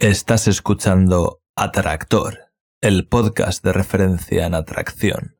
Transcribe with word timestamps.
Estás 0.00 0.46
escuchando 0.46 1.40
Atractor, 1.56 2.52
el 2.80 3.08
podcast 3.08 3.64
de 3.64 3.72
referencia 3.72 4.46
en 4.46 4.54
atracción, 4.54 5.34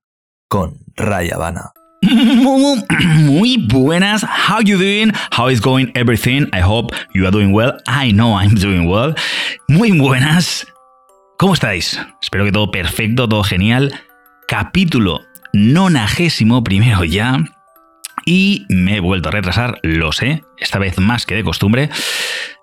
con 0.48 0.80
Ray 0.96 1.30
Habana. 1.30 1.70
Muy 2.02 3.68
buenas, 3.68 4.24
how 4.24 4.60
you 4.60 4.76
doing? 4.76 5.12
How 5.30 5.48
is 5.48 5.60
going 5.60 5.92
everything? 5.94 6.48
I 6.52 6.60
hope 6.60 6.92
you 7.14 7.22
are 7.22 7.30
doing 7.30 7.52
well. 7.54 7.74
I 7.86 8.10
know 8.10 8.36
I'm 8.36 8.56
doing 8.56 8.88
well. 8.88 9.14
Muy 9.68 9.92
buenas. 9.96 10.66
¿Cómo 11.38 11.54
estáis? 11.54 12.00
Espero 12.20 12.44
que 12.44 12.50
todo 12.50 12.72
perfecto, 12.72 13.28
todo 13.28 13.44
genial. 13.44 13.94
Capítulo 14.48 15.20
nonagésimo 15.52 16.64
primero 16.64 17.04
ya. 17.04 17.44
Y 18.26 18.66
me 18.70 18.96
he 18.96 19.00
vuelto 19.00 19.28
a 19.28 19.32
retrasar, 19.32 19.78
lo 19.84 20.10
sé, 20.10 20.42
esta 20.58 20.80
vez 20.80 20.98
más 20.98 21.26
que 21.26 21.36
de 21.36 21.44
costumbre. 21.44 21.90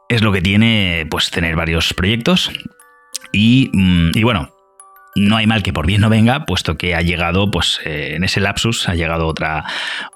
Es 0.10 0.22
lo 0.22 0.32
que 0.32 0.42
tiene, 0.42 1.08
pues, 1.10 1.32
tener 1.32 1.56
varios 1.56 1.94
proyectos. 1.94 2.52
Y, 3.32 3.70
mm, 3.74 4.12
y 4.13 4.23
bueno, 4.23 4.55
no 5.16 5.38
hay 5.38 5.48
mal 5.48 5.63
que 5.63 5.72
por 5.72 5.88
bien 5.88 6.02
no 6.02 6.09
venga, 6.09 6.46
puesto 6.46 6.77
que 6.77 6.94
ha 6.94 7.02
llegado, 7.02 7.50
pues 7.50 7.80
eh, 7.86 8.16
en 8.16 8.26
ese 8.26 8.41
lapsus, 8.41 8.90
ha 8.90 8.96
llegado 8.96 9.27
otra, 9.27 9.63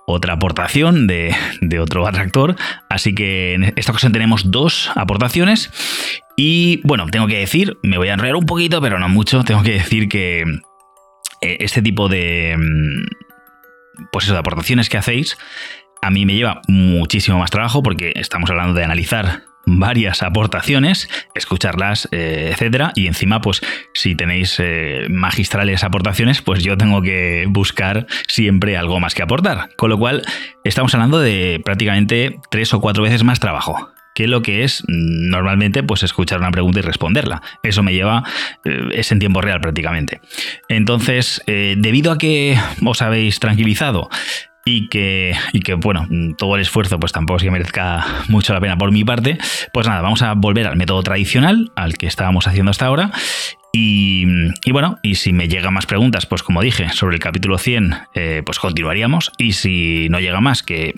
otra 0.06 0.34
aportación 0.34 1.08
de, 1.08 1.34
de, 1.62 1.80
otro 1.80 2.06
atractor. 2.06 2.58
Así 2.90 3.16
que 3.16 3.54
en 3.54 3.74
esta 3.78 3.94
ocasión 3.94 4.12
tenemos 4.12 4.52
dos 4.52 4.92
aportaciones. 4.96 5.72
Y 6.36 6.82
bueno, 6.84 7.06
tengo 7.08 7.28
que 7.28 7.40
decir, 7.40 7.78
me 7.82 7.98
voy 7.98 8.10
a 8.10 8.14
enrollar 8.14 8.36
un 8.36 8.46
poquito, 8.46 8.82
pero 8.82 9.00
no 9.00 9.08
mucho, 9.08 9.44
tengo 9.44 9.64
que 9.64 9.74
decir 9.74 10.10
que 10.10 10.42
eh, 11.42 11.58
este 11.60 11.82
tipo 11.82 12.10
de... 12.10 12.56
Mm, 12.58 13.06
pues 14.12 14.26
eso, 14.26 14.34
de 14.34 14.40
aportaciones 14.40 14.88
que 14.90 14.98
hacéis, 14.98 15.38
a 16.02 16.10
mí 16.10 16.26
me 16.26 16.34
lleva 16.34 16.62
muchísimo 16.68 17.40
más 17.40 17.52
trabajo 17.52 17.84
porque 17.84 18.14
estamos 18.16 18.50
hablando 18.50 18.74
de 18.74 18.86
analizar 18.86 19.44
varias 19.78 20.24
aportaciones, 20.24 21.10
escucharlas, 21.36 22.08
eh, 22.12 22.50
etcétera. 22.52 22.92
Y 22.96 23.08
encima, 23.08 23.42
pues, 23.42 23.62
si 23.94 24.16
tenéis 24.16 24.56
eh, 24.60 25.08
magistrales 25.10 25.84
aportaciones, 25.84 26.42
pues 26.42 26.64
yo 26.64 26.78
tengo 26.78 27.02
que 27.02 27.46
buscar 27.48 28.08
siempre 28.28 28.78
algo 28.78 29.00
más 29.00 29.14
que 29.14 29.24
aportar. 29.24 29.70
Con 29.76 29.90
lo 29.90 29.98
cual, 29.98 30.24
estamos 30.64 30.94
hablando 30.94 31.20
de 31.20 31.62
prácticamente 31.64 32.40
tres 32.50 32.74
o 32.74 32.82
cuatro 32.82 33.04
veces 33.04 33.24
más 33.24 33.40
trabajo 33.40 33.90
que 34.16 34.28
lo 34.28 34.42
que 34.42 34.66
es 34.66 34.84
normalmente 34.88 35.82
pues 35.82 36.04
escuchar 36.04 36.40
una 36.40 36.52
pregunta 36.52 36.80
y 36.80 36.82
responderla. 36.82 37.42
Eso 37.64 37.84
me 37.84 37.94
lleva, 37.94 38.24
eh, 38.66 38.90
es 38.92 39.14
en 39.14 39.20
tiempo 39.20 39.40
real 39.40 39.62
prácticamente. 39.62 40.20
Entonces, 40.68 41.42
debido 41.46 42.12
a 42.12 42.18
que 42.18 42.58
os 42.84 43.02
habéis 43.02 43.40
tranquilizado 43.40 44.10
y 44.66 44.88
que, 44.90 45.36
y 45.54 45.62
que, 45.62 45.74
bueno, 45.76 46.08
todo 46.38 46.56
el 46.56 46.62
esfuerzo 46.62 47.00
pues 47.00 47.12
tampoco 47.12 47.38
es 47.38 47.44
que 47.44 47.52
merezca 47.52 48.06
mucho 48.28 48.54
la 48.54 48.62
pena 48.62 48.78
por 48.78 48.92
mi 48.92 49.04
parte, 49.04 49.38
pues 49.74 49.88
nada, 49.88 50.02
vamos 50.02 50.22
a 50.22 50.34
volver 50.34 50.68
al 50.68 50.78
método 50.78 51.02
tradicional, 51.04 51.72
al 51.76 51.98
que 51.98 52.08
estábamos 52.08 52.48
haciendo 52.48 52.72
hasta 52.72 52.86
ahora. 52.86 53.12
Y, 53.72 54.26
y 54.66 54.72
bueno, 54.72 54.98
y 55.04 55.16
si 55.16 55.32
me 55.32 55.48
llegan 55.48 55.74
más 55.74 55.86
preguntas, 55.86 56.26
pues 56.26 56.42
como 56.42 56.62
dije, 56.62 56.90
sobre 56.90 57.16
el 57.16 57.22
capítulo 57.22 57.58
100, 57.58 57.96
eh, 58.16 58.42
pues 58.44 58.58
continuaríamos. 58.58 59.32
Y 59.38 59.54
si 59.54 60.08
no 60.10 60.20
llega 60.20 60.42
más, 60.42 60.64
que 60.64 60.96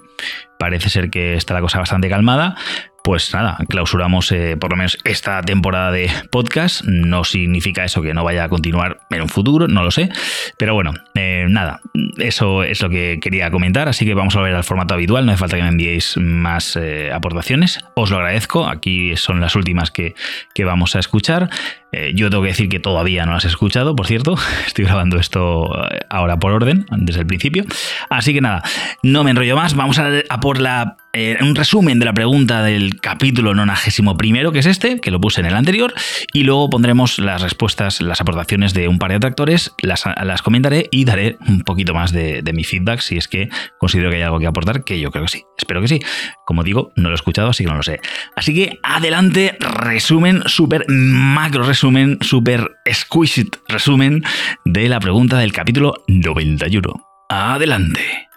parece 0.58 0.90
ser 0.90 1.10
que 1.10 1.34
está 1.34 1.54
la 1.54 1.62
cosa 1.62 1.80
bastante 1.80 2.08
calmada, 2.08 2.56
pues 3.04 3.34
nada, 3.34 3.58
clausuramos 3.68 4.32
eh, 4.32 4.58
por 4.58 4.72
lo 4.72 4.78
menos 4.78 4.98
esta 5.04 5.42
temporada 5.42 5.92
de 5.92 6.10
podcast. 6.30 6.84
No 6.86 7.24
significa 7.24 7.84
eso 7.84 8.02
que 8.02 8.14
no 8.14 8.24
vaya 8.24 8.44
a 8.44 8.50
continuar 8.50 9.00
en 9.10 9.22
un 9.22 9.30
futuro, 9.30 9.68
no 9.68 9.84
lo 9.84 9.92
sé. 9.92 10.10
Pero 10.58 10.74
bueno, 10.74 10.94
eh, 11.16 11.46
nada, 11.50 11.82
eso 12.18 12.64
es 12.64 12.82
lo 12.82 12.90
que 12.90 13.20
quería 13.22 13.50
comentar. 13.50 13.88
Así 13.88 14.06
que 14.06 14.14
vamos 14.14 14.36
a 14.36 14.42
ver 14.42 14.56
al 14.56 14.64
formato 14.64 14.94
habitual. 14.94 15.26
No 15.26 15.32
hace 15.32 15.40
falta 15.40 15.58
que 15.58 15.64
me 15.64 15.70
enviéis 15.70 16.18
más 16.18 16.76
eh, 16.76 17.12
aportaciones. 17.12 17.80
Os 17.96 18.12
lo 18.12 18.18
agradezco. 18.18 18.68
Aquí 18.68 19.16
son 19.18 19.42
las 19.42 19.56
últimas 19.56 19.92
que, 19.92 20.14
que 20.54 20.66
vamos 20.66 20.96
a 20.96 21.00
escuchar. 21.00 21.50
Eh, 21.94 22.14
yo 22.16 22.30
tengo 22.30 22.44
que 22.44 22.50
decir 22.50 22.70
que 22.70 22.80
todavía 22.80 23.26
no 23.26 23.34
las 23.34 23.44
he 23.44 23.50
escuchado, 23.50 23.96
por 23.96 24.08
cierto. 24.08 24.36
Estoy 24.66 24.86
grabando 24.86 25.18
esto 25.18 25.66
eh, 25.92 26.00
ahora 26.10 26.40
por 26.40 26.54
orden, 26.54 26.86
desde 26.92 27.22
el 27.22 27.28
principio. 27.28 27.66
Así 28.10 28.34
que 28.34 28.40
nada, 28.40 28.64
no 29.04 29.24
me 29.24 29.32
enrollo 29.32 29.58
más. 29.58 29.76
Vamos 29.76 30.00
a, 30.00 30.10
a 30.30 30.40
por 30.40 30.62
la, 30.62 30.96
eh, 31.12 31.38
un 31.42 31.56
resumen 31.56 32.00
de 32.00 32.06
la 32.06 32.14
pregunta 32.14 32.64
del 32.64 33.02
capítulo 33.02 33.54
91 33.54 34.16
primero, 34.16 34.54
que 34.54 34.60
es 34.60 34.66
este, 34.66 35.02
que 35.02 35.12
lo 35.12 35.20
puse 35.20 35.42
en 35.42 35.48
el 35.48 35.56
anterior. 35.56 35.94
Y 36.32 36.44
luego 36.44 36.70
pondremos 36.70 37.20
las 37.20 37.42
respuestas, 37.42 38.00
las 38.02 38.22
aportaciones 38.22 38.74
de 38.74 38.88
un 38.88 38.98
par 38.98 39.10
de 39.10 39.18
atractores. 39.18 39.74
Las, 39.82 40.06
las 40.24 40.42
comentaré 40.42 40.88
y 40.92 41.04
daré 41.04 41.38
un 41.46 41.62
poquito 41.62 41.94
más 41.94 42.14
de, 42.14 42.42
de 42.42 42.54
mi 42.54 42.64
feedback 42.64 43.02
si 43.02 43.18
es 43.18 43.28
que 43.28 43.50
considero 43.78 44.10
que 44.10 44.18
hay 44.18 44.22
algo 44.22 44.40
que 44.40 44.48
aportar, 44.48 44.86
que 44.86 44.98
yo 44.98 45.12
creo 45.12 45.26
que 45.26 45.32
sí. 45.32 45.44
Espero 45.58 45.82
que 45.82 45.90
sí. 45.90 46.00
Como 46.46 46.64
digo, 46.64 46.94
no 46.96 47.10
lo 47.10 47.16
he 47.16 47.16
escuchado, 47.16 47.50
así 47.50 47.66
que 47.66 47.70
no 47.70 47.76
lo 47.76 47.84
sé. 47.84 48.00
Así 48.38 48.54
que 48.54 48.80
adelante, 48.82 49.58
resumen, 49.60 50.44
súper 50.46 50.86
macro 50.88 51.64
resumen 51.64 51.81
resumen, 51.82 52.20
super 52.22 52.78
exquisite 52.86 53.58
resumen 53.68 54.22
de 54.66 54.88
la 54.88 55.00
pregunta 55.00 55.40
del 55.40 55.52
capítulo 55.52 55.96
91. 56.08 56.94
Adelante. 57.28 58.30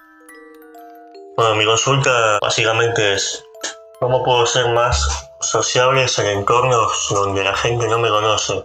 Bueno, 1.37 1.55
mi 1.57 1.67
consulta 1.67 2.39
básicamente 2.41 3.13
es 3.13 3.45
cómo 4.01 4.25
puedo 4.25 4.47
ser 4.47 4.69
más 4.71 5.29
sociable 5.43 6.07
en 6.17 6.27
entornos 6.27 7.07
donde 7.11 7.45
la 7.45 7.55
gente 7.55 7.87
no 7.87 7.99
me 7.99 8.09
conoce 8.09 8.65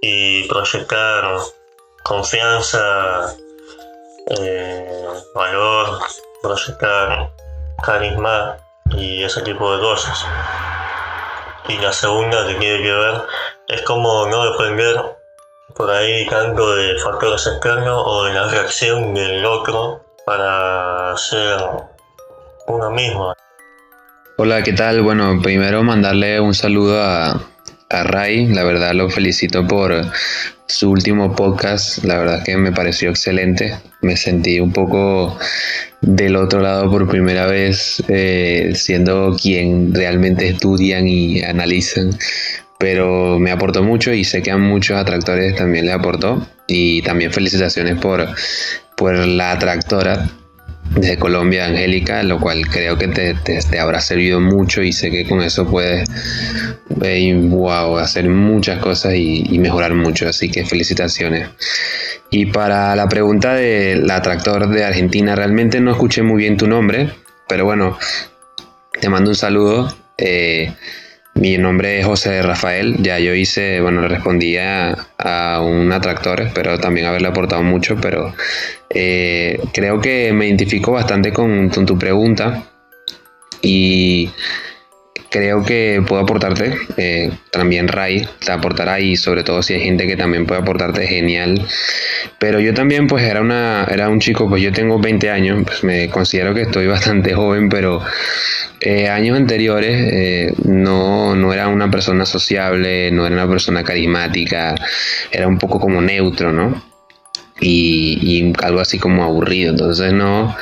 y 0.00 0.48
proyectar 0.48 1.36
confianza, 2.04 3.34
eh, 4.40 5.08
valor, 5.34 5.98
proyectar 6.42 7.30
carisma 7.84 8.56
y 8.92 9.24
ese 9.24 9.42
tipo 9.42 9.76
de 9.76 9.82
cosas. 9.82 10.24
Y 11.68 11.76
la 11.76 11.92
segunda 11.92 12.46
que 12.46 12.54
tiene 12.54 12.82
que 12.82 12.92
ver 12.92 13.22
es 13.68 13.82
como 13.82 14.26
no 14.28 14.50
depender 14.50 14.96
por 15.76 15.90
ahí 15.90 16.26
tanto 16.26 16.74
de 16.74 16.98
factores 16.98 17.46
externos 17.46 18.02
o 18.04 18.24
de 18.24 18.32
la 18.32 18.48
reacción 18.48 19.12
del 19.12 19.44
otro 19.44 20.04
para 20.24 21.14
ser 21.16 21.60
uno 22.66 22.90
mismo. 22.90 23.34
Hola, 24.38 24.62
¿qué 24.62 24.72
tal? 24.72 25.02
Bueno, 25.02 25.40
primero 25.42 25.82
mandarle 25.82 26.40
un 26.40 26.54
saludo 26.54 27.02
a, 27.02 27.42
a 27.90 28.02
Ray, 28.04 28.46
la 28.46 28.64
verdad 28.64 28.94
lo 28.94 29.10
felicito 29.10 29.66
por 29.66 30.02
su 30.66 30.90
último 30.90 31.34
podcast, 31.36 32.04
la 32.04 32.18
verdad 32.18 32.44
que 32.44 32.56
me 32.56 32.72
pareció 32.72 33.10
excelente, 33.10 33.78
me 34.00 34.16
sentí 34.16 34.60
un 34.60 34.72
poco 34.72 35.38
del 36.00 36.36
otro 36.36 36.60
lado 36.60 36.90
por 36.90 37.08
primera 37.08 37.46
vez, 37.46 38.02
eh, 38.08 38.72
siendo 38.74 39.36
quien 39.40 39.92
realmente 39.94 40.48
estudian 40.48 41.06
y 41.06 41.42
analizan 41.42 42.10
pero 42.78 43.38
me 43.38 43.50
aportó 43.50 43.82
mucho 43.82 44.12
y 44.12 44.24
sé 44.24 44.42
que 44.42 44.50
a 44.50 44.56
muchos 44.56 44.96
atractores 44.96 45.56
también 45.56 45.86
le 45.86 45.92
aportó. 45.92 46.46
Y 46.66 47.02
también 47.02 47.32
felicitaciones 47.32 47.98
por, 47.98 48.26
por 48.96 49.14
la 49.16 49.52
atractora 49.52 50.28
de 50.96 51.18
Colombia, 51.18 51.66
Angélica, 51.66 52.22
lo 52.22 52.38
cual 52.40 52.66
creo 52.68 52.96
que 52.96 53.08
te, 53.08 53.34
te, 53.34 53.78
habrá 53.78 54.00
servido 54.00 54.40
mucho 54.40 54.82
y 54.82 54.92
sé 54.92 55.10
que 55.10 55.26
con 55.26 55.42
eso 55.42 55.66
puedes 55.66 56.08
wow, 56.88 57.98
hacer 57.98 58.28
muchas 58.28 58.80
cosas 58.80 59.14
y, 59.14 59.44
y, 59.54 59.58
mejorar 59.58 59.94
mucho. 59.94 60.28
Así 60.28 60.50
que 60.50 60.64
felicitaciones. 60.64 61.48
Y 62.30 62.46
para 62.46 62.94
la 62.96 63.08
pregunta 63.08 63.54
del 63.54 64.10
atractor 64.10 64.68
de 64.68 64.84
Argentina, 64.84 65.34
realmente 65.34 65.80
no 65.80 65.90
escuché 65.90 66.22
muy 66.22 66.42
bien 66.42 66.56
tu 66.56 66.66
nombre, 66.66 67.10
pero 67.48 67.64
bueno, 67.64 67.98
te 69.00 69.08
mando 69.08 69.30
un 69.30 69.36
saludo. 69.36 69.94
Eh, 70.16 70.72
mi 71.40 71.56
nombre 71.56 72.00
es 72.00 72.06
José 72.06 72.42
Rafael, 72.42 72.96
ya 73.00 73.18
yo 73.18 73.34
hice, 73.34 73.80
bueno, 73.80 74.02
le 74.02 74.08
respondía 74.08 74.96
a, 75.18 75.60
un 75.62 75.92
atractor, 75.92 76.40
espero 76.40 76.78
también 76.78 77.06
haberle 77.06 77.28
aportado 77.28 77.62
mucho, 77.62 77.96
pero 78.00 78.34
eh, 78.90 79.60
creo 79.72 80.00
que 80.00 80.32
me 80.32 80.46
identifico 80.46 80.92
bastante 80.92 81.32
con, 81.32 81.68
con 81.68 81.86
tu 81.86 81.98
pregunta. 81.98 82.64
Y 83.62 84.30
creo 85.30 85.64
que 85.64 86.02
puedo 86.06 86.22
aportarte. 86.22 86.74
Eh, 86.96 87.30
también 87.50 87.88
Ray 87.88 88.26
te 88.44 88.52
aportará 88.52 89.00
y 89.00 89.16
sobre 89.16 89.44
todo 89.44 89.62
si 89.62 89.74
hay 89.74 89.80
gente 89.80 90.06
que 90.06 90.16
también 90.16 90.46
puede 90.46 90.60
aportarte, 90.60 91.06
genial. 91.06 91.66
Pero 92.38 92.60
yo 92.60 92.74
también 92.74 93.06
pues 93.06 93.24
era, 93.24 93.40
una, 93.40 93.86
era 93.90 94.08
un 94.08 94.20
chico, 94.20 94.48
pues 94.48 94.62
yo 94.62 94.72
tengo 94.72 94.98
20 94.98 95.30
años, 95.30 95.62
pues 95.64 95.84
me 95.84 96.08
considero 96.08 96.54
que 96.54 96.62
estoy 96.62 96.86
bastante 96.98 97.34
joven, 97.34 97.68
pero 97.68 98.02
eh, 98.80 99.08
años 99.08 99.36
anteriores 99.36 100.12
eh, 100.12 100.54
no, 100.64 101.34
no 101.34 101.52
era 101.52 101.68
una 101.68 101.90
persona 101.90 102.24
sociable, 102.24 103.10
no 103.10 103.26
era 103.26 103.34
una 103.34 103.48
persona 103.48 103.84
carismática, 103.84 104.74
era 105.30 105.46
un 105.48 105.58
poco 105.58 105.80
como 105.80 106.00
neutro, 106.00 106.52
¿no? 106.52 106.82
Y, 107.60 108.18
y 108.22 108.52
algo 108.62 108.80
así 108.80 108.98
como 108.98 109.24
aburrido. 109.24 109.70
Entonces 109.70 110.12
no 110.12 110.56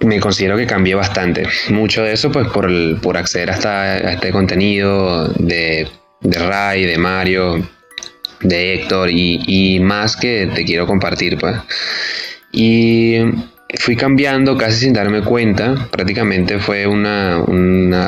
me 0.00 0.20
considero 0.20 0.56
que 0.56 0.66
cambié 0.66 0.94
bastante. 0.94 1.46
Mucho 1.68 2.02
de 2.02 2.12
eso, 2.12 2.32
pues, 2.32 2.48
por, 2.48 2.70
por 3.00 3.16
acceder 3.16 3.50
hasta 3.50 3.82
a 3.82 4.12
este 4.12 4.30
contenido 4.30 5.28
de, 5.28 5.88
de 6.20 6.38
Ray, 6.38 6.86
de 6.86 6.98
Mario, 6.98 7.68
de 8.40 8.74
Héctor 8.74 9.10
y, 9.10 9.40
y, 9.46 9.80
más 9.80 10.16
que 10.16 10.50
te 10.54 10.64
quiero 10.64 10.86
compartir, 10.86 11.36
pues. 11.38 11.56
Y 12.52 13.18
fui 13.78 13.96
cambiando 13.96 14.56
casi 14.56 14.80
sin 14.80 14.92
darme 14.92 15.22
cuenta. 15.22 15.88
Prácticamente 15.90 16.58
fue 16.58 16.86
una, 16.86 17.36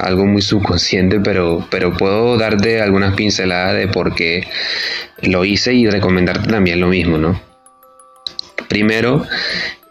algo 0.00 0.26
muy 0.26 0.42
subconsciente, 0.42 1.20
pero, 1.20 1.66
pero 1.70 1.96
puedo 1.96 2.36
darte 2.36 2.80
algunas 2.80 3.14
pinceladas 3.14 3.76
de 3.76 3.88
por 3.88 4.14
qué 4.14 4.48
lo 5.22 5.44
hice 5.44 5.74
y 5.74 5.88
recomendarte 5.88 6.48
también 6.48 6.80
lo 6.80 6.88
mismo, 6.88 7.18
¿no? 7.18 7.40
Primero, 8.68 9.26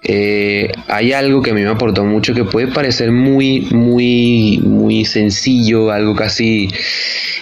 eh, 0.04 0.72
hay 0.88 1.14
algo 1.14 1.44
que 1.44 1.52
a 1.52 1.54
mí 1.54 1.62
me 1.62 1.70
aportó 1.70 2.04
mucho 2.04 2.34
que 2.34 2.44
puede 2.44 2.68
parecer 2.68 3.12
muy, 3.12 3.68
muy, 3.72 4.60
muy 4.64 5.06
sencillo, 5.06 5.92
algo 5.92 6.16
casi 6.16 6.70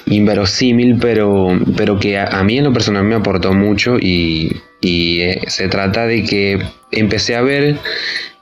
inverosímil, 0.08 0.98
pero, 1.00 1.58
pero 1.78 1.98
que 2.00 2.18
a, 2.18 2.44
mí 2.44 2.58
en 2.58 2.66
lo 2.66 2.74
personal 2.74 3.06
me 3.06 3.16
aportó 3.16 3.54
mucho 3.54 3.98
y, 3.98 4.52
eh, 4.82 5.42
se 5.48 5.70
trata 5.70 6.06
de 6.06 6.24
que 6.24 6.60
empecé 6.92 7.36
a 7.36 7.42
ver 7.42 7.78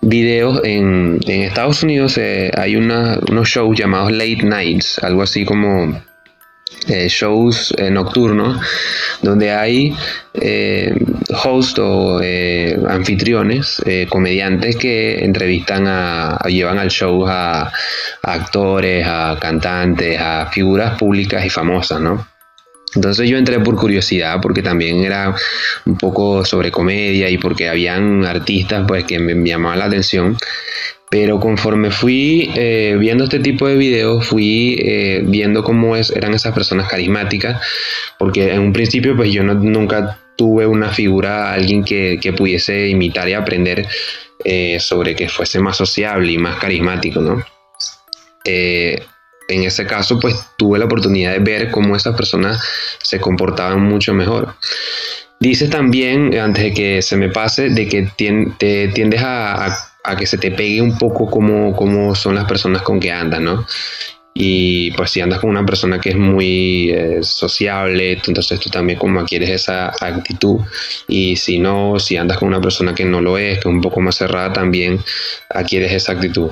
videos 0.01 0.61
en, 0.63 1.19
Estados 1.27 1.83
Unidos, 1.83 2.17
eh, 2.17 2.51
hay 2.57 2.75
unos 2.75 3.47
shows 3.47 3.77
llamados 3.77 4.11
late 4.11 4.43
nights, 4.43 4.99
algo 5.03 5.21
así 5.21 5.45
como 5.45 6.01
eh, 6.87 7.07
shows 7.09 7.73
eh, 7.77 7.89
nocturnos 7.89 8.57
donde 9.21 9.51
hay 9.51 9.93
eh, 10.33 10.93
hosts 11.43 11.79
o 11.79 12.19
anfitriones, 12.87 13.81
comediantes 14.09 14.75
que 14.77 15.23
entrevistan 15.23 15.85
a, 15.87 16.39
llevan 16.47 16.79
al 16.79 16.89
show 16.89 17.25
a, 17.27 17.71
actores, 18.21 19.05
a 19.05 19.37
cantantes, 19.39 20.19
a 20.19 20.49
figuras 20.51 20.97
públicas 20.97 21.45
y 21.45 21.49
famosas, 21.49 21.99
¿no? 21.99 22.27
Entonces 22.95 23.29
yo 23.29 23.37
entré 23.37 23.59
por 23.59 23.75
curiosidad, 23.75 24.39
porque 24.41 24.61
también 24.61 25.03
era 25.03 25.35
un 25.85 25.97
poco 25.97 26.45
sobre 26.45 26.71
comedia 26.71 27.29
y 27.29 27.37
porque 27.37 27.67
habían 27.67 28.25
artistas 28.25 28.85
pues 28.87 29.03
que 29.03 29.19
me 29.19 29.35
llamaban 29.47 29.79
la 29.79 29.85
atención. 29.85 30.37
Pero 31.09 31.39
conforme 31.39 31.89
fui 31.89 32.51
eh, 32.55 32.97
viendo 32.99 33.23
este 33.23 33.39
tipo 33.39 33.67
de 33.67 33.75
videos, 33.75 34.25
fui 34.25 34.77
eh, 34.79 35.21
viendo 35.23 35.63
cómo 35.63 35.95
es, 35.95 36.11
eran 36.11 36.33
esas 36.33 36.53
personas 36.53 36.89
carismáticas, 36.89 37.61
porque 38.19 38.51
en 38.51 38.59
un 38.59 38.73
principio 38.73 39.15
pues 39.15 39.31
yo 39.31 39.43
nunca 39.43 40.19
tuve 40.35 40.67
una 40.67 40.89
figura, 40.89 41.53
alguien 41.53 41.85
que, 41.85 42.33
pudiese 42.37 42.89
imitar 42.89 43.27
y 43.29 43.33
aprender 43.33 43.87
eh, 44.43 44.79
sobre 44.81 45.15
que 45.15 45.29
fuese 45.29 45.59
más 45.59 45.77
sociable 45.77 46.31
y 46.33 46.37
más 46.37 46.57
carismático, 46.59 47.21
¿no? 47.21 47.43
en 48.49 49.63
ese 49.63 49.85
caso 49.85 50.21
pues 50.21 50.37
tuve 50.57 50.79
la 50.79 50.85
oportunidad 50.85 51.33
de 51.33 51.39
ver 51.39 51.69
cómo 51.69 51.97
esas 51.97 52.15
personas 52.15 52.63
se 53.01 53.19
comportaban 53.19 53.81
mucho 53.81 54.13
mejor. 54.13 54.55
Dices 55.41 55.69
también, 55.69 56.37
antes 56.39 56.63
de 56.63 56.73
que 56.73 57.01
se 57.01 57.17
me 57.17 57.27
pase, 57.27 57.69
de 57.69 57.89
que 57.89 58.09
tiendes 58.15 59.21
a 59.21 59.96
que 60.15 60.25
se 60.25 60.37
te 60.37 60.51
pegue 60.51 60.81
un 60.81 60.97
poco 60.97 61.29
como, 61.29 62.15
son 62.15 62.35
las 62.35 62.45
personas 62.45 62.81
con 62.81 62.99
que 62.99 63.11
andas, 63.11 63.41
¿no? 63.41 63.65
Y 64.39 64.91
pues 64.91 65.09
si 65.09 65.19
andas 65.19 65.39
con 65.39 65.49
una 65.49 65.65
persona 65.65 65.99
que 65.99 66.09
es 66.09 66.15
muy 66.15 66.91
eh, 66.91 67.23
sociable, 67.23 68.21
entonces 68.23 68.59
tú 68.59 68.69
también 68.69 68.99
como 68.99 69.19
adquieres 69.19 69.49
esa 69.49 69.87
actitud. 69.99 70.59
Y 71.07 71.37
si 71.37 71.57
no, 71.57 71.97
si 71.97 72.17
andas 72.17 72.37
con 72.37 72.49
una 72.49 72.61
persona 72.61 72.93
que 72.93 73.03
no 73.03 73.19
lo 73.19 73.39
es, 73.39 73.55
que 73.55 73.67
es 73.67 73.73
un 73.73 73.81
poco 73.81 73.99
más 73.99 74.15
cerrada, 74.15 74.53
también 74.53 74.99
adquieres 75.49 75.91
esa 75.91 76.11
actitud. 76.11 76.51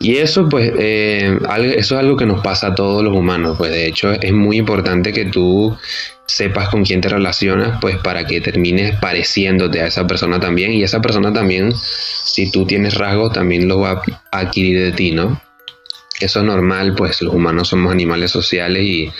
Y 0.00 0.16
eso 0.16 0.48
pues, 0.48 0.72
eh, 0.76 1.38
eso 1.76 1.94
es 1.94 2.00
algo 2.00 2.16
que 2.16 2.26
nos 2.26 2.40
pasa 2.40 2.68
a 2.68 2.74
todos 2.74 3.04
los 3.04 3.14
humanos. 3.14 3.56
Pues 3.56 3.70
de 3.70 3.86
hecho 3.86 4.10
es 4.10 4.32
muy 4.32 4.56
importante 4.56 5.12
que 5.12 5.26
tú 5.26 5.76
sepas 6.26 6.70
con 6.70 6.84
quién 6.84 7.00
te 7.00 7.08
relacionas, 7.08 7.78
pues 7.80 7.98
para 7.98 8.26
que 8.26 8.40
termines 8.40 8.98
pareciéndote 8.98 9.80
a 9.80 9.86
esa 9.86 10.08
persona 10.08 10.40
también. 10.40 10.72
Y 10.72 10.82
esa 10.82 11.00
persona 11.00 11.32
también, 11.32 11.72
si 11.72 12.50
tú 12.50 12.66
tienes 12.66 12.94
rasgos, 12.94 13.32
también 13.32 13.68
lo 13.68 13.78
va 13.78 14.02
a 14.32 14.38
adquirir 14.40 14.82
de 14.82 14.90
ti, 14.90 15.12
¿no? 15.12 15.40
Eso 16.22 16.40
es 16.40 16.44
normal, 16.46 16.94
pues 16.94 17.20
los 17.22 17.34
humanos 17.34 17.68
somos 17.68 17.92
animales 17.92 18.30
sociales 18.30 18.82
y 18.82 19.12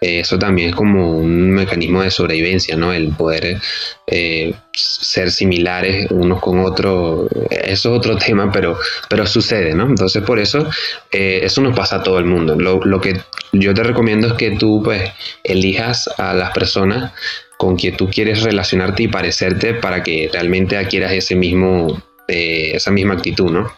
eso 0.00 0.38
también 0.38 0.70
es 0.70 0.74
como 0.76 1.16
un 1.16 1.50
mecanismo 1.50 2.02
de 2.02 2.10
sobrevivencia, 2.10 2.76
¿no? 2.76 2.92
El 2.92 3.08
poder 3.08 3.60
eh, 4.06 4.54
ser 4.72 5.32
similares 5.32 6.10
unos 6.10 6.40
con 6.40 6.60
otros, 6.60 7.28
eso 7.50 7.92
es 7.92 7.98
otro 7.98 8.16
tema, 8.26 8.52
pero, 8.52 8.78
pero 9.08 9.26
sucede, 9.26 9.74
¿no? 9.74 9.86
Entonces 9.86 10.22
por 10.22 10.38
eso 10.38 10.68
eh, 11.10 11.40
eso 11.42 11.60
nos 11.62 11.76
pasa 11.76 11.96
a 11.96 12.02
todo 12.02 12.18
el 12.18 12.26
mundo. 12.26 12.54
Lo, 12.54 13.00
que 13.00 13.20
yo 13.52 13.74
te 13.74 13.82
recomiendo 13.82 14.28
es 14.28 14.32
que 14.34 14.52
tú 14.52 14.82
pues 14.84 15.10
elijas 15.42 16.08
a 16.18 16.34
las 16.34 16.52
personas 16.52 17.12
con 17.56 17.76
quien 17.76 17.96
tú 17.96 18.08
quieres 18.08 18.42
relacionarte 18.42 19.04
y 19.04 19.08
parecerte 19.08 19.74
para 19.74 20.02
que 20.04 20.30
realmente 20.32 20.76
adquieras 20.76 21.12
ese 21.12 21.34
mismo, 21.34 22.00
eh, 22.28 22.72
esa 22.74 22.92
misma 22.92 23.14
actitud, 23.14 23.50
¿no? 23.50 23.72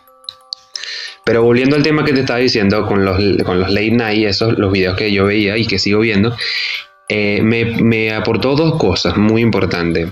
Pero 1.25 1.43
volviendo 1.43 1.76
al 1.76 1.82
tema 1.82 2.05
que 2.05 2.12
te 2.12 2.20
estaba 2.20 2.38
diciendo 2.38 2.87
con 2.87 3.05
los, 3.05 3.19
con 3.44 3.61
los 3.61 3.70
late 3.70 3.90
night, 3.90 4.26
esos, 4.26 4.58
los 4.58 4.72
videos 4.72 4.96
que 4.96 5.12
yo 5.12 5.26
veía 5.26 5.56
y 5.56 5.67
que 5.67 5.78
sigo 5.78 6.00
viendo, 6.00 6.34
eh, 7.08 7.40
me, 7.43 7.64
me, 7.64 8.12
aportó 8.12 8.55
dos 8.55 8.78
cosas 8.78 9.17
muy 9.17 9.43
importantes. 9.43 10.08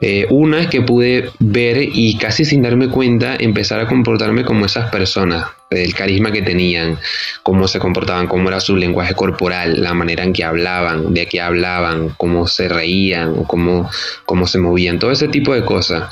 Eh, 0.00 0.26
una 0.30 0.60
es 0.60 0.68
que 0.68 0.80
pude 0.82 1.30
ver 1.40 1.78
y 1.80 2.16
casi 2.18 2.44
sin 2.44 2.62
darme 2.62 2.88
cuenta 2.88 3.34
empezar 3.36 3.80
a 3.80 3.88
comportarme 3.88 4.44
como 4.44 4.64
esas 4.64 4.90
personas, 4.90 5.46
el 5.70 5.92
carisma 5.92 6.30
que 6.30 6.42
tenían, 6.42 6.98
cómo 7.42 7.66
se 7.66 7.80
comportaban, 7.80 8.28
cómo 8.28 8.48
era 8.48 8.60
su 8.60 8.76
lenguaje 8.76 9.14
corporal, 9.14 9.82
la 9.82 9.94
manera 9.94 10.22
en 10.22 10.32
que 10.32 10.44
hablaban, 10.44 11.14
de 11.14 11.26
qué 11.26 11.40
hablaban, 11.40 12.10
cómo 12.16 12.46
se 12.46 12.68
reían, 12.68 13.42
cómo, 13.44 13.90
cómo 14.24 14.46
se 14.46 14.58
movían, 14.58 15.00
todo 15.00 15.10
ese 15.10 15.26
tipo 15.26 15.52
de 15.52 15.64
cosas. 15.64 16.04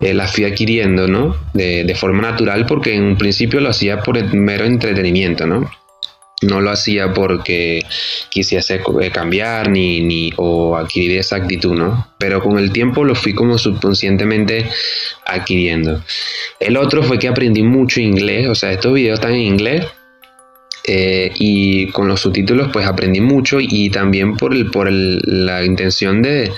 Eh, 0.00 0.14
la 0.14 0.28
fui 0.28 0.44
adquiriendo, 0.44 1.08
¿no? 1.08 1.36
De, 1.54 1.82
de, 1.84 1.94
forma 1.96 2.22
natural 2.22 2.66
porque 2.66 2.94
en 2.94 3.02
un 3.02 3.18
principio 3.18 3.60
lo 3.60 3.68
hacía 3.68 4.00
por 4.00 4.16
el 4.16 4.32
mero 4.32 4.64
entretenimiento, 4.64 5.46
¿no? 5.46 5.68
No 6.40 6.60
lo 6.60 6.70
hacía 6.70 7.12
porque 7.12 7.84
quisiese 8.30 8.80
eh, 9.00 9.10
cambiar 9.10 9.70
ni, 9.70 10.00
ni 10.00 10.32
o 10.36 10.76
adquirir 10.76 11.18
esa 11.18 11.36
actitud, 11.36 11.74
¿no? 11.74 12.06
Pero 12.16 12.40
con 12.40 12.58
el 12.60 12.70
tiempo 12.70 13.02
lo 13.02 13.16
fui 13.16 13.34
como 13.34 13.58
subconscientemente 13.58 14.70
adquiriendo. 15.26 16.00
El 16.60 16.76
otro 16.76 17.02
fue 17.02 17.18
que 17.18 17.26
aprendí 17.26 17.64
mucho 17.64 18.00
inglés, 18.00 18.46
o 18.48 18.54
sea, 18.54 18.70
estos 18.70 18.94
videos 18.94 19.18
están 19.18 19.34
en 19.34 19.40
inglés, 19.40 19.84
eh, 20.84 21.30
y 21.34 21.88
con 21.88 22.08
los 22.08 22.20
subtítulos 22.20 22.70
pues 22.72 22.86
aprendí 22.86 23.20
mucho 23.20 23.58
y 23.60 23.90
también 23.90 24.36
por, 24.36 24.54
el, 24.54 24.70
por 24.70 24.88
la 24.90 25.64
intención 25.64 26.22
de, 26.22 26.50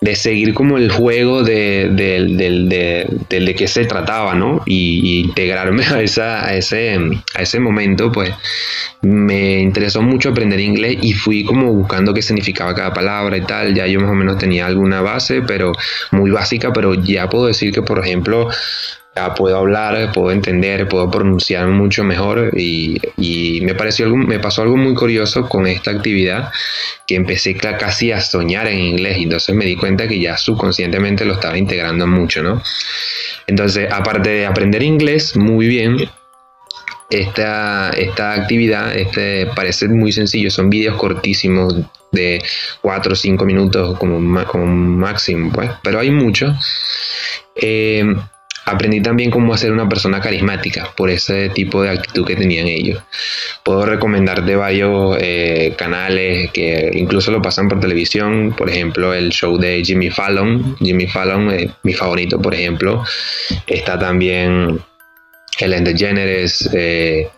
de 0.00 0.14
seguir 0.14 0.54
como 0.54 0.76
el 0.76 0.90
juego 0.90 1.42
de, 1.42 1.88
de, 1.90 3.06
de, 3.28 3.54
qué 3.54 3.66
se 3.66 3.86
trataba, 3.86 4.34
¿no? 4.34 4.62
Y, 4.66 5.20
integrarme 5.20 5.84
a, 5.84 6.02
esa, 6.02 6.46
a, 6.46 6.54
ese, 6.54 6.98
a 7.34 7.42
ese 7.42 7.58
momento, 7.58 8.12
pues 8.12 8.30
me 9.02 9.60
interesó 9.60 10.02
mucho 10.02 10.30
aprender 10.30 10.60
inglés 10.60 10.98
y 11.00 11.12
fui 11.12 11.44
como 11.44 11.72
buscando 11.72 12.12
qué 12.12 12.22
significaba 12.22 12.74
cada 12.74 12.92
palabra 12.92 13.36
y 13.36 13.42
tal. 13.42 13.74
Ya 13.74 13.86
yo 13.86 14.00
más 14.00 14.10
o 14.10 14.14
menos 14.14 14.38
tenía 14.38 14.66
alguna 14.66 15.00
base, 15.00 15.42
pero 15.42 15.72
muy 16.10 16.30
básica, 16.30 16.72
pero 16.72 16.94
ya 16.94 17.28
puedo 17.28 17.46
decir 17.46 17.72
que, 17.72 17.82
por 17.82 17.98
ejemplo, 18.04 18.48
puedo 19.36 19.56
hablar, 19.56 20.12
puedo 20.12 20.30
entender, 20.30 20.88
puedo 20.88 21.10
pronunciar 21.10 21.66
mucho 21.68 22.04
mejor 22.04 22.50
y, 22.56 23.00
me 23.62 23.74
pareció 23.74 24.06
algo, 24.06 24.16
me 24.18 24.38
pasó 24.38 24.62
algo 24.62 24.76
muy 24.76 24.94
curioso 24.94 25.48
con 25.48 25.66
esta 25.66 25.90
actividad 25.90 26.50
que 27.06 27.14
empecé 27.14 27.54
casi 27.56 28.12
a 28.12 28.20
soñar 28.20 28.66
en 28.68 28.78
inglés 28.78 29.18
y 29.18 29.24
entonces 29.24 29.54
me 29.54 29.64
di 29.64 29.76
cuenta 29.76 30.06
que 30.06 30.20
ya 30.20 30.36
subconscientemente 30.36 31.24
lo 31.24 31.34
estaba 31.34 31.56
integrando 31.56 32.06
mucho, 32.06 32.42
¿no? 32.42 32.62
Entonces, 33.46 33.90
aparte 33.90 34.30
de 34.30 34.46
aprender 34.46 34.82
inglés 34.82 35.36
muy 35.36 35.66
bien, 35.66 35.96
esta, 37.10 37.90
esta 37.90 38.32
actividad 38.34 38.94
este, 38.96 39.46
parece 39.54 39.88
muy 39.88 40.12
sencillo, 40.12 40.50
son 40.50 40.68
vídeos 40.68 40.96
cortísimos 40.96 41.74
de 42.12 42.42
4 42.82 43.12
o 43.12 43.16
5 43.16 43.44
minutos 43.44 43.98
como, 43.98 44.44
como 44.46 44.66
máximo, 44.66 45.52
pues, 45.52 45.70
pero 45.82 46.00
hay 46.00 46.10
mucho. 46.10 46.54
Eh, 47.54 48.04
Aprendí 48.66 49.00
también 49.00 49.30
cómo 49.30 49.54
hacer 49.54 49.70
una 49.70 49.88
persona 49.88 50.20
carismática 50.20 50.90
por 50.96 51.08
ese 51.08 51.50
tipo 51.50 51.82
de 51.82 51.90
actitud 51.90 52.26
que 52.26 52.34
tenían 52.34 52.66
ellos. 52.66 53.00
Puedo 53.62 53.86
recomendarte 53.86 54.56
varios 54.56 55.16
eh, 55.20 55.74
canales 55.78 56.50
que 56.50 56.90
incluso 56.94 57.30
lo 57.30 57.40
pasan 57.40 57.68
por 57.68 57.78
televisión, 57.78 58.54
por 58.56 58.68
ejemplo 58.68 59.14
el 59.14 59.30
show 59.30 59.56
de 59.56 59.84
Jimmy 59.84 60.10
Fallon. 60.10 60.76
Jimmy 60.78 61.06
Fallon 61.06 61.50
es 61.52 61.70
mi 61.84 61.94
favorito, 61.94 62.42
por 62.42 62.54
ejemplo. 62.54 63.04
Está 63.68 64.00
también 64.00 64.80
Ellen 65.60 65.84
DeGeneres, 65.84 66.68
eh, 66.74 67.28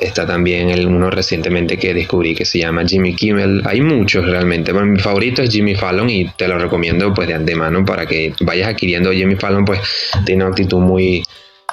Está 0.00 0.26
también 0.26 0.70
el, 0.70 0.86
uno 0.86 1.10
recientemente 1.10 1.76
que 1.76 1.92
descubrí 1.92 2.34
que 2.34 2.44
se 2.44 2.58
llama 2.58 2.84
Jimmy 2.86 3.14
Kimmel. 3.14 3.62
Hay 3.64 3.80
muchos 3.80 4.24
realmente. 4.24 4.72
Bueno, 4.72 4.92
mi 4.92 5.00
favorito 5.00 5.42
es 5.42 5.50
Jimmy 5.50 5.74
Fallon 5.74 6.08
y 6.08 6.28
te 6.36 6.46
lo 6.46 6.58
recomiendo 6.58 7.12
pues 7.12 7.28
de 7.28 7.34
antemano 7.34 7.84
para 7.84 8.06
que 8.06 8.32
vayas 8.40 8.68
adquiriendo. 8.68 9.12
Jimmy 9.12 9.36
Fallon 9.36 9.64
pues 9.64 9.80
tiene 10.24 10.44
una 10.44 10.52
actitud 10.52 10.78
muy, 10.78 11.24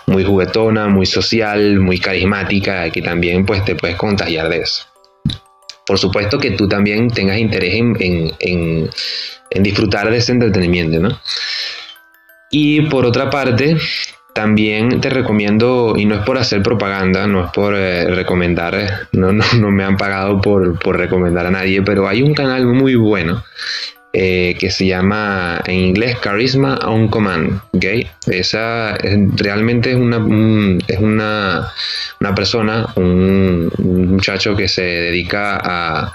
muy 0.07 0.23
juguetona, 0.23 0.87
muy 0.87 1.05
social, 1.05 1.79
muy 1.79 1.99
carismática, 1.99 2.89
que 2.89 3.01
también 3.01 3.45
pues 3.45 3.63
te 3.63 3.75
puedes 3.75 3.95
contagiar 3.95 4.49
de 4.49 4.57
eso. 4.57 4.85
Por 5.85 5.99
supuesto 5.99 6.39
que 6.39 6.51
tú 6.51 6.67
también 6.67 7.11
tengas 7.11 7.37
interés 7.37 7.75
en, 7.75 7.95
en, 7.99 8.33
en, 8.39 8.89
en 9.51 9.63
disfrutar 9.63 10.09
de 10.09 10.17
ese 10.17 10.31
entretenimiento, 10.31 10.99
¿no? 10.99 11.19
Y 12.49 12.81
por 12.83 13.05
otra 13.05 13.29
parte, 13.29 13.77
también 14.35 14.99
te 14.99 15.09
recomiendo, 15.09 15.93
y 15.95 16.03
no 16.03 16.15
es 16.15 16.21
por 16.25 16.37
hacer 16.37 16.61
propaganda, 16.61 17.25
no 17.25 17.45
es 17.45 17.51
por 17.51 17.73
eh, 17.73 18.05
recomendar, 18.13 19.07
no, 19.13 19.31
no, 19.31 19.71
me 19.71 19.85
han 19.85 19.95
pagado 19.95 20.41
por, 20.41 20.77
por, 20.77 20.97
recomendar 20.97 21.45
a 21.45 21.51
nadie, 21.51 21.81
pero 21.81 22.05
hay 22.05 22.21
un 22.21 22.33
canal 22.33 22.65
muy 22.65 22.95
bueno 22.95 23.45
eh, 24.11 24.57
que 24.59 24.71
se 24.71 24.87
llama 24.87 25.61
en 25.65 25.75
inglés 25.75 26.17
Charisma 26.21 26.77
on 26.85 27.07
Command. 27.07 27.61
¿okay? 27.71 28.07
Esa 28.27 28.97
realmente 29.37 29.91
es 29.91 29.95
una, 29.95 30.17
es 30.85 30.99
una, 30.99 31.71
una 32.19 32.35
persona, 32.35 32.87
un, 32.97 33.71
muchacho 33.77 34.53
que 34.57 34.67
se 34.67 34.83
dedica 34.83 35.61
a 35.63 36.13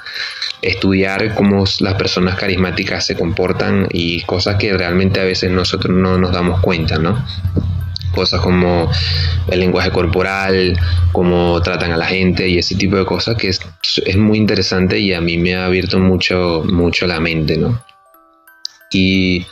estudiar 0.60 1.34
cómo 1.34 1.64
las 1.80 1.94
personas 1.94 2.36
carismáticas 2.36 3.06
se 3.06 3.16
comportan 3.16 3.88
y 3.90 4.20
cosas 4.24 4.56
que 4.56 4.74
realmente 4.74 5.20
a 5.20 5.24
veces 5.24 5.50
nosotros 5.50 5.96
no 5.96 6.18
nos 6.18 6.32
damos 6.32 6.60
cuenta, 6.60 6.98
¿no? 6.98 7.24
Cosas 8.14 8.40
como 8.40 8.90
el 9.48 9.60
lenguaje 9.60 9.90
corporal, 9.90 10.78
cómo 11.12 11.60
tratan 11.62 11.92
a 11.92 11.96
la 11.96 12.06
gente 12.06 12.48
y 12.48 12.58
ese 12.58 12.74
tipo 12.74 12.96
de 12.96 13.04
cosas 13.04 13.36
que 13.36 13.48
es, 13.48 13.60
es, 14.04 14.16
muy 14.16 14.38
interesante 14.38 14.98
y 14.98 15.12
a 15.12 15.20
mí 15.20 15.38
me 15.38 15.54
ha 15.54 15.66
abierto 15.66 15.98
mucho, 15.98 16.62
mucho 16.66 17.06
la 17.06 17.20
mente, 17.20 17.56
¿no? 17.56 17.82
Y 18.92 19.46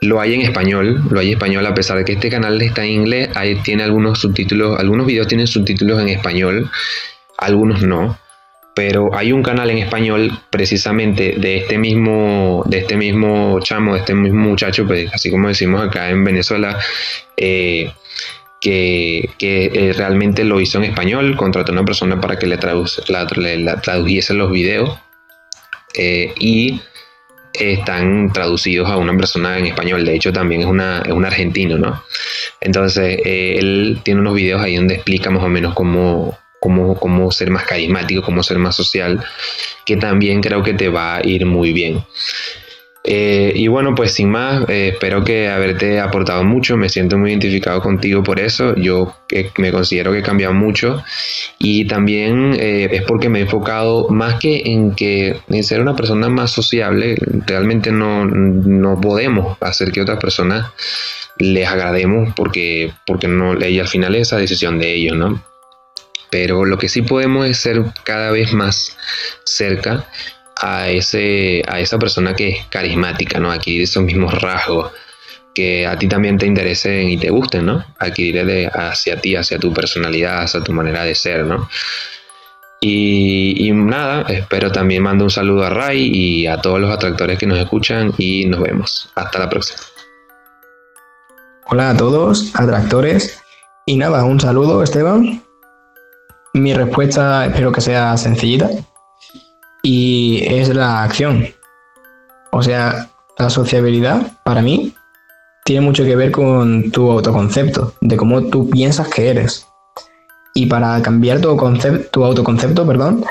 lo 0.00 0.20
hay 0.20 0.34
en 0.34 0.40
español, 0.40 1.02
lo 1.10 1.20
hay 1.20 1.28
en 1.28 1.34
español 1.34 1.66
a 1.66 1.74
pesar 1.74 1.98
de 1.98 2.04
que 2.04 2.12
este 2.12 2.30
canal 2.30 2.60
está 2.60 2.84
en 2.84 2.90
inglés, 2.90 3.28
ahí 3.34 3.56
tiene 3.56 3.82
algunos 3.82 4.18
subtítulos, 4.18 4.78
algunos 4.78 5.06
videos 5.06 5.28
tienen 5.28 5.46
subtítulos 5.46 6.00
en 6.00 6.08
español, 6.08 6.70
algunos 7.38 7.82
no, 7.82 8.18
pero 8.74 9.14
hay 9.14 9.32
un 9.32 9.42
canal 9.42 9.70
en 9.70 9.78
español 9.78 10.30
precisamente 10.50 11.34
de 11.36 11.58
este 11.58 11.76
mismo, 11.76 12.62
de 12.66 12.78
este 12.78 12.96
mismo 12.96 13.60
chamo, 13.60 13.94
de 13.94 14.00
este 14.00 14.14
mismo 14.14 14.48
muchacho, 14.48 14.86
pues, 14.86 15.12
así 15.12 15.30
como 15.30 15.48
decimos 15.48 15.82
acá 15.82 16.08
en 16.08 16.24
Venezuela, 16.24 16.78
eh, 17.36 17.92
que, 18.60 19.28
eh, 19.38 19.92
realmente 19.96 20.44
lo 20.44 20.60
hizo 20.60 20.78
en 20.78 20.84
español, 20.84 21.36
contrató 21.36 21.72
a 21.72 21.74
una 21.74 21.84
persona 21.84 22.20
para 22.20 22.38
que 22.38 22.46
le, 22.46 22.56
tradujese 22.56 24.34
los 24.34 24.50
videos 24.50 24.98
eh, 25.94 26.32
y 26.38 26.80
están 27.52 28.32
traducidos 28.32 28.88
a 28.88 28.96
una 28.96 29.14
persona 29.14 29.58
en 29.58 29.66
español. 29.66 30.06
De 30.06 30.14
hecho, 30.14 30.32
también 30.32 30.62
es, 30.62 30.66
una, 30.66 31.02
es 31.04 31.12
un 31.12 31.26
argentino, 31.26 31.76
¿no? 31.76 32.02
Entonces, 32.60 33.18
él 33.24 34.00
tiene 34.02 34.20
unos 34.20 34.34
videos 34.34 34.62
ahí 34.62 34.76
donde 34.76 34.94
explica 34.94 35.28
más 35.28 35.42
o 35.42 35.48
menos 35.48 35.74
cómo, 35.74 36.38
cómo, 36.62 37.32
ser 37.32 37.50
más 37.50 37.64
carismático, 37.64 38.22
cómo 38.22 38.42
ser 38.42 38.58
más 38.58 38.76
social, 38.76 39.22
que 39.84 39.96
también 39.96 40.40
creo 40.40 40.62
que 40.62 40.74
te 40.74 40.88
va 40.88 41.16
a 41.16 41.26
ir 41.26 41.44
muy 41.44 41.72
bien. 41.72 42.04
Eh, 43.04 43.52
y 43.56 43.66
bueno, 43.66 43.96
pues 43.96 44.12
sin 44.12 44.30
más, 44.30 44.62
eh, 44.68 44.90
espero 44.92 45.24
que 45.24 45.48
haberte 45.48 45.98
aportado 45.98 46.44
mucho, 46.44 46.76
me 46.76 46.88
siento 46.88 47.18
muy 47.18 47.30
identificado 47.30 47.80
contigo 47.80 48.22
por 48.22 48.38
eso, 48.38 48.76
yo 48.76 49.16
me 49.58 49.72
considero 49.72 50.12
que 50.12 50.20
he 50.20 50.22
cambiado 50.22 50.54
mucho 50.54 51.02
y 51.58 51.84
también 51.88 52.54
eh, 52.60 52.88
es 52.92 53.02
porque 53.02 53.28
me 53.28 53.40
he 53.40 53.42
enfocado 53.42 54.08
más 54.08 54.36
que 54.36 54.62
en 54.66 54.94
que 54.94 55.36
en 55.48 55.64
ser 55.64 55.80
una 55.80 55.96
persona 55.96 56.28
más 56.28 56.52
sociable, 56.52 57.16
realmente 57.44 57.90
no, 57.90 58.24
no 58.24 59.00
podemos 59.00 59.56
hacer 59.60 59.90
que 59.90 60.00
otras 60.00 60.20
personas 60.20 60.66
les 61.38 61.66
agrademos 61.66 62.32
porque, 62.36 62.92
porque 63.04 63.26
no, 63.26 63.58
y 63.66 63.80
al 63.80 63.88
final 63.88 64.14
es 64.14 64.28
esa 64.28 64.36
decisión 64.36 64.78
de 64.78 64.94
ellos, 64.94 65.16
¿no? 65.16 65.51
Pero 66.32 66.64
lo 66.64 66.78
que 66.78 66.88
sí 66.88 67.02
podemos 67.02 67.46
es 67.46 67.58
ser 67.58 67.84
cada 68.04 68.30
vez 68.30 68.54
más 68.54 68.96
cerca 69.44 70.06
a, 70.56 70.88
ese, 70.88 71.62
a 71.68 71.78
esa 71.78 71.98
persona 71.98 72.34
que 72.34 72.48
es 72.48 72.66
carismática, 72.68 73.38
¿no? 73.38 73.52
Adquirir 73.52 73.82
esos 73.82 74.02
mismos 74.02 74.40
rasgos 74.40 74.92
que 75.54 75.86
a 75.86 75.98
ti 75.98 76.08
también 76.08 76.38
te 76.38 76.46
interesen 76.46 77.10
y 77.10 77.18
te 77.18 77.28
gusten, 77.28 77.66
¿no? 77.66 77.84
Adquirir 77.98 78.70
hacia 78.72 79.20
ti, 79.20 79.36
hacia 79.36 79.58
tu 79.58 79.74
personalidad, 79.74 80.44
hacia 80.44 80.62
tu 80.62 80.72
manera 80.72 81.04
de 81.04 81.14
ser, 81.14 81.44
¿no? 81.44 81.68
Y, 82.80 83.68
y, 83.68 83.72
nada, 83.72 84.22
espero 84.22 84.72
también 84.72 85.02
mando 85.02 85.24
un 85.24 85.30
saludo 85.30 85.64
a 85.64 85.70
Ray 85.70 86.10
y 86.14 86.46
a 86.46 86.62
todos 86.62 86.80
los 86.80 86.90
atractores 86.90 87.38
que 87.38 87.46
nos 87.46 87.58
escuchan 87.58 88.14
y 88.16 88.46
nos 88.46 88.62
vemos. 88.62 89.10
Hasta 89.16 89.38
la 89.38 89.50
próxima. 89.50 89.80
Hola 91.66 91.90
a 91.90 91.96
todos, 91.98 92.52
atractores. 92.54 93.38
Y 93.84 93.98
nada, 93.98 94.24
un 94.24 94.40
saludo 94.40 94.82
Esteban 94.82 95.42
mi 96.54 96.74
respuesta 96.74 97.46
espero 97.46 97.72
que 97.72 97.80
sea 97.80 98.16
sencillita 98.16 98.68
y 99.82 100.44
es 100.46 100.74
la 100.74 101.02
acción. 101.02 101.48
O 102.52 102.62
sea, 102.62 103.08
la 103.38 103.50
sociabilidad 103.50 104.32
para 104.44 104.62
mí 104.62 104.94
tiene 105.64 105.80
mucho 105.80 106.04
que 106.04 106.16
ver 106.16 106.30
con 106.30 106.90
tu 106.90 107.10
autoconcepto, 107.10 107.94
de 108.00 108.16
cómo 108.16 108.42
tú 108.44 108.68
piensas 108.68 109.08
que 109.08 109.30
eres. 109.30 109.66
Y 110.54 110.66
para 110.66 111.00
cambiar 111.00 111.40
tu, 111.40 111.56
tu 112.10 112.24
autoconcepto, 112.24 112.86
perdón, 112.86 113.24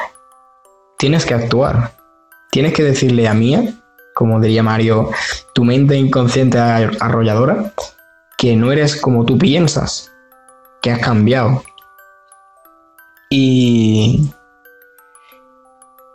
tienes 0.98 1.26
que 1.26 1.36
actuar. 1.36 1.94
Tienes 2.52 2.74
que 2.74 2.84
decirle 2.84 3.28
a 3.28 3.34
Mía, 3.34 3.76
como 4.16 4.40
diría 4.40 4.64
Mario, 4.64 5.12
tu 5.54 5.64
mente 5.64 5.96
inconsciente 5.96 6.58
arrolladora, 6.58 7.74
que 8.38 8.56
no 8.56 8.72
eres 8.72 9.00
como 9.00 9.24
tú 9.24 9.38
piensas, 9.38 10.12
que 10.82 10.92
has 10.92 11.00
cambiado, 11.00 11.64
y 13.32 14.30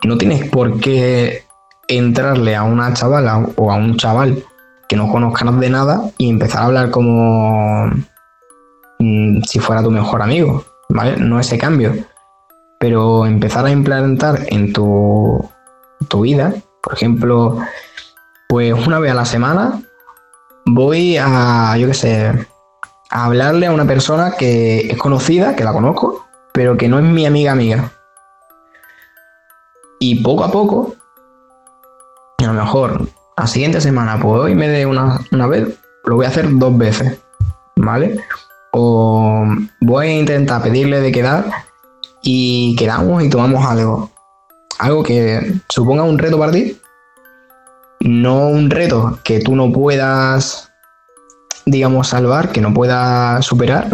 no 0.05 0.19
tienes 0.19 0.49
por 0.51 0.79
qué 0.79 1.45
entrarle 1.89 2.55
a 2.55 2.63
una 2.63 2.93
chavala 2.93 3.45
o 3.57 3.73
a 3.73 3.77
un 3.77 3.97
chaval 3.97 4.45
que 4.87 4.97
no 4.97 5.11
conozcas 5.11 5.59
de 5.59 5.71
nada 5.71 6.11
y 6.19 6.29
empezar 6.29 6.63
a 6.63 6.67
hablar 6.67 6.91
como 6.91 7.87
mm, 8.99 9.43
si 9.43 9.59
fuera 9.59 9.83
tu 9.83 9.91
mejor 9.91 10.21
amigo, 10.21 10.63
¿vale? 10.91 11.17
No 11.17 11.41
ese 11.41 11.57
cambio, 11.57 11.95
pero 12.79 13.25
empezar 13.25 13.65
a 13.65 13.71
implementar 13.71 14.41
en 14.49 14.75
tu, 14.75 15.49
tu 16.09 16.21
vida, 16.21 16.53
por 16.83 16.93
ejemplo, 16.93 17.59
pues 18.47 18.75
una 18.87 18.99
vez 18.99 19.13
a 19.13 19.17
la 19.17 19.25
semana 19.25 19.81
voy 20.67 21.17
a, 21.17 21.79
yo 21.79 21.87
qué 21.87 21.95
sé, 21.95 22.47
a 23.11 23.25
hablarle 23.25 23.67
a 23.67 23.73
una 23.73 23.87
persona 23.87 24.33
que 24.33 24.89
es 24.89 24.99
conocida, 24.99 25.57
que 25.57 25.65
la 25.65 25.73
conozco, 25.73 26.26
pero 26.57 26.79
que 26.79 26.89
no 26.89 26.99
es 26.99 27.05
mi 27.05 27.27
amiga 27.27 27.53
amiga. 27.53 27.93
Y 30.01 30.23
poco 30.23 30.43
a 30.43 30.51
poco, 30.51 30.95
a 32.39 32.45
lo 32.45 32.55
mejor 32.55 33.07
la 33.37 33.47
siguiente 33.47 33.79
semana, 33.79 34.19
pues 34.19 34.41
hoy 34.41 34.55
me 34.55 34.67
dé 34.67 34.87
una, 34.87 35.21
una 35.33 35.47
vez, 35.49 35.69
lo 36.07 36.17
voy 36.17 36.25
a 36.25 36.31
hacer 36.31 36.49
dos 36.53 36.79
veces, 36.79 37.21
¿vale? 37.77 38.19
O 38.73 39.45
voy 39.83 40.07
a 40.07 40.19
intentar 40.19 40.63
pedirle 40.63 41.03
de 41.03 41.13
quedar 41.13 41.45
y 42.23 42.75
quedamos 42.77 43.23
y 43.23 43.29
tomamos 43.29 43.63
algo. 43.67 44.11
Algo 44.79 45.03
que 45.03 45.61
suponga 45.69 46.05
un 46.05 46.19
reto 46.19 46.39
para 46.39 46.53
ti. 46.53 46.81
No 48.01 48.49
un 48.49 48.71
reto 48.71 49.19
que 49.25 49.41
tú 49.41 49.55
no 49.55 49.71
puedas, 49.71 50.73
digamos, 51.67 52.09
salvar, 52.09 52.51
que 52.51 52.63
no 52.63 52.73
puedas 52.73 53.45
superar, 53.45 53.89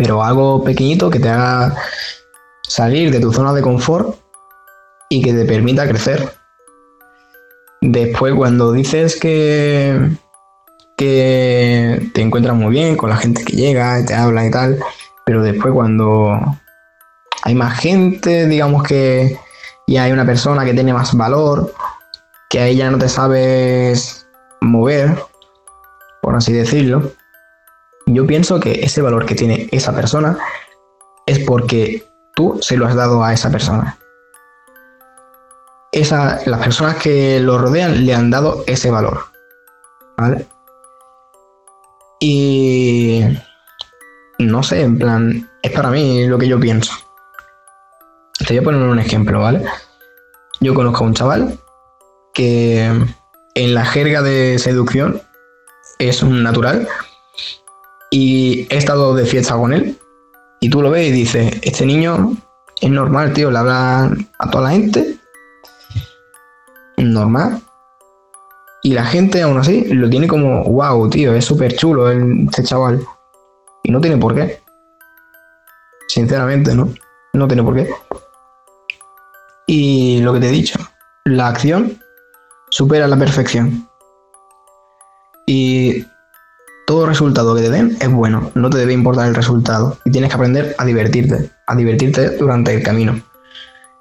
pero 0.00 0.24
algo 0.24 0.64
pequeñito 0.64 1.10
que 1.10 1.20
te 1.20 1.28
haga 1.28 1.76
salir 2.62 3.10
de 3.10 3.20
tu 3.20 3.34
zona 3.34 3.52
de 3.52 3.60
confort 3.60 4.16
y 5.10 5.20
que 5.20 5.34
te 5.34 5.44
permita 5.44 5.86
crecer. 5.86 6.32
Después, 7.82 8.32
cuando 8.34 8.72
dices 8.72 9.20
que, 9.20 10.08
que 10.96 12.10
te 12.14 12.22
encuentras 12.22 12.56
muy 12.56 12.70
bien 12.70 12.96
con 12.96 13.10
la 13.10 13.18
gente 13.18 13.44
que 13.44 13.54
llega 13.54 14.02
te 14.06 14.14
habla 14.14 14.46
y 14.46 14.50
tal, 14.50 14.78
pero 15.26 15.42
después 15.42 15.74
cuando 15.74 16.40
hay 17.42 17.54
más 17.54 17.78
gente, 17.78 18.46
digamos 18.46 18.84
que 18.84 19.38
y 19.86 19.98
hay 19.98 20.12
una 20.12 20.24
persona 20.24 20.64
que 20.64 20.72
tiene 20.72 20.94
más 20.94 21.14
valor, 21.14 21.74
que 22.48 22.60
a 22.60 22.66
ella 22.68 22.90
no 22.90 22.96
te 22.96 23.10
sabes 23.10 24.26
mover, 24.62 25.14
por 26.22 26.36
así 26.36 26.54
decirlo, 26.54 27.12
yo 28.14 28.26
pienso 28.26 28.60
que 28.60 28.84
ese 28.84 29.02
valor 29.02 29.26
que 29.26 29.34
tiene 29.34 29.68
esa 29.70 29.94
persona 29.94 30.38
es 31.26 31.38
porque 31.40 32.04
tú 32.34 32.58
se 32.60 32.76
lo 32.76 32.86
has 32.86 32.94
dado 32.94 33.22
a 33.22 33.32
esa 33.32 33.50
persona. 33.50 33.98
Esa, 35.92 36.40
las 36.46 36.60
personas 36.60 36.96
que 36.96 37.40
lo 37.40 37.58
rodean 37.58 38.04
le 38.06 38.14
han 38.14 38.30
dado 38.30 38.64
ese 38.66 38.90
valor. 38.90 39.24
¿Vale? 40.16 40.46
Y 42.20 43.22
no 44.38 44.62
sé, 44.62 44.82
en 44.82 44.98
plan, 44.98 45.50
es 45.62 45.72
para 45.72 45.90
mí 45.90 46.26
lo 46.26 46.38
que 46.38 46.48
yo 46.48 46.60
pienso. 46.60 46.92
Te 48.38 48.54
voy 48.54 48.58
a 48.58 48.62
poner 48.62 48.82
un 48.82 48.98
ejemplo, 48.98 49.40
¿vale? 49.40 49.64
Yo 50.60 50.74
conozco 50.74 51.04
a 51.04 51.06
un 51.06 51.14
chaval 51.14 51.58
que 52.34 52.90
en 53.54 53.74
la 53.74 53.84
jerga 53.84 54.22
de 54.22 54.58
seducción 54.58 55.22
es 55.98 56.22
un 56.22 56.42
natural 56.42 56.88
y 58.10 58.66
he 58.70 58.76
estado 58.76 59.14
de 59.14 59.24
fiesta 59.24 59.56
con 59.56 59.72
él 59.72 59.96
y 60.60 60.68
tú 60.68 60.82
lo 60.82 60.90
ves 60.90 61.08
y 61.08 61.12
dices, 61.12 61.54
este 61.62 61.86
niño 61.86 62.36
es 62.80 62.90
normal, 62.90 63.32
tío, 63.32 63.50
le 63.50 63.58
habla 63.58 64.12
a 64.38 64.50
toda 64.50 64.64
la 64.64 64.70
gente, 64.70 65.16
normal. 66.98 67.62
Y 68.82 68.94
la 68.94 69.04
gente 69.04 69.42
aún 69.42 69.58
así 69.58 69.84
lo 69.92 70.08
tiene 70.08 70.26
como, 70.26 70.64
wow, 70.64 71.08
tío, 71.10 71.34
es 71.34 71.44
súper 71.44 71.76
chulo 71.76 72.10
este 72.10 72.62
chaval. 72.62 73.02
Y 73.82 73.90
no 73.90 74.00
tiene 74.00 74.16
por 74.16 74.34
qué. 74.34 74.60
Sinceramente, 76.08 76.74
¿no? 76.74 76.88
No 77.32 77.46
tiene 77.46 77.62
por 77.62 77.74
qué. 77.74 77.88
Y 79.66 80.20
lo 80.22 80.32
que 80.32 80.40
te 80.40 80.48
he 80.48 80.52
dicho, 80.52 80.78
la 81.24 81.48
acción 81.48 81.98
supera 82.70 83.06
la 83.06 83.18
perfección. 83.18 83.88
Y 85.46 86.04
todo 86.90 87.06
resultado 87.06 87.54
que 87.54 87.62
te 87.62 87.70
den 87.70 87.96
es 88.00 88.10
bueno, 88.10 88.50
no 88.56 88.68
te 88.68 88.78
debe 88.78 88.92
importar 88.92 89.28
el 89.28 89.36
resultado. 89.36 89.96
Y 90.04 90.10
tienes 90.10 90.28
que 90.28 90.34
aprender 90.34 90.74
a 90.76 90.84
divertirte, 90.84 91.48
a 91.68 91.76
divertirte 91.76 92.30
durante 92.30 92.74
el 92.74 92.82
camino. 92.82 93.22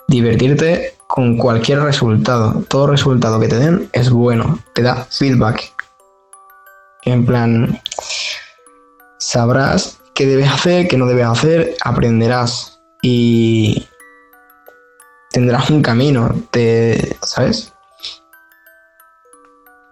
Divertirte 0.08 0.96
con 1.06 1.38
cualquier 1.38 1.82
resultado. 1.82 2.64
Todo 2.68 2.88
resultado 2.88 3.40
que 3.40 3.48
te 3.48 3.60
den 3.60 3.88
es 3.94 4.10
bueno, 4.10 4.58
te 4.74 4.82
da 4.82 5.06
feedback. 5.08 5.72
En 7.04 7.28
plan, 7.28 7.80
sabrás 9.20 10.00
qué 10.16 10.26
debes 10.26 10.50
hacer, 10.50 10.88
qué 10.88 10.98
no 10.98 11.06
debes 11.06 11.28
hacer, 11.28 11.76
aprenderás 11.86 12.80
y 13.04 13.88
tendrás 15.30 15.70
un 15.70 15.84
camino, 15.84 16.34
te, 16.50 17.16
¿sabes? 17.22 17.72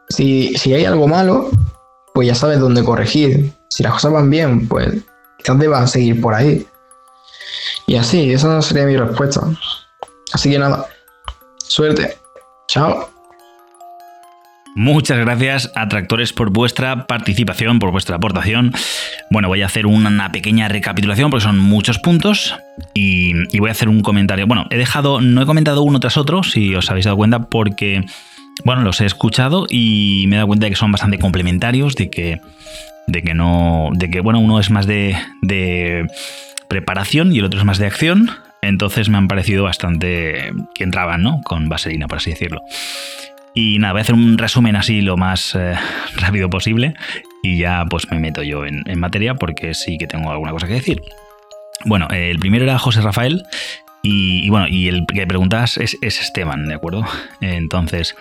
Si, 0.10 0.58
si 0.58 0.74
hay 0.74 0.86
algo 0.86 1.08
malo, 1.08 1.52
pues 2.18 2.26
ya 2.26 2.34
sabes 2.34 2.60
dónde 2.60 2.84
corregir. 2.84 3.52
Si 3.70 3.84
las 3.84 3.94
cosas 3.94 4.12
van 4.12 4.32
bien, 4.32 4.68
pues 4.68 4.92
quizás 5.38 5.60
debas 5.60 5.92
seguir 5.92 6.20
por 6.20 6.34
ahí. 6.34 6.66
Y 7.86 7.96
así, 7.96 8.32
esa 8.32 8.60
sería 8.64 8.86
mi 8.88 8.98
respuesta. 8.98 9.42
Así 10.34 10.50
que 10.50 10.58
nada, 10.58 10.88
suerte. 11.60 12.18
Chao. 12.70 13.08
Muchas 14.76 15.20
gracias, 15.20 15.72
atractores, 15.76 16.34
por 16.34 16.50
vuestra 16.50 17.06
participación, 17.06 17.78
por 17.78 17.92
vuestra 17.92 18.16
aportación. 18.16 18.74
Bueno, 19.30 19.48
voy 19.48 19.62
a 19.62 19.68
hacer 19.68 19.86
una 19.86 20.32
pequeña 20.32 20.68
recapitulación 20.70 21.30
porque 21.30 21.44
son 21.44 21.60
muchos 21.60 22.00
puntos 22.00 22.56
y, 22.96 23.34
y, 23.56 23.60
voy 23.60 23.70
a 23.70 23.74
hacer 23.74 23.90
un 23.90 24.02
comentario. 24.02 24.48
Bueno, 24.48 24.66
he 24.72 24.78
dejado, 24.78 25.22
no 25.22 25.44
he 25.44 25.46
comentado 25.46 25.84
uno 25.84 26.00
tras 26.00 26.18
otro, 26.18 26.42
si 26.42 26.74
os 26.74 26.90
habéis 26.90 27.06
dado 27.06 27.18
cuenta, 27.18 27.44
porque, 27.44 28.06
bueno, 28.64 28.82
los 28.82 29.02
he 29.02 29.06
escuchado 29.06 29.66
y 29.70 30.26
me 30.28 30.36
he 30.36 30.38
dado 30.38 30.48
cuenta 30.48 30.66
de 30.66 30.72
que 30.72 30.76
son 30.76 30.92
bastante 30.92 31.20
complementarios, 31.20 31.96
de 31.96 32.10
que, 32.10 32.42
de 33.08 33.22
que 33.22 33.34
no, 33.34 33.90
de 33.94 34.10
que, 34.10 34.22
bueno, 34.22 34.40
uno 34.40 34.60
es 34.60 34.70
más 34.70 34.88
de, 34.88 35.16
de 35.42 36.08
preparación 36.68 37.34
y 37.34 37.40
el 37.40 37.46
otro 37.46 37.60
es 37.60 37.66
más 37.66 37.78
de 37.78 37.88
acción. 37.88 38.32
Entonces 38.62 39.10
me 39.10 39.18
han 39.18 39.28
parecido 39.28 39.64
bastante 39.64 40.52
que 40.74 40.84
entraban, 40.84 41.22
¿no? 41.22 41.42
Con 41.44 41.70
vaselina, 41.70 42.08
por 42.08 42.18
así 42.18 42.32
decirlo. 42.32 42.62
Y 43.54 43.80
nada, 43.80 43.94
voy 43.94 44.00
a 44.00 44.02
hacer 44.02 44.16
un 44.16 44.38
resumen 44.38 44.76
así 44.76 45.02
lo 45.02 45.18
más 45.18 45.56
eh, 45.56 45.74
rápido 46.16 46.50
posible 46.50 46.94
y 47.42 47.58
ya 47.60 47.86
pues 47.90 48.10
me 48.12 48.20
meto 48.20 48.44
yo 48.44 48.66
en, 48.66 48.84
materia 49.00 49.36
porque 49.36 49.74
sí 49.74 49.98
que 49.98 50.08
tengo 50.08 50.32
alguna 50.32 50.52
cosa 50.52 50.68
que 50.68 50.74
decir. 50.74 51.02
Bueno, 51.86 52.08
eh, 52.12 52.30
el 52.32 52.40
primero 52.40 52.66
era 52.66 52.78
José 52.78 53.02
Rafael 53.02 53.44
y, 54.04 54.46
y, 54.46 54.50
bueno, 54.50 54.68
y 54.68 54.88
el 54.88 55.06
que 55.06 55.26
preguntas 55.28 55.78
es, 55.78 55.98
es 56.02 56.22
Esteban, 56.22 56.68
¿de 56.68 56.76
acuerdo? 56.76 57.06
Entonces, 57.42 58.16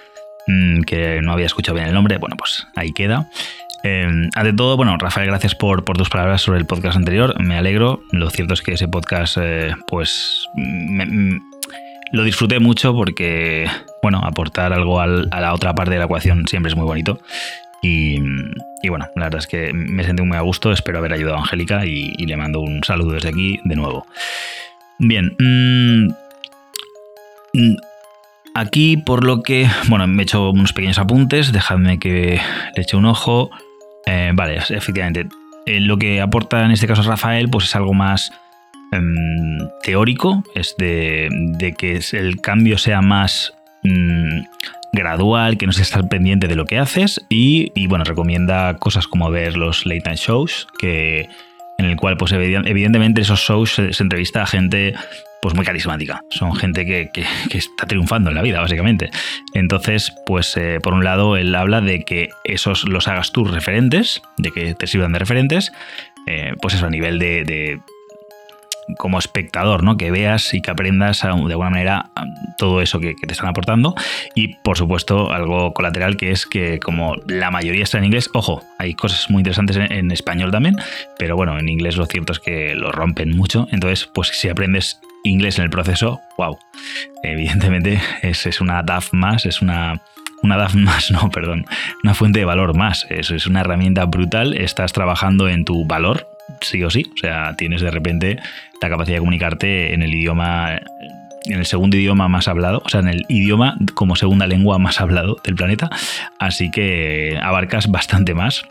mmm, 0.46 0.82
que 0.82 1.20
no 1.22 1.32
había 1.32 1.46
escuchado 1.46 1.74
bien 1.74 1.88
el 1.88 1.94
nombre, 1.94 2.18
bueno, 2.18 2.36
pues 2.36 2.66
ahí 2.74 2.92
queda. 2.92 3.28
Eh, 3.82 4.06
ante 4.34 4.52
todo, 4.52 4.76
bueno, 4.76 4.96
Rafael, 4.98 5.28
gracias 5.28 5.54
por, 5.54 5.84
por, 5.84 5.96
tus 5.96 6.08
palabras 6.08 6.42
sobre 6.42 6.58
el 6.58 6.66
podcast 6.66 6.96
anterior. 6.96 7.40
Me 7.40 7.56
alegro. 7.56 8.02
Lo 8.10 8.30
cierto 8.30 8.54
es 8.54 8.62
que 8.62 8.72
ese 8.72 8.88
podcast, 8.88 9.36
eh, 9.40 9.74
pues, 9.86 10.48
me, 10.56 11.06
me, 11.06 11.40
lo 12.12 12.24
disfruté 12.24 12.58
mucho 12.58 12.94
porque, 12.94 13.68
bueno, 14.02 14.20
aportar 14.24 14.72
algo 14.72 15.00
al, 15.00 15.28
a 15.30 15.40
la 15.40 15.54
otra 15.54 15.74
parte 15.74 15.92
de 15.92 15.98
la 15.98 16.06
ecuación 16.06 16.48
siempre 16.48 16.70
es 16.70 16.76
muy 16.76 16.84
bonito. 16.84 17.20
Y, 17.82 18.18
y, 18.82 18.88
bueno, 18.88 19.06
la 19.14 19.26
verdad 19.26 19.38
es 19.38 19.46
que 19.46 19.72
me 19.72 20.02
sentí 20.02 20.22
muy 20.22 20.36
a 20.36 20.40
gusto. 20.40 20.72
Espero 20.72 20.98
haber 20.98 21.12
ayudado 21.12 21.36
a 21.36 21.40
Angélica 21.40 21.86
y, 21.86 22.26
le 22.26 22.36
mando 22.36 22.60
un 22.60 22.82
saludo 22.82 23.12
desde 23.12 23.28
aquí 23.28 23.60
de 23.64 23.76
nuevo. 23.76 24.06
Bien. 24.98 25.36
Mmm, 25.38 26.08
aquí, 28.56 28.96
por 28.96 29.24
lo 29.24 29.42
que, 29.42 29.68
bueno, 29.88 30.06
me 30.06 30.22
he 30.22 30.24
hecho 30.24 30.50
unos 30.50 30.72
pequeños 30.72 30.98
apuntes. 30.98 31.52
Dejadme 31.52 31.98
que 31.98 32.40
le 32.74 32.82
eche 32.82 32.96
un 32.96 33.04
ojo. 33.04 33.50
Eh, 34.06 34.32
vale, 34.34 34.56
efectivamente. 34.56 35.28
Eh, 35.66 35.80
lo 35.80 35.98
que 35.98 36.20
aporta 36.20 36.64
en 36.64 36.70
este 36.70 36.86
caso 36.86 37.02
Rafael, 37.02 37.48
pues 37.48 37.66
es 37.66 37.76
algo 37.76 37.92
más 37.92 38.32
um, 38.92 39.68
teórico, 39.82 40.44
es 40.54 40.74
de, 40.78 41.28
de, 41.30 41.72
que 41.72 42.00
el 42.12 42.40
cambio 42.40 42.78
sea 42.78 43.02
más 43.02 43.52
um, 43.82 44.44
gradual, 44.92 45.58
que 45.58 45.66
no 45.66 45.72
se 45.72 45.82
estar 45.82 46.08
pendiente 46.08 46.46
de 46.46 46.54
lo 46.54 46.66
que 46.66 46.78
haces 46.78 47.20
y, 47.28 47.72
y, 47.74 47.88
bueno, 47.88 48.04
recomienda 48.04 48.76
cosas 48.78 49.08
como 49.08 49.28
ver 49.30 49.56
los 49.56 49.86
late 49.86 50.02
night 50.04 50.20
shows, 50.20 50.68
que 50.78 51.28
en 51.78 51.86
el 51.86 51.96
cual 51.96 52.16
pues 52.16 52.32
evidentemente 52.32 53.20
esos 53.20 53.40
shows 53.40 53.74
se, 53.74 54.02
entrevista 54.02 54.42
a 54.42 54.46
gente 54.46 54.94
pues 55.42 55.54
muy 55.54 55.64
carismática. 55.64 56.22
Son 56.30 56.54
gente 56.56 56.84
que, 56.84 57.10
que, 57.12 57.24
está 57.56 57.86
triunfando 57.86 58.30
en 58.30 58.36
la 58.36 58.42
vida, 58.42 58.60
básicamente. 58.60 59.10
Entonces, 59.54 60.12
pues 60.26 60.56
eh, 60.56 60.80
por 60.82 60.94
un 60.94 61.04
lado, 61.04 61.36
él 61.36 61.54
habla 61.54 61.80
de 61.80 62.02
que 62.02 62.30
esos 62.44 62.88
los 62.88 63.06
hagas 63.06 63.30
tus 63.32 63.50
referentes, 63.50 64.22
de 64.38 64.50
que 64.50 64.74
te 64.74 64.86
sirvan 64.86 65.12
de 65.12 65.18
referentes, 65.18 65.72
eh, 66.26 66.54
pues 66.60 66.74
eso, 66.74 66.86
a 66.86 66.90
nivel 66.90 67.18
de, 67.18 67.78
como 68.98 69.18
espectador, 69.18 69.82
¿no? 69.82 69.96
Que 69.96 70.10
veas 70.10 70.54
y 70.54 70.60
que 70.60 70.70
aprendas 70.70 71.22
de 71.22 71.28
alguna 71.28 71.70
manera 71.70 72.10
todo 72.58 72.80
eso 72.80 73.00
que, 73.00 73.14
te 73.14 73.32
están 73.32 73.48
aportando. 73.48 73.94
Y 74.34 74.54
por 74.62 74.76
supuesto, 74.76 75.32
algo 75.32 75.72
colateral 75.72 76.16
que 76.16 76.30
es 76.30 76.46
que 76.46 76.78
como 76.78 77.16
la 77.26 77.50
mayoría 77.50 77.82
está 77.82 77.98
en 77.98 78.04
inglés, 78.04 78.30
ojo, 78.34 78.62
hay 78.78 78.94
cosas 78.94 79.30
muy 79.30 79.40
interesantes 79.40 79.76
en, 79.76 80.10
español 80.10 80.50
también, 80.50 80.76
pero 81.18 81.36
bueno, 81.36 81.58
en 81.58 81.68
inglés 81.68 81.96
lo 81.96 82.06
cierto 82.06 82.32
es 82.32 82.38
que 82.38 82.74
lo 82.74 82.92
rompen 82.92 83.36
mucho. 83.36 83.66
Entonces, 83.70 84.08
pues 84.12 84.28
si 84.28 84.48
aprendes 84.48 85.00
inglés 85.24 85.58
en 85.58 85.64
el 85.64 85.70
proceso, 85.70 86.20
wow. 86.38 86.58
Evidentemente 87.22 88.00
es, 88.22 88.46
es 88.46 88.60
una 88.60 88.82
DAF 88.82 89.12
más, 89.12 89.46
es 89.46 89.60
una, 89.60 90.00
una 90.42 90.56
DAF 90.56 90.74
más, 90.74 91.10
no, 91.10 91.30
perdón, 91.30 91.66
una 92.02 92.14
fuente 92.14 92.38
de 92.38 92.44
valor 92.44 92.76
más. 92.76 93.06
Es, 93.10 93.30
es 93.30 93.46
una 93.46 93.60
herramienta 93.60 94.04
brutal, 94.04 94.54
estás 94.56 94.92
trabajando 94.92 95.48
en 95.48 95.64
tu 95.64 95.84
valor, 95.86 96.28
sí 96.66 96.82
o 96.82 96.90
sí. 96.90 97.10
O 97.14 97.18
sea, 97.18 97.54
tienes 97.56 97.80
de 97.80 97.90
repente 97.90 98.38
la 98.80 98.88
capacidad 98.88 99.16
de 99.16 99.20
comunicarte 99.20 99.94
en 99.94 100.02
el 100.02 100.14
idioma, 100.14 100.80
en 101.44 101.58
el 101.58 101.66
segundo 101.66 101.96
idioma 101.96 102.28
más 102.28 102.48
hablado, 102.48 102.82
o 102.84 102.88
sea, 102.88 103.00
en 103.00 103.08
el 103.08 103.24
idioma 103.28 103.76
como 103.94 104.16
segunda 104.16 104.46
lengua 104.46 104.78
más 104.78 105.00
hablado 105.00 105.36
del 105.44 105.54
planeta. 105.54 105.90
Así 106.38 106.70
que 106.70 107.38
abarcas 107.42 107.90
bastante 107.90 108.34
más. 108.34 108.64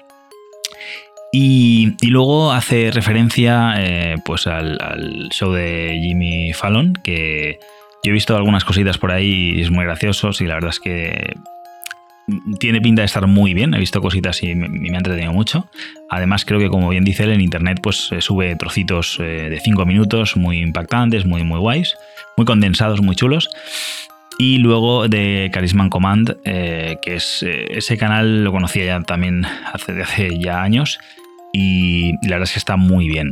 Y, 1.31 1.97
luego 2.01 2.53
hace 2.53 2.91
referencia 2.91 3.73
eh, 3.77 4.15
pues 4.23 4.47
al, 4.47 4.77
al, 4.81 5.27
show 5.31 5.51
de 5.51 5.99
Jimmy 6.01 6.53
Fallon, 6.53 6.93
que 7.03 7.59
yo 8.05 8.11
he 8.11 8.13
visto 8.13 8.37
algunas 8.37 8.63
cositas 8.63 8.97
por 8.97 9.11
ahí 9.11 9.53
y 9.57 9.61
es 9.61 9.69
muy 9.69 9.83
gracioso, 9.83 10.29
y 10.39 10.45
la 10.45 10.53
verdad 10.53 10.69
es 10.69 10.79
que 10.79 11.33
tiene 12.59 12.81
pinta 12.81 13.01
de 13.01 13.05
estar 13.05 13.27
muy 13.27 13.53
bien, 13.53 13.73
he 13.73 13.79
visto 13.79 14.01
cositas 14.01 14.41
y 14.43 14.55
me, 14.55 14.95
ha 14.95 14.97
entretenido 14.97 15.33
mucho. 15.33 15.69
Además 16.09 16.45
creo 16.45 16.59
que 16.59 16.69
como 16.69 16.89
bien 16.89 17.03
dice 17.03 17.23
él, 17.23 17.31
en 17.31 17.41
internet 17.41 17.79
pues 17.81 18.09
sube 18.19 18.55
trocitos 18.55 19.17
eh, 19.19 19.49
de 19.49 19.59
5 19.59 19.85
minutos 19.85 20.35
muy 20.35 20.59
impactantes, 20.59 21.25
muy 21.25 21.43
muy 21.43 21.59
guays, 21.59 21.95
muy 22.37 22.45
condensados, 22.45 23.01
muy 23.01 23.15
chulos. 23.15 23.49
Y 24.37 24.57
luego 24.57 25.07
de 25.07 25.49
Charisma 25.53 25.89
Command, 25.89 26.37
eh, 26.43 26.97
que 27.01 27.15
es 27.15 27.41
eh, 27.43 27.67
ese 27.69 27.97
canal 27.97 28.43
lo 28.43 28.51
conocía 28.51 28.85
ya 28.85 29.01
también 29.01 29.45
hace, 29.45 30.01
hace 30.01 30.37
ya 30.37 30.61
años 30.61 30.99
y 31.53 32.11
la 32.27 32.35
verdad 32.35 32.43
es 32.43 32.53
que 32.53 32.59
está 32.59 32.75
muy 32.75 33.07
bien. 33.07 33.29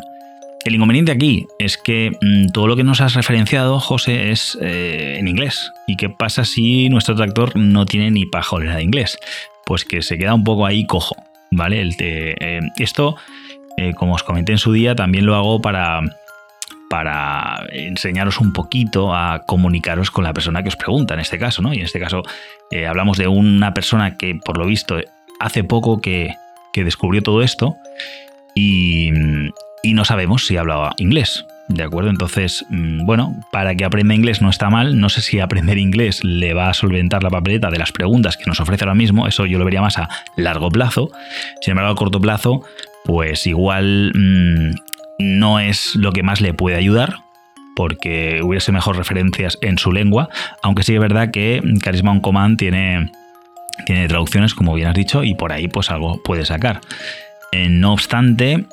El 0.66 0.76
inconveniente 0.76 1.12
aquí 1.12 1.48
es 1.60 1.78
que 1.78 2.12
mmm, 2.22 2.48
todo 2.54 2.68
lo 2.68 2.76
que 2.76 2.84
nos 2.84 3.02
has 3.02 3.16
referenciado, 3.16 3.80
José, 3.80 4.32
es 4.32 4.58
eh, 4.62 5.18
en 5.20 5.28
inglés. 5.28 5.72
¿Y 5.88 5.98
qué 5.98 6.10
pasa 6.10 6.46
si 6.46 6.88
nuestro 6.90 7.16
tractor 7.16 7.58
no 7.58 7.86
tiene 7.86 8.12
ni 8.12 8.26
pajolera 8.26 8.78
de 8.78 8.84
inglés? 8.84 9.18
Pues 9.66 9.84
que 9.84 10.02
se 10.02 10.18
queda 10.18 10.34
un 10.34 10.46
poco 10.46 10.66
ahí 10.66 10.86
cojo, 10.86 11.16
¿vale? 11.52 11.90
Eh, 12.00 12.60
esto, 12.78 13.18
eh, 13.78 13.94
como 13.94 14.14
os 14.14 14.24
comenté 14.24 14.54
en 14.54 14.58
su 14.58 14.72
día, 14.72 14.96
también 14.96 15.26
lo 15.26 15.36
hago 15.36 15.62
para, 15.62 16.00
para 16.90 17.66
enseñaros 17.72 18.40
un 18.40 18.54
poquito 18.54 19.14
a 19.14 19.44
comunicaros 19.46 20.12
con 20.12 20.24
la 20.24 20.34
persona 20.34 20.64
que 20.64 20.70
os 20.70 20.78
pregunta, 20.78 21.14
en 21.14 21.20
este 21.20 21.38
caso, 21.38 21.62
¿no? 21.62 21.74
Y 21.74 21.80
en 21.80 21.86
este 21.86 22.00
caso 22.00 22.24
hablamos 22.88 23.18
de 23.18 23.28
una 23.28 23.74
persona 23.74 24.18
que, 24.18 24.40
por 24.44 24.58
lo 24.58 24.66
visto, 24.66 24.98
hace 25.40 25.64
poco 25.64 26.02
que, 26.02 26.34
que 26.72 26.84
descubrió 26.84 27.22
todo 27.22 27.44
esto 27.44 27.76
y, 28.56 29.12
y 29.84 29.94
no 29.94 30.06
sabemos 30.06 30.48
si 30.48 30.58
hablaba 30.58 30.96
inglés. 30.98 31.46
¿De 31.68 31.84
acuerdo? 31.84 32.10
Entonces, 32.10 32.66
mm, 32.70 33.06
bueno, 33.06 33.36
para 33.52 33.76
que 33.76 33.86
aprenda 33.86 34.16
inglés 34.16 34.42
no 34.42 34.50
está 34.50 34.70
mal. 34.70 35.00
No 35.00 35.10
sé 35.10 35.22
si 35.22 35.40
aprender 35.40 35.78
inglés 35.78 36.24
le 36.24 36.54
va 36.54 36.70
a 36.70 36.74
solventar 36.74 37.24
la 37.24 37.30
papeleta 37.30 37.70
de 37.70 37.78
las 37.78 37.92
preguntas 37.92 38.38
que 38.38 38.46
nos 38.46 38.60
ofrece 38.60 38.84
ahora 38.84 38.96
mismo. 38.96 39.28
Eso 39.28 39.46
yo 39.46 39.60
lo 39.60 39.66
vería 39.66 39.82
más 39.82 39.98
a 39.98 40.10
largo 40.36 40.70
plazo. 40.70 41.12
Sin 41.62 41.72
embargo, 41.72 41.92
a 41.92 41.96
corto 41.96 42.20
plazo, 42.20 42.64
pues 43.06 43.46
igual 43.46 44.12
mmm, 44.16 44.76
no 45.20 45.60
es 45.60 45.96
lo 45.96 46.12
que 46.12 46.24
más 46.24 46.42
le 46.42 46.54
puede 46.54 46.76
ayudar. 46.76 47.18
Porque 47.76 48.42
hubiese 48.44 48.72
mejor 48.72 48.98
referencias 48.98 49.58
en 49.62 49.78
su 49.78 49.92
lengua. 49.92 50.30
Aunque 50.62 50.84
sí 50.84 50.94
es 50.94 51.00
verdad 51.00 51.32
que 51.32 51.62
Charisma 51.82 52.12
on 52.12 52.20
Command 52.20 52.58
tiene, 52.58 53.12
tiene 53.86 54.08
traducciones, 54.08 54.54
como 54.54 54.76
bien 54.76 54.90
has 54.90 54.96
dicho, 54.96 55.24
y 55.24 55.34
por 55.34 55.52
ahí 55.52 55.68
pues 55.68 55.90
algo 55.90 56.22
puede 56.24 56.46
sacar. 56.46 56.82
Eh, 57.52 57.70
no 57.70 57.94
obstante, 57.94 58.66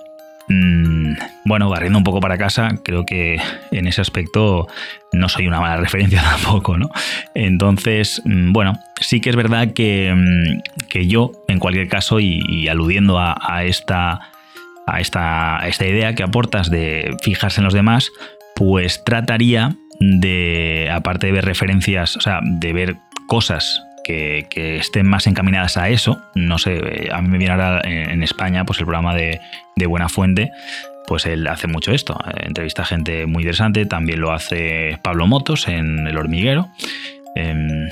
mm, 0.51 1.15
bueno, 1.47 1.71
barriendo 1.71 1.99
un 1.99 2.05
poco 2.05 2.21
para 2.21 2.37
casa, 2.37 2.69
creo 2.85 3.07
que 3.07 3.41
en 3.71 3.87
ese 3.87 4.01
aspecto 4.01 4.69
no 5.13 5.29
soy 5.29 5.47
una 5.47 5.61
mala 5.61 5.77
referencia 5.81 6.23
tampoco, 6.23 6.77
¿no? 6.77 6.91
Entonces, 7.35 8.21
mm, 8.25 8.53
bueno, 8.53 8.79
sí 9.01 9.21
que 9.21 9.31
es 9.31 9.37
verdad 9.37 9.73
que, 9.73 10.13
mm, 10.15 10.89
que 10.89 11.07
yo, 11.07 11.33
en 11.49 11.59
cualquier 11.59 11.89
caso, 11.89 12.21
y, 12.21 12.69
aludiendo 12.69 13.19
a, 13.19 13.65
esta, 13.65 14.21
a, 14.87 15.01
esta, 15.01 15.61
a 15.63 15.69
esta 15.69 15.87
idea 15.87 16.15
que 16.15 16.23
aportas 16.23 16.71
de 16.71 17.17
fijarse 17.23 17.61
en 17.61 17.65
los 17.65 17.75
demás, 17.75 18.11
pues 18.55 19.03
trataría 19.05 19.77
de, 20.01 20.91
aparte 20.93 21.27
de 21.27 21.33
ver 21.33 21.45
referencias, 21.45 22.17
o 22.17 22.21
sea, 22.21 22.41
de 22.43 22.73
ver 22.73 22.97
cosas 23.27 23.83
que, 24.05 24.47
estén 24.79 25.07
más 25.07 25.27
encaminadas 25.27 25.77
a 25.77 25.89
eso. 25.89 26.21
No 26.35 26.59
sé, 26.59 27.09
a 27.13 27.23
mí 27.23 27.29
me 27.29 27.39
viene 27.39 27.53
ahora 27.53 27.81
en 27.85 28.23
España 28.23 28.65
pues 28.65 28.79
el 28.79 28.87
programa 28.87 29.15
de, 29.15 29.41
Buena 29.87 30.11
Fuente, 30.11 30.51
pues 31.07 31.25
él 31.25 31.47
hace 31.47 31.67
mucho 31.67 31.93
esto. 31.93 32.19
Entrevista 32.43 32.83
a 32.83 32.85
gente 32.85 33.27
muy 33.27 33.43
interesante, 33.43 33.87
también 33.87 34.21
lo 34.21 34.31
hace 34.33 34.99
Pablo 35.03 35.27
Motos 35.27 35.69
en 35.69 36.07
El 36.07 36.19
Hormiguero. 36.19 36.69
Em, 37.35 37.89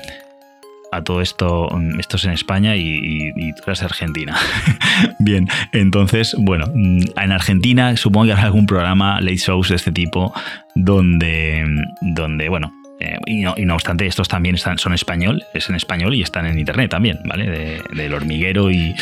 a 0.90 1.03
todo 1.03 1.21
esto, 1.21 1.68
esto 1.99 2.16
es 2.16 2.25
en 2.25 2.33
España 2.33 2.77
y, 2.77 3.33
tú 3.55 3.62
eres 3.66 3.83
Argentina. 3.83 4.37
Bien, 5.18 5.49
entonces, 5.73 6.35
bueno, 6.38 6.66
en 6.75 7.33
Argentina 7.33 7.97
supongo 7.97 8.27
que 8.27 8.33
habrá 8.33 8.44
algún 8.44 8.66
programa 8.66 9.21
late 9.21 9.37
shows 9.37 9.68
de 9.68 9.77
este 9.77 9.92
tipo 9.92 10.33
donde, 10.75 11.64
donde 12.01 12.49
bueno, 12.49 12.73
eh, 13.01 13.19
y, 13.27 13.43
no, 13.43 13.75
obstante, 13.75 14.07
estos 14.07 14.29
también 14.29 14.57
son 14.57 14.93
español, 14.93 15.45
es 15.55 15.69
en 15.69 15.77
español 15.77 16.15
y 16.15 16.23
están 16.23 16.47
en 16.47 16.59
internet 16.59 16.91
también, 16.91 17.21
¿vale? 17.25 17.81
del 17.93 18.15
hormiguero 18.15 18.71
y, 18.71 18.95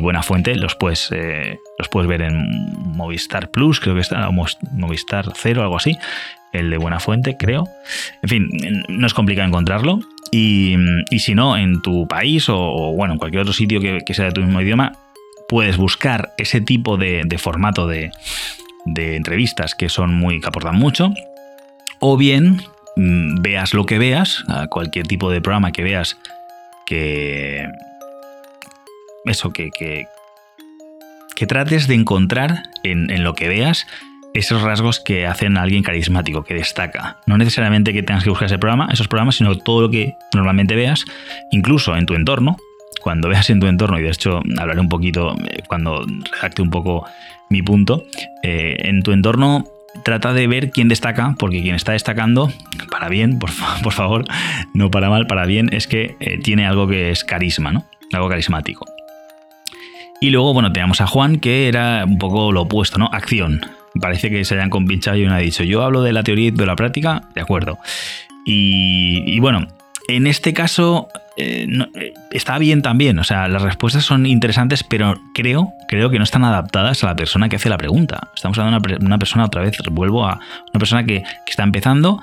Buena 0.00 0.22
Fuente 0.22 0.54
los 0.56 0.74
puedes, 0.74 1.10
eh, 1.12 1.58
los 1.78 1.88
puedes 1.88 2.06
ver 2.06 2.20
en 2.20 2.46
Movistar 2.94 3.50
Plus, 3.50 3.80
creo 3.80 3.94
que 3.94 4.02
está, 4.02 4.28
Movistar 4.72 5.32
Cero, 5.34 5.62
algo 5.62 5.76
así. 5.76 5.96
El 6.52 6.68
de 6.68 6.76
Buena 6.76 7.00
Fuente, 7.00 7.38
creo. 7.38 7.66
En 8.20 8.28
fin, 8.28 8.50
no 8.88 9.06
es 9.06 9.14
complicado 9.14 9.48
encontrarlo. 9.48 10.00
Y, 10.30 10.76
si 11.18 11.34
no, 11.34 11.56
en 11.56 11.80
tu 11.80 12.06
país 12.06 12.50
o, 12.50 12.92
bueno, 12.94 13.14
en 13.14 13.18
cualquier 13.18 13.40
otro 13.40 13.54
sitio 13.54 13.80
que, 13.80 14.12
sea 14.12 14.26
de 14.26 14.32
tu 14.32 14.42
mismo 14.42 14.60
idioma, 14.60 14.92
puedes 15.48 15.78
buscar 15.78 16.34
ese 16.36 16.60
tipo 16.60 16.98
de, 16.98 17.24
formato 17.38 17.86
de, 17.86 18.10
de 18.84 19.16
entrevistas 19.16 19.74
que 19.74 19.88
son 19.88 20.12
muy, 20.12 20.38
que 20.38 20.48
aportan 20.48 20.76
mucho. 20.76 21.14
O 21.98 22.18
bien 22.18 22.60
veas 22.96 23.74
lo 23.74 23.86
que 23.86 23.98
veas, 23.98 24.44
a 24.48 24.66
cualquier 24.68 25.06
tipo 25.06 25.30
de 25.30 25.40
programa 25.40 25.72
que 25.72 25.82
veas 25.82 26.18
que... 26.86 27.68
Eso, 29.24 29.52
que, 29.52 29.70
que, 29.70 30.06
trates 31.46 31.88
de 31.88 31.94
encontrar 31.94 32.62
en, 32.84 33.24
lo 33.24 33.34
que 33.34 33.48
veas 33.48 33.86
esos 34.32 34.62
rasgos 34.62 35.00
que 35.00 35.26
hacen 35.26 35.56
a 35.56 35.62
alguien 35.62 35.82
carismático, 35.82 36.44
que 36.44 36.54
destaca. 36.54 37.18
No 37.26 37.36
necesariamente 37.36 37.92
que 37.92 38.02
tengas 38.02 38.24
que 38.24 38.30
buscar 38.30 38.46
ese 38.46 38.58
programa, 38.58 38.88
esos 38.92 39.08
programas, 39.08 39.36
sino 39.36 39.56
todo 39.58 39.82
lo 39.82 39.90
que 39.90 40.14
normalmente 40.34 40.76
veas, 40.76 41.04
incluso 41.50 41.96
en 41.96 42.06
tu 42.06 42.14
entorno. 42.14 42.56
Cuando 43.00 43.28
veas 43.28 43.50
en 43.50 43.58
tu 43.58 43.66
entorno, 43.66 43.98
y 43.98 44.02
de 44.02 44.10
hecho 44.10 44.40
hablaré 44.58 44.80
un 44.80 44.88
poquito 44.88 45.34
eh, 45.48 45.62
cuando 45.66 46.06
redacte 46.32 46.62
un 46.62 46.70
poco 46.70 47.04
mi 47.50 47.60
punto, 47.62 48.04
eh, 48.44 48.76
en 48.84 49.02
tu 49.02 49.10
entorno 49.10 49.64
trata 50.02 50.32
de 50.32 50.46
ver 50.46 50.70
quién 50.70 50.88
destaca, 50.88 51.34
porque 51.38 51.62
quien 51.62 51.74
está 51.74 51.92
destacando, 51.92 52.52
para 52.90 53.08
bien, 53.08 53.38
por, 53.38 53.50
favor, 53.50 54.24
no 54.74 54.90
para 54.90 55.10
mal, 55.10 55.26
para 55.26 55.46
bien, 55.46 55.68
es 55.72 55.86
que 55.86 56.16
eh, 56.20 56.38
tiene 56.42 56.66
algo 56.66 56.86
que 56.86 57.10
es 57.10 57.24
carisma, 57.24 57.72
¿no? 57.72 57.84
Algo 58.12 58.28
carismático. 58.28 58.86
Y 60.20 60.30
luego, 60.30 60.52
bueno, 60.54 60.72
tenemos 60.72 61.00
a 61.00 61.06
Juan, 61.06 61.38
que 61.38 61.68
era 61.68 62.04
un 62.06 62.18
poco 62.18 62.52
lo 62.52 62.62
opuesto, 62.62 62.98
¿no? 62.98 63.06
Acción. 63.12 63.60
Parece 64.00 64.30
que 64.30 64.44
se 64.44 64.54
hayan 64.54 64.70
compinchado 64.70 65.16
y 65.16 65.24
uno 65.24 65.34
ha 65.34 65.38
dicho, 65.38 65.64
yo 65.64 65.82
hablo 65.82 66.02
de 66.02 66.12
la 66.12 66.22
teoría 66.22 66.48
y 66.48 66.50
de 66.50 66.64
la 66.64 66.76
práctica, 66.76 67.22
de 67.34 67.40
acuerdo. 67.40 67.78
Y 68.44 69.38
bueno, 69.40 69.68
en 70.16 70.26
este 70.26 70.52
caso 70.52 71.08
eh, 71.36 71.66
eh, 71.94 72.14
está 72.30 72.58
bien 72.58 72.82
también, 72.82 73.18
o 73.18 73.24
sea, 73.24 73.48
las 73.48 73.62
respuestas 73.62 74.04
son 74.04 74.26
interesantes, 74.26 74.84
pero 74.84 75.14
creo, 75.34 75.72
creo 75.88 76.10
que 76.10 76.18
no 76.18 76.24
están 76.24 76.44
adaptadas 76.44 77.02
a 77.02 77.06
la 77.06 77.16
persona 77.16 77.48
que 77.48 77.56
hace 77.56 77.70
la 77.70 77.78
pregunta. 77.78 78.28
Estamos 78.34 78.58
hablando 78.58 78.86
de 78.86 79.04
una, 79.04 79.18
persona, 79.18 79.44
otra 79.44 79.62
vez, 79.62 79.76
vuelvo 79.90 80.26
a 80.26 80.40
una 80.72 80.78
persona 80.78 81.04
que, 81.04 81.22
está 81.46 81.62
empezando 81.62 82.20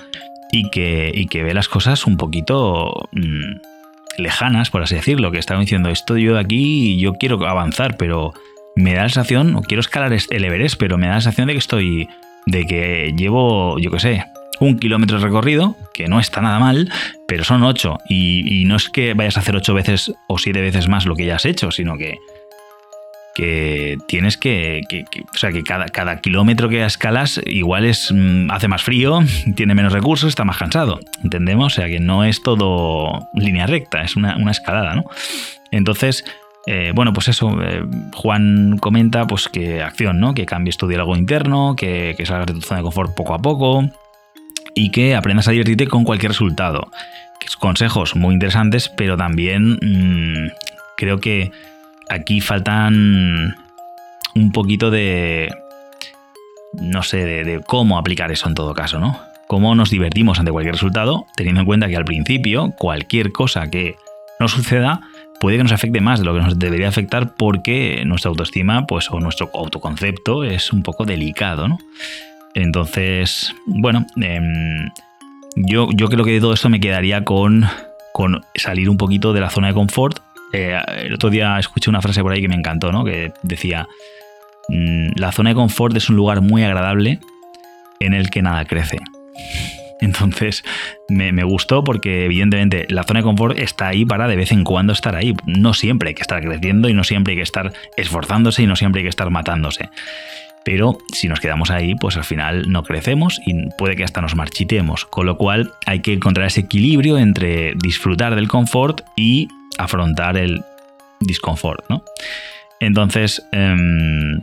y 0.51 0.69
que, 0.69 1.27
que, 1.29 1.43
ve 1.43 1.53
las 1.53 1.67
cosas 1.67 2.05
un 2.05 2.17
poquito 2.17 3.09
mm, 3.11 4.21
lejanas, 4.21 4.69
por 4.69 4.83
así 4.83 4.95
decirlo, 4.95 5.31
que 5.31 5.39
está 5.39 5.57
diciendo, 5.59 5.89
estoy 5.89 6.23
yo 6.23 6.33
de 6.35 6.39
aquí 6.39 6.99
yo 6.99 7.13
quiero 7.13 7.45
avanzar, 7.47 7.97
pero 7.97 8.33
me 8.75 8.93
da 8.93 9.03
la 9.03 9.09
sensación, 9.09 9.55
o 9.55 9.61
quiero 9.61 9.81
escalar 9.81 10.13
el 10.13 10.43
Everest, 10.43 10.79
pero 10.79 10.97
me 10.97 11.07
da 11.07 11.15
la 11.15 11.21
sensación 11.21 11.47
de 11.47 11.53
que 11.53 11.59
estoy, 11.59 12.09
de 12.45 12.65
que 12.65 13.13
llevo, 13.17 13.79
yo 13.79 13.91
qué 13.91 13.99
sé, 13.99 14.25
un 14.59 14.77
kilómetro 14.77 15.19
recorrido, 15.19 15.75
que 15.93 16.07
no 16.07 16.19
está 16.19 16.41
nada 16.41 16.59
mal, 16.59 16.91
pero 17.27 17.43
son 17.43 17.63
ocho. 17.63 17.97
Y, 18.07 18.63
no 18.65 18.75
es 18.75 18.89
que 18.89 19.13
vayas 19.13 19.37
a 19.37 19.39
hacer 19.39 19.55
ocho 19.55 19.73
veces 19.73 20.13
o 20.27 20.37
siete 20.37 20.61
veces 20.61 20.87
más 20.87 21.05
lo 21.05 21.15
que 21.15 21.25
ya 21.25 21.35
has 21.35 21.45
hecho, 21.45 21.71
sino 21.71 21.97
que, 21.97 22.17
que 23.35 23.97
tienes 24.07 24.37
que, 24.37 24.81
O 25.33 25.37
sea, 25.37 25.51
que 25.51 25.63
cada, 25.63 25.85
cada 25.85 26.19
kilómetro 26.19 26.69
que 26.69 26.83
escalas 26.83 27.41
igual 27.45 27.85
es, 27.85 28.11
mm, 28.11 28.51
hace 28.51 28.67
más 28.67 28.83
frío, 28.83 29.19
tiene 29.55 29.75
menos 29.75 29.93
recursos, 29.93 30.29
está 30.29 30.43
más 30.43 30.57
cansado. 30.57 30.99
¿Entendemos? 31.23 31.73
O 31.73 31.75
sea, 31.75 31.87
que 31.87 31.99
no 31.99 32.23
es 32.23 32.43
todo 32.43 33.27
línea 33.33 33.65
recta, 33.65 34.01
es 34.01 34.15
una, 34.15 34.51
escalada, 34.51 34.95
¿no? 34.95 35.05
Entonces. 35.71 36.25
Eh, 36.67 36.91
bueno, 36.93 37.13
pues 37.13 37.29
eso, 37.29 37.57
eh, 37.63 37.83
Juan 38.13 38.77
comenta 38.79 39.25
pues 39.25 39.47
que 39.47 39.81
acción, 39.81 40.19
¿no? 40.19 40.35
Que 40.35 40.45
cambies 40.45 40.77
tu 40.77 40.87
diálogo 40.87 41.15
interno, 41.15 41.73
que, 41.75 42.13
que 42.15 42.25
salgas 42.27 42.47
de 42.47 42.53
tu 42.53 42.61
zona 42.61 42.79
de 42.79 42.83
confort 42.83 43.15
poco 43.15 43.33
a 43.33 43.39
poco, 43.39 43.89
y 44.79 44.91
que 44.91 45.13
aprendas 45.13 45.49
a 45.49 45.51
divertirte 45.51 45.87
con 45.87 46.05
cualquier 46.05 46.31
resultado. 46.31 46.89
Consejos 47.59 48.15
muy 48.15 48.33
interesantes, 48.33 48.87
pero 48.87 49.17
también 49.17 49.73
mm, 49.73 50.51
creo 50.95 51.19
que 51.19 51.51
aquí 52.09 52.39
faltan 52.39 53.57
un 54.35 54.51
poquito 54.53 54.89
de, 54.89 55.53
no 56.73 57.03
sé, 57.03 57.25
de, 57.25 57.61
cómo 57.67 57.97
aplicar 57.97 58.31
eso 58.31 58.47
en 58.47 58.55
todo 58.55 58.73
caso, 58.73 58.99
¿no? 58.99 59.19
Cómo 59.47 59.75
nos 59.75 59.89
divertimos 59.89 60.39
ante 60.39 60.51
cualquier 60.51 60.75
resultado, 60.75 61.25
teniendo 61.35 61.59
en 61.59 61.65
cuenta 61.67 61.89
que 61.89 61.97
al 61.97 62.05
principio 62.05 62.71
cualquier 62.77 63.33
cosa 63.33 63.69
que 63.69 63.97
nos 64.39 64.51
suceda 64.51 65.01
puede 65.41 65.57
que 65.57 65.63
nos 65.63 65.73
afecte 65.73 65.99
más 65.99 66.19
de 66.19 66.25
lo 66.25 66.33
que 66.33 66.41
nos 66.41 66.57
debería 66.57 66.87
afectar 66.87 67.35
porque 67.35 68.03
nuestra 68.05 68.29
autoestima 68.29 68.87
pues, 68.87 69.11
o 69.11 69.19
nuestro 69.19 69.49
autoconcepto 69.53 70.45
es 70.45 70.71
un 70.71 70.83
poco 70.83 71.03
delicado, 71.03 71.67
¿no? 71.67 71.79
Entonces, 72.55 73.53
bueno, 73.65 74.05
em, 74.21 74.89
yo, 75.55 75.89
yo 75.93 76.09
creo 76.09 76.25
que 76.25 76.31
de 76.31 76.39
todo 76.39 76.53
esto 76.53 76.69
me 76.69 76.79
quedaría 76.79 77.23
con, 77.23 77.65
con 78.13 78.41
salir 78.55 78.89
un 78.89 78.97
poquito 78.97 79.33
de 79.33 79.41
la 79.41 79.49
zona 79.49 79.67
de 79.67 79.73
confort. 79.73 80.19
Eh, 80.53 80.79
el 80.97 81.13
otro 81.13 81.29
día 81.29 81.59
escuché 81.59 81.89
una 81.89 82.01
frase 82.01 82.21
por 82.21 82.31
ahí 82.31 82.41
que 82.41 82.47
me 82.47 82.55
encantó, 82.55 82.91
¿no? 82.91 83.03
Que 83.03 83.31
decía, 83.43 83.87
mm, 84.69 85.09
la 85.15 85.31
zona 85.31 85.51
de 85.51 85.55
confort 85.55 85.95
es 85.95 86.09
un 86.09 86.15
lugar 86.15 86.41
muy 86.41 86.63
agradable 86.63 87.19
en 87.99 88.13
el 88.13 88.29
que 88.29 88.41
nada 88.41 88.65
crece. 88.65 88.97
Entonces 90.01 90.63
me, 91.09 91.33
me, 91.33 91.43
gustó 91.43 91.83
porque 91.83 92.23
evidentemente 92.23 92.85
la 92.89 93.03
zona 93.03 93.19
de 93.19 93.25
confort 93.25 93.59
está 93.59 93.89
ahí 93.89 94.05
para 94.05 94.29
de 94.29 94.37
vez 94.37 94.53
en 94.53 94.63
cuando 94.63 94.93
estar 94.93 95.15
ahí. 95.15 95.35
No 95.45 95.73
siempre 95.73 96.09
hay 96.09 96.15
que 96.15 96.21
estar 96.21 96.41
creciendo 96.41 96.87
y 96.87 96.93
no 96.93 97.03
siempre 97.03 97.33
hay 97.33 97.37
que 97.37 97.43
estar 97.43 97.73
esforzándose 97.97 98.63
y 98.63 98.65
no 98.65 98.77
siempre 98.77 98.99
hay 98.99 99.03
que 99.03 99.09
estar 99.09 99.29
matándose. 99.29 99.89
Pero 100.71 100.99
si 101.11 101.27
nos 101.27 101.39
quedamos 101.39 101.71
ahí, 101.71 101.95
pues 101.95 102.15
al 102.15 102.23
final 102.23 102.71
no 102.71 102.83
crecemos 102.83 103.41
y 103.43 103.55
puede 103.75 103.95
que 103.95 104.03
hasta 104.03 104.21
nos 104.21 104.35
marchitemos. 104.35 105.05
Con 105.05 105.25
lo 105.25 105.35
cual 105.35 105.73
hay 105.87 106.01
que 106.01 106.13
encontrar 106.13 106.45
ese 106.45 106.59
equilibrio 106.59 107.17
entre 107.17 107.73
disfrutar 107.73 108.35
del 108.35 108.47
confort 108.47 109.01
y 109.15 109.47
afrontar 109.79 110.37
el 110.37 110.63
disconfort, 111.21 111.85
¿no? 111.89 112.03
Entonces, 112.79 113.43
em, 113.51 114.41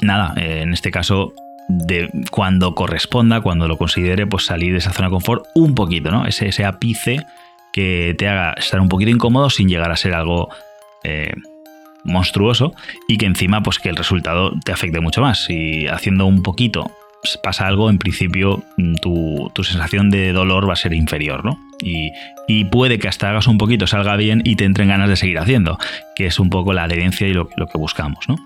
nada, 0.00 0.32
en 0.36 0.72
este 0.72 0.90
caso, 0.90 1.34
de 1.68 2.08
cuando 2.30 2.74
corresponda, 2.74 3.42
cuando 3.42 3.68
lo 3.68 3.76
considere, 3.76 4.26
pues 4.26 4.46
salir 4.46 4.72
de 4.72 4.78
esa 4.78 4.94
zona 4.94 5.08
de 5.08 5.12
confort 5.12 5.44
un 5.54 5.74
poquito, 5.74 6.10
¿no? 6.10 6.24
Ese, 6.24 6.48
ese 6.48 6.64
ápice 6.64 7.26
que 7.74 8.14
te 8.16 8.28
haga 8.28 8.54
estar 8.54 8.80
un 8.80 8.88
poquito 8.88 9.10
incómodo 9.10 9.50
sin 9.50 9.68
llegar 9.68 9.90
a 9.90 9.96
ser 9.96 10.14
algo 10.14 10.48
eh, 11.04 11.34
monstruoso 12.04 12.74
y 13.08 13.18
que 13.18 13.26
encima 13.26 13.62
pues 13.62 13.78
que 13.78 13.88
el 13.88 13.96
resultado 13.96 14.52
te 14.64 14.72
afecte 14.72 15.00
mucho 15.00 15.20
más. 15.20 15.48
Y 15.48 15.86
haciendo 15.86 16.26
un 16.26 16.42
poquito 16.42 16.90
pues, 17.22 17.36
pasa 17.36 17.66
algo, 17.66 17.90
en 17.90 17.98
principio 17.98 18.62
mm, 18.76 18.94
tu, 18.96 19.50
sensación 19.62 20.10
de 20.10 20.32
dolor 20.32 20.68
va 20.68 20.74
a 20.74 20.76
ser 20.76 20.92
inferior, 20.94 21.44
¿no? 21.44 21.58
Y, 21.80 22.12
puede 22.70 22.98
que 22.98 23.08
hasta 23.08 23.30
hagas 23.30 23.46
un 23.46 23.58
poquito, 23.58 23.86
salga 23.86 24.16
bien 24.16 24.42
y 24.44 24.56
te 24.56 24.64
entren 24.64 24.88
ganas 24.88 25.08
de 25.08 25.16
seguir 25.16 25.38
haciendo, 25.38 25.78
que 26.16 26.26
es 26.26 26.38
un 26.38 26.50
poco 26.50 26.72
la 26.72 26.84
adherencia 26.84 27.26
y 27.26 27.32
lo, 27.32 27.48
que 27.48 27.78
buscamos, 27.78 28.28
¿no? 28.28 28.36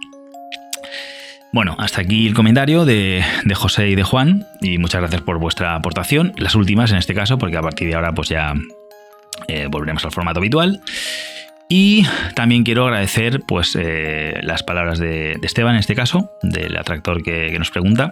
Bueno, 1.53 1.77
hasta 1.79 2.01
aquí 2.01 2.27
el 2.27 2.35
comentario 2.35 2.85
de, 2.85 3.23
José 3.55 3.89
y 3.89 3.95
de 3.95 4.03
Juan, 4.03 4.47
y 4.61 4.79
muchas 4.79 5.01
gracias 5.03 5.23
por 5.23 5.39
vuestra 5.39 5.75
aportación. 5.75 6.33
Las 6.37 6.55
últimas 6.55 6.91
en 6.93 6.99
este 6.99 7.15
caso, 7.15 7.39
porque 7.39 7.57
a 7.57 7.63
partir 7.63 7.89
de 7.89 7.95
ahora 7.95 8.13
pues 8.13 8.29
ya 8.29 8.55
eh, 9.49 9.67
volveremos 9.71 10.05
al 10.05 10.13
formato 10.13 10.41
habitual. 10.41 10.81
Y 11.75 12.05
también 12.35 12.65
quiero 12.65 12.85
agradecer 12.85 13.41
pues, 13.49 13.79
eh, 13.81 14.39
las 14.43 14.63
palabras 14.63 14.99
de, 14.99 15.39
Esteban, 15.43 15.73
en 15.73 15.81
este 15.81 15.95
caso, 15.95 16.31
del 16.43 16.77
atractor 16.77 17.23
que, 17.23 17.59
nos 17.59 17.71
pregunta, 17.71 18.11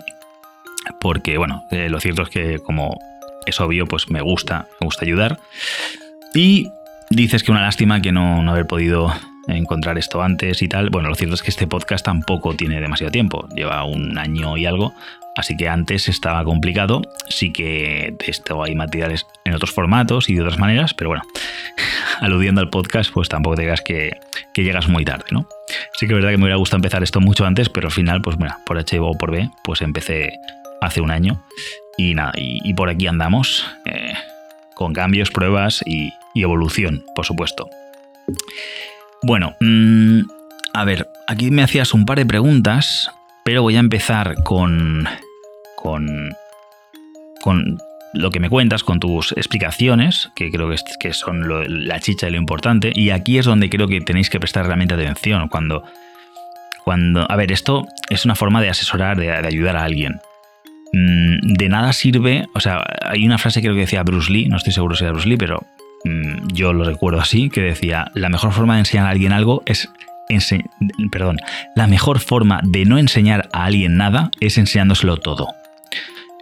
porque 0.99 1.37
bueno, 1.37 1.67
eh, 1.71 1.91
lo 1.91 2.01
cierto 2.01 2.23
es 2.23 2.31
que 2.31 2.59
como 2.61 2.99
es 3.45 3.61
obvio, 3.61 3.85
pues 3.85 4.09
me 4.09 4.23
gusta, 4.23 4.67
me 4.81 4.87
gusta 4.87 5.05
ayudar. 5.05 5.41
Y 6.33 6.71
dices 7.11 7.43
que 7.43 7.51
una 7.51 7.61
lástima 7.61 8.01
que 8.01 8.13
no, 8.13 8.43
no 8.43 8.51
haber 8.53 8.67
podido 8.67 9.13
encontrar 9.51 9.99
esto 9.99 10.23
antes 10.23 10.63
y 10.63 10.69
tal. 10.69 10.91
Bueno, 10.91 11.09
lo 11.09 11.15
cierto 11.15 11.35
es 11.35 11.43
que 11.43 11.51
este 11.51 11.67
podcast 11.67 12.05
tampoco 12.05 12.55
tiene 12.55 12.81
demasiado 12.81 13.11
tiempo, 13.11 13.49
lleva 13.55 13.85
un 13.85 14.19
año 14.19 14.57
y 14.57 14.67
algo, 14.67 14.95
Así 15.37 15.57
que 15.57 15.69
antes 15.69 16.09
estaba 16.09 16.45
complicado. 16.45 17.03
Sí 17.29 17.53
que 17.53 18.15
esto 18.27 18.63
hay 18.63 18.75
materiales 18.75 19.27
en 19.45 19.55
otros 19.55 19.71
formatos 19.71 20.29
y 20.29 20.35
de 20.35 20.43
otras 20.43 20.59
maneras, 20.59 20.93
pero 20.95 21.11
bueno, 21.11 21.23
aludiendo 22.21 22.61
al 22.61 22.71
podcast, 22.71 23.13
pues 23.13 23.29
tampoco 23.29 23.57
te 23.57 23.63
digas 23.63 23.81
que, 23.81 24.19
llegas 24.55 24.89
muy 24.89 25.05
tarde, 25.05 25.25
¿no? 25.31 25.49
Sí 25.95 26.07
que 26.07 26.13
es 26.13 26.17
verdad 26.17 26.31
que 26.31 26.37
me 26.37 26.45
hubiera 26.45 26.59
gustado 26.59 26.79
empezar 26.79 27.03
esto 27.03 27.21
mucho 27.21 27.47
antes, 27.47 27.71
pero 27.71 27.89
al 27.89 27.93
final, 27.93 28.21
pues 28.21 28.37
bueno, 28.37 28.55
por 28.67 28.77
H 28.77 28.99
o 29.01 29.13
por 29.15 29.31
B, 29.31 29.49
pues 29.65 29.81
empecé 29.81 30.39
hace 30.83 31.01
un 31.01 31.11
año 31.11 31.43
y 31.97 32.15
nada, 32.15 32.33
y, 32.37 32.75
por 32.75 32.91
aquí 32.91 33.07
andamos, 33.07 33.67
eh, 33.87 34.13
con 34.75 34.93
cambios, 34.93 35.31
pruebas 35.31 35.83
y, 35.87 36.13
evolución, 36.35 37.03
por 37.15 37.25
supuesto. 37.25 37.69
Bueno, 39.23 39.55
mm, 39.61 40.21
a 40.75 40.85
ver, 40.85 41.09
aquí 41.27 41.51
me 41.51 41.63
hacías 41.63 41.95
un 41.95 42.05
par 42.05 42.19
de 42.19 42.27
preguntas 42.27 43.11
pero 43.45 43.63
voy 43.63 43.77
a 43.77 43.81
empezar 43.81 44.43
con, 44.45 45.09
con, 45.77 46.33
con 47.41 47.79
lo 48.13 48.31
que 48.31 48.41
me 48.41 48.49
cuentas, 48.49 48.85
con 48.85 49.01
tus 49.01 49.33
explicaciones, 49.33 50.31
que 50.35 50.51
creo 50.51 50.69
que, 50.69 50.77
que 50.99 51.13
son 51.13 51.87
la 51.87 52.01
chicha 52.01 52.29
y 52.29 52.33
lo 52.33 52.37
importante. 52.37 52.93
Y 52.95 53.11
aquí 53.11 53.39
es 53.39 53.47
donde 53.47 53.71
creo 53.71 53.89
que 53.89 54.01
tenéis 54.01 54.31
que 54.31 54.41
prestar 54.41 54.67
realmente 54.67 54.95
atención. 54.95 55.49
Cuando, 55.49 55.83
cuando, 56.85 57.31
a 57.31 57.37
ver, 57.37 57.51
esto 57.51 57.87
es 58.09 58.25
una 58.25 58.35
forma 58.35 58.61
de 58.61 58.69
asesorar, 58.69 59.19
de, 59.19 59.31
ayudar 59.31 59.77
a 59.77 59.85
alguien. 59.85 60.21
Mm, 60.93 61.55
de 61.55 61.69
nada 61.69 61.93
sirve, 61.93 62.47
o 62.55 62.61
sea, 62.61 62.85
hay 63.03 63.25
una 63.25 63.39
frase 63.39 63.61
creo 63.63 63.75
que 63.75 63.81
decía 63.81 64.03
Bruce 64.03 64.33
Lee, 64.33 64.49
no 64.49 64.57
estoy 64.57 64.73
seguro 64.73 64.97
si 64.97 65.05
era 65.05 65.13
Bruce 65.13 65.29
Lee, 65.29 65.37
pero 65.37 65.65
yo 66.53 66.73
lo 66.73 66.85
recuerdo 66.85 67.21
así, 67.21 67.51
que 67.51 67.61
decía, 67.61 68.11
la 68.15 68.29
mejor 68.29 68.53
forma 68.53 68.75
de 68.75 68.81
enseñar 68.81 69.07
a 69.07 69.11
alguien 69.11 69.33
algo 69.33 69.63
es 69.67 69.89
perdón, 71.11 71.39
la 71.75 71.87
mejor 71.87 72.21
forma 72.21 72.61
de 72.63 72.85
no 72.85 72.99
enseñar 72.99 73.49
a 73.53 73.65
alguien 73.65 73.97
nada 73.97 74.31
es 74.41 74.59
enseñándoselo 74.59 75.17
todo. 75.17 75.49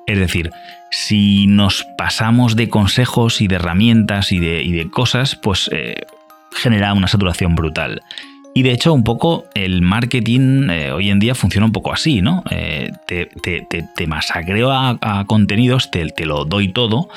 Es 0.07 0.19
decir, 0.19 0.51
si 0.91 1.47
nos 1.47 1.87
pasamos 1.97 2.57
de 2.57 2.69
consejos 2.69 3.41
y 3.41 3.49
de 3.49 3.57
herramientas 3.57 4.33
y 4.33 4.39
de, 4.39 4.89
cosas, 4.91 5.37
pues 5.37 5.69
eh, 5.73 6.03
genera 6.53 6.95
una 6.95 7.09
saturación 7.09 7.55
brutal. 7.55 8.03
Y 8.55 8.63
de 8.63 8.73
hecho, 8.73 8.93
un 8.93 9.05
poco 9.05 9.45
el 9.55 9.83
marketing 9.83 10.69
eh, 10.71 10.91
hoy 10.91 11.11
en 11.11 11.19
día 11.19 11.35
funciona 11.35 11.67
un 11.67 11.73
poco 11.73 11.93
así, 11.93 12.23
¿no? 12.23 12.43
Eh, 12.51 12.91
te, 13.07 13.27
te, 13.27 14.07
masacreo 14.07 14.73
a, 14.73 15.25
contenidos, 15.27 15.91
te, 15.91 16.11
lo 16.25 16.45
doy 16.45 16.73
todo, 16.73 17.09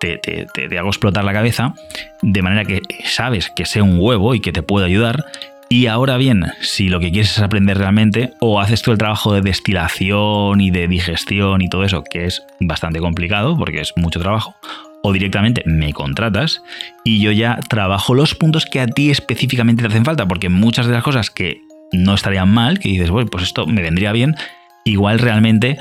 te, 0.00 0.78
hago 0.78 0.88
explotar 0.88 1.24
la 1.24 1.32
cabeza, 1.32 1.74
de 2.22 2.42
manera 2.42 2.64
que 2.64 2.80
sabes 3.04 3.50
que 3.50 3.66
sé 3.66 3.82
un 3.82 3.98
huevo 3.98 4.34
y 4.34 4.40
que 4.40 4.52
te 4.52 4.62
puedo 4.62 4.84
ayudar, 4.84 5.24
y 5.70 5.86
ahora 5.86 6.16
bien, 6.16 6.46
si 6.62 6.88
lo 6.88 6.98
que 6.98 7.10
quieres 7.10 7.32
es 7.32 7.40
aprender 7.40 7.76
realmente, 7.76 8.32
o 8.40 8.58
haces 8.58 8.80
todo 8.80 8.92
el 8.92 8.98
trabajo 8.98 9.34
de 9.34 9.42
destilación 9.42 10.62
y 10.62 10.70
de 10.70 10.88
digestión 10.88 11.60
y 11.60 11.68
todo 11.68 11.84
eso, 11.84 12.02
que 12.02 12.24
es 12.24 12.42
bastante 12.58 13.00
complicado 13.00 13.56
porque 13.58 13.82
es 13.82 13.92
mucho 13.96 14.18
trabajo, 14.18 14.54
o 15.02 15.12
directamente 15.12 15.62
me 15.66 15.92
contratas 15.92 16.62
y 17.04 17.20
yo 17.20 17.32
ya 17.32 17.58
trabajo 17.68 18.14
los 18.14 18.34
puntos 18.34 18.64
que 18.64 18.80
a 18.80 18.86
ti 18.86 19.10
específicamente 19.10 19.82
te 19.82 19.88
hacen 19.88 20.06
falta, 20.06 20.26
porque 20.26 20.48
muchas 20.48 20.86
de 20.86 20.94
las 20.94 21.02
cosas 21.02 21.30
que 21.30 21.60
no 21.92 22.14
estarían 22.14 22.48
mal, 22.48 22.78
que 22.78 22.88
dices, 22.88 23.10
bueno, 23.10 23.28
pues 23.30 23.44
esto 23.44 23.66
me 23.66 23.82
vendría 23.82 24.12
bien, 24.12 24.36
igual 24.84 25.18
realmente 25.18 25.78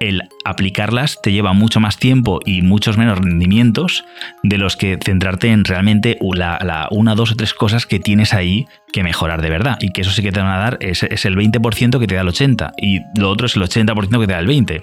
el 0.00 0.22
aplicarlas 0.44 1.20
te 1.22 1.32
lleva 1.32 1.52
mucho 1.52 1.80
más 1.80 1.96
tiempo 1.98 2.40
y 2.44 2.62
muchos 2.62 2.98
menos 2.98 3.18
rendimientos 3.18 4.04
de 4.42 4.58
los 4.58 4.76
que 4.76 4.98
centrarte 5.02 5.48
en 5.48 5.64
realmente 5.64 6.18
la, 6.34 6.88
una, 6.90 7.14
dos 7.14 7.32
o 7.32 7.36
tres 7.36 7.54
cosas 7.54 7.86
que 7.86 7.98
tienes 7.98 8.34
ahí 8.34 8.66
que 8.92 9.02
mejorar 9.02 9.42
de 9.42 9.50
verdad. 9.50 9.78
Y 9.80 9.92
que 9.92 10.02
eso 10.02 10.10
sí 10.10 10.22
que 10.22 10.32
te 10.32 10.40
van 10.40 10.50
a 10.50 10.58
dar, 10.58 10.78
es, 10.80 11.02
el 11.02 11.36
20% 11.36 11.98
que 11.98 12.06
te 12.06 12.14
da 12.14 12.20
el 12.20 12.28
80% 12.28 12.72
y 12.76 13.00
lo 13.18 13.30
otro 13.30 13.46
es 13.46 13.56
el 13.56 13.62
80% 13.62 14.20
que 14.20 14.26
te 14.26 14.32
da 14.32 14.38
el 14.38 14.48
20%. 14.48 14.82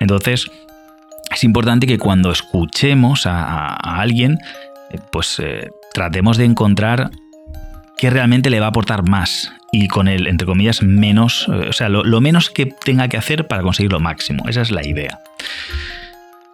Entonces, 0.00 0.50
es 1.34 1.44
importante 1.44 1.86
que 1.86 1.98
cuando 1.98 2.30
escuchemos 2.30 3.26
a, 3.26 3.74
alguien, 3.74 4.38
eh, 4.90 4.98
pues 5.10 5.38
eh, 5.40 5.68
tratemos 5.92 6.36
de 6.36 6.44
encontrar 6.44 7.10
qué 7.98 8.10
realmente 8.10 8.48
le 8.48 8.60
va 8.60 8.66
a 8.66 8.70
aportar 8.70 9.08
más 9.08 9.52
y 9.72 9.88
con 9.88 10.08
el, 10.08 10.26
entre 10.26 10.46
comillas, 10.46 10.82
menos, 10.82 11.46
eh, 11.48 11.68
o 11.68 11.72
sea, 11.72 11.88
lo, 11.88 12.20
menos 12.20 12.50
que 12.50 12.66
tenga 12.66 13.08
que 13.08 13.16
hacer 13.16 13.46
para 13.46 13.62
conseguir 13.62 13.92
lo 13.92 14.00
máximo. 14.00 14.44
Esa 14.48 14.62
es 14.62 14.70
la 14.70 14.86
idea. 14.86 15.20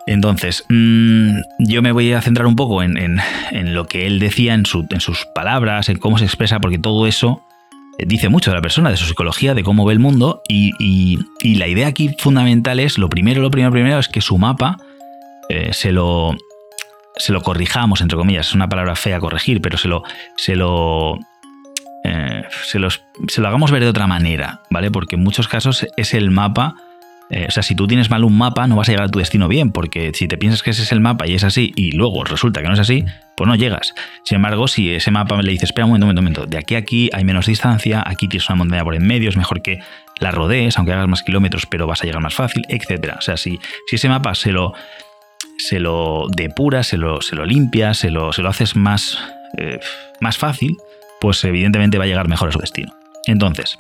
Entonces, 0.06 0.64
mm, 0.68 1.38
yo 1.60 1.80
me 1.80 1.92
voy 1.92 2.12
a 2.12 2.20
centrar 2.20 2.46
un 2.46 2.56
poco 2.56 2.82
en, 2.82 3.20
lo 3.52 3.86
que 3.86 4.06
él 4.06 4.18
decía, 4.18 4.54
en, 4.54 4.64
en, 4.90 5.00
sus 5.00 5.26
palabras, 5.34 5.88
en 5.88 5.98
cómo 5.98 6.18
se 6.18 6.24
expresa, 6.24 6.60
porque 6.60 6.78
todo 6.78 7.06
eso 7.06 7.42
eh, 7.98 8.04
dice 8.06 8.28
mucho 8.28 8.50
de 8.50 8.56
la 8.56 8.62
persona, 8.62 8.90
de 8.90 8.96
su 8.96 9.06
psicología, 9.06 9.54
de 9.54 9.62
cómo 9.62 9.84
ve 9.84 9.92
el 9.92 10.00
mundo. 10.00 10.42
Y, 10.48 11.18
la 11.42 11.68
idea 11.68 11.86
aquí 11.86 12.14
fundamental 12.18 12.80
es, 12.80 12.98
lo 12.98 13.08
primero, 13.08 13.40
lo 13.40 13.50
primero, 13.50 13.72
primero, 13.72 13.98
es 13.98 14.08
que 14.08 14.20
su 14.20 14.38
mapa 14.38 14.76
eh, 15.48 15.72
se 15.72 15.92
lo 15.92 16.36
se 17.16 17.32
lo 17.32 17.42
corrijamos, 17.42 18.00
entre 18.00 18.18
comillas, 18.18 18.48
es 18.48 18.54
una 18.54 18.68
palabra 18.68 18.96
fea 18.96 19.20
corregir, 19.20 19.60
pero 19.60 19.78
se 19.78 19.86
lo, 19.86 20.02
se 20.36 20.56
lo 20.56 21.16
eh, 22.04 22.42
se, 22.64 22.78
se, 23.28 23.40
lo 23.40 23.48
hagamos 23.48 23.70
ver 23.70 23.82
de 23.82 23.88
otra 23.88 24.06
manera, 24.06 24.60
¿vale? 24.70 24.90
Porque 24.90 25.16
en 25.16 25.22
muchos 25.22 25.48
casos 25.48 25.86
es 25.96 26.14
el 26.14 26.30
mapa. 26.30 26.76
Eh, 27.30 27.46
o 27.48 27.50
sea, 27.50 27.62
si 27.62 27.74
tú 27.74 27.86
tienes 27.86 28.10
mal 28.10 28.22
un 28.22 28.36
mapa, 28.36 28.66
no 28.66 28.76
vas 28.76 28.88
a 28.88 28.92
llegar 28.92 29.06
a 29.06 29.10
tu 29.10 29.18
destino 29.18 29.48
bien, 29.48 29.72
porque 29.72 30.12
si 30.14 30.28
te 30.28 30.36
piensas 30.36 30.62
que 30.62 30.70
ese 30.70 30.82
es 30.82 30.92
el 30.92 31.00
mapa 31.00 31.26
y 31.26 31.34
es 31.34 31.42
así, 31.42 31.72
y 31.74 31.92
luego 31.92 32.22
resulta 32.22 32.60
que 32.60 32.68
no 32.68 32.74
es 32.74 32.80
así, 32.80 33.06
pues 33.36 33.48
no 33.48 33.56
llegas. 33.56 33.94
Sin 34.24 34.36
embargo, 34.36 34.68
si 34.68 34.92
ese 34.92 35.10
mapa 35.10 35.40
le 35.40 35.50
dices, 35.50 35.70
espera 35.70 35.86
un 35.86 35.92
momento, 35.92 36.04
un 36.04 36.08
momento, 36.08 36.20
un 36.20 36.44
momento, 36.44 36.50
de 36.50 36.58
aquí 36.58 36.74
a 36.74 36.78
aquí 36.78 37.08
hay 37.14 37.24
menos 37.24 37.46
distancia, 37.46 38.04
aquí 38.06 38.28
tienes 38.28 38.48
una 38.50 38.56
montaña 38.56 38.84
por 38.84 38.94
en 38.94 39.06
medio, 39.06 39.30
es 39.30 39.38
mejor 39.38 39.62
que 39.62 39.80
la 40.20 40.30
rodees, 40.30 40.76
aunque 40.76 40.92
hagas 40.92 41.08
más 41.08 41.22
kilómetros, 41.22 41.64
pero 41.64 41.86
vas 41.86 42.02
a 42.02 42.04
llegar 42.04 42.20
más 42.20 42.34
fácil, 42.34 42.64
etc. 42.68 43.14
O 43.18 43.22
sea, 43.22 43.38
si, 43.38 43.58
si 43.86 43.96
ese 43.96 44.10
mapa 44.10 44.34
se 44.34 44.52
lo, 44.52 44.74
se 45.56 45.80
lo 45.80 46.26
depura, 46.28 46.82
se 46.82 46.98
lo, 46.98 47.22
se 47.22 47.34
lo 47.34 47.46
limpia, 47.46 47.94
se 47.94 48.10
lo, 48.10 48.34
se 48.34 48.42
lo 48.42 48.50
haces 48.50 48.76
más, 48.76 49.18
eh, 49.56 49.80
más 50.20 50.36
fácil, 50.36 50.76
pues 51.20 51.42
evidentemente 51.44 51.98
va 51.98 52.04
a 52.04 52.06
llegar 52.06 52.28
mejor 52.28 52.48
a 52.48 52.52
su 52.52 52.58
destino. 52.58 52.92
Entonces, 53.26 53.76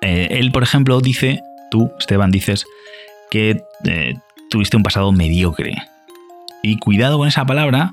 eh, 0.00 0.28
él, 0.30 0.52
por 0.52 0.62
ejemplo, 0.62 1.00
dice, 1.00 1.42
tú, 1.70 1.90
Esteban, 1.98 2.30
dices 2.30 2.64
que 3.30 3.62
eh, 3.84 4.14
tuviste 4.50 4.76
un 4.76 4.82
pasado 4.82 5.12
mediocre. 5.12 5.76
Y 6.62 6.78
cuidado 6.78 7.18
con 7.18 7.28
esa 7.28 7.44
palabra, 7.44 7.92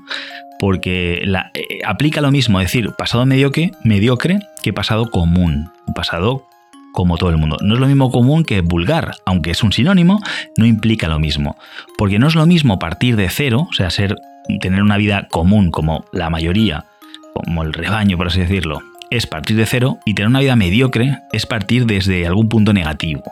porque 0.58 1.22
la, 1.24 1.50
eh, 1.54 1.80
aplica 1.84 2.20
lo 2.20 2.30
mismo, 2.30 2.58
decir, 2.58 2.92
pasado 2.96 3.26
mediocre, 3.26 3.72
mediocre 3.82 4.40
que 4.62 4.72
pasado 4.72 5.10
común. 5.10 5.70
Un 5.86 5.94
pasado 5.94 6.46
como 6.92 7.18
todo 7.18 7.30
el 7.30 7.36
mundo. 7.36 7.56
No 7.60 7.74
es 7.74 7.80
lo 7.80 7.86
mismo 7.86 8.10
común 8.10 8.44
que 8.44 8.60
vulgar, 8.60 9.16
aunque 9.26 9.50
es 9.50 9.62
un 9.62 9.72
sinónimo, 9.72 10.20
no 10.56 10.64
implica 10.64 11.08
lo 11.08 11.18
mismo. 11.18 11.56
Porque 11.98 12.18
no 12.18 12.28
es 12.28 12.36
lo 12.36 12.46
mismo 12.46 12.78
partir 12.78 13.16
de 13.16 13.28
cero, 13.28 13.66
o 13.68 13.72
sea, 13.72 13.90
ser, 13.90 14.16
tener 14.60 14.80
una 14.80 14.96
vida 14.96 15.26
común 15.30 15.70
como 15.70 16.04
la 16.12 16.30
mayoría, 16.30 16.84
como 17.34 17.62
el 17.62 17.72
rebaño, 17.72 18.16
por 18.16 18.28
así 18.28 18.40
decirlo, 18.40 18.80
es 19.10 19.26
partir 19.26 19.56
de 19.56 19.66
cero 19.66 19.98
y 20.04 20.14
tener 20.14 20.28
una 20.28 20.40
vida 20.40 20.56
mediocre 20.56 21.18
es 21.32 21.46
partir 21.46 21.86
desde 21.86 22.26
algún 22.26 22.48
punto 22.48 22.72
negativo, 22.72 23.22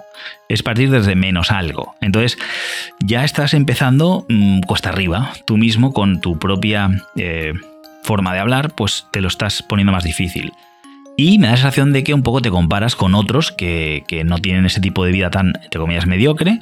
es 0.48 0.62
partir 0.62 0.90
desde 0.90 1.14
menos 1.14 1.50
algo. 1.50 1.94
Entonces 2.00 2.38
ya 3.00 3.24
estás 3.24 3.54
empezando 3.54 4.26
mm, 4.28 4.60
cuesta 4.60 4.90
arriba, 4.90 5.32
tú 5.44 5.56
mismo 5.56 5.92
con 5.92 6.20
tu 6.20 6.38
propia 6.38 6.90
eh, 7.16 7.54
forma 8.02 8.32
de 8.34 8.40
hablar, 8.40 8.72
pues 8.74 9.06
te 9.10 9.20
lo 9.20 9.28
estás 9.28 9.62
poniendo 9.62 9.92
más 9.92 10.04
difícil. 10.04 10.52
Y 11.16 11.38
me 11.38 11.46
da 11.46 11.52
la 11.52 11.56
sensación 11.58 11.92
de 11.92 12.04
que 12.04 12.14
un 12.14 12.22
poco 12.22 12.40
te 12.40 12.50
comparas 12.50 12.96
con 12.96 13.14
otros 13.14 13.52
que, 13.52 14.04
no 14.24 14.38
tienen 14.38 14.64
ese 14.66 14.80
tipo 14.80 15.04
de 15.04 15.12
vida 15.12 15.30
tan, 15.30 15.52
entre 15.62 15.78
comillas, 15.78 16.06
mediocre. 16.06 16.60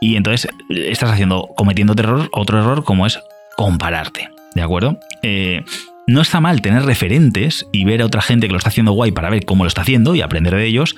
Y 0.00 0.16
entonces 0.16 0.48
estás 0.68 1.10
haciendo, 1.10 1.48
cometiendo 1.56 1.92
otro 1.92 2.08
error, 2.08 2.28
otro 2.32 2.58
error 2.58 2.84
como 2.84 3.06
es 3.06 3.20
compararte. 3.56 4.30
¿De 4.54 4.62
acuerdo? 4.62 4.98
Eh, 5.22 5.64
no 6.06 6.20
está 6.20 6.40
mal 6.40 6.60
tener 6.60 6.84
referentes 6.84 7.66
y 7.72 7.84
ver 7.84 8.02
a 8.02 8.06
otra 8.06 8.22
gente 8.22 8.46
que 8.46 8.52
lo 8.52 8.58
está 8.58 8.68
haciendo 8.68 8.92
guay 8.92 9.12
para 9.12 9.30
ver 9.30 9.44
cómo 9.44 9.64
lo 9.64 9.68
está 9.68 9.82
haciendo 9.82 10.14
y 10.14 10.20
aprender 10.20 10.54
de 10.54 10.66
ellos, 10.66 10.96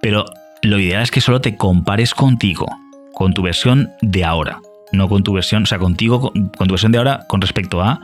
pero 0.00 0.26
lo 0.62 0.78
ideal 0.78 1.02
es 1.02 1.10
que 1.10 1.20
solo 1.20 1.40
te 1.40 1.56
compares 1.56 2.14
contigo, 2.14 2.66
con 3.14 3.34
tu 3.34 3.42
versión 3.42 3.90
de 4.00 4.24
ahora, 4.24 4.60
no 4.92 5.08
con 5.08 5.22
tu 5.22 5.32
versión, 5.32 5.64
o 5.64 5.66
sea, 5.66 5.78
contigo, 5.78 6.32
con, 6.56 6.68
tu 6.68 6.72
versión 6.72 6.92
de 6.92 6.98
ahora 6.98 7.20
con 7.28 7.40
respecto 7.40 7.82
a 7.82 8.00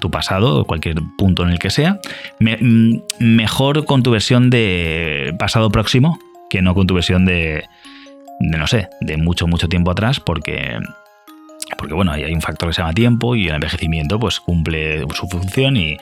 tu 0.00 0.10
pasado 0.10 0.60
o 0.60 0.64
cualquier 0.64 0.96
punto 1.16 1.44
en 1.44 1.50
el 1.50 1.58
que 1.58 1.70
sea, 1.70 2.00
mm, 2.40 2.96
mejor 3.20 3.84
con 3.84 4.02
tu 4.02 4.10
versión 4.10 4.50
de 4.50 5.34
pasado 5.38 5.70
próximo 5.70 6.18
que 6.50 6.62
no 6.62 6.74
con 6.74 6.86
tu 6.86 6.94
versión 6.94 7.24
de, 7.24 7.64
de 8.40 8.58
no 8.58 8.66
sé, 8.66 8.88
de 9.00 9.16
mucho, 9.16 9.46
mucho 9.46 9.68
tiempo 9.68 9.90
atrás, 9.90 10.20
porque 10.20 10.78
porque 11.84 11.94
bueno, 11.96 12.12
hay 12.12 12.32
un 12.32 12.40
factor 12.40 12.70
que 12.70 12.72
se 12.72 12.80
llama 12.80 12.94
tiempo 12.94 13.36
y 13.36 13.46
el 13.46 13.56
envejecimiento 13.56 14.18
pues 14.18 14.40
cumple 14.40 15.04
su 15.12 15.28
función 15.28 15.76
y, 15.76 15.98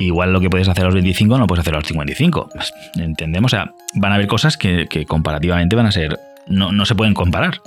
igual 0.00 0.32
lo 0.32 0.40
que 0.40 0.48
puedes 0.48 0.66
hacer 0.66 0.84
a 0.84 0.86
los 0.86 0.94
25 0.94 1.34
no 1.34 1.40
lo 1.40 1.46
puedes 1.46 1.60
hacer 1.60 1.74
a 1.74 1.76
los 1.76 1.86
55. 1.86 2.48
Pues, 2.54 2.72
entendemos, 2.96 3.52
o 3.52 3.54
sea, 3.54 3.74
van 3.96 4.12
a 4.12 4.14
haber 4.14 4.28
cosas 4.28 4.56
que, 4.56 4.88
comparativamente 5.06 5.76
van 5.76 5.84
a 5.84 5.92
ser, 5.92 6.18
no, 6.46 6.72
no 6.72 6.86
se 6.86 6.94
pueden 6.94 7.12
comparar. 7.12 7.60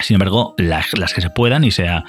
Sin 0.00 0.16
embargo, 0.16 0.54
las, 0.58 1.14
que 1.14 1.22
se 1.22 1.30
puedan 1.30 1.64
y 1.64 1.70
sea, 1.70 2.04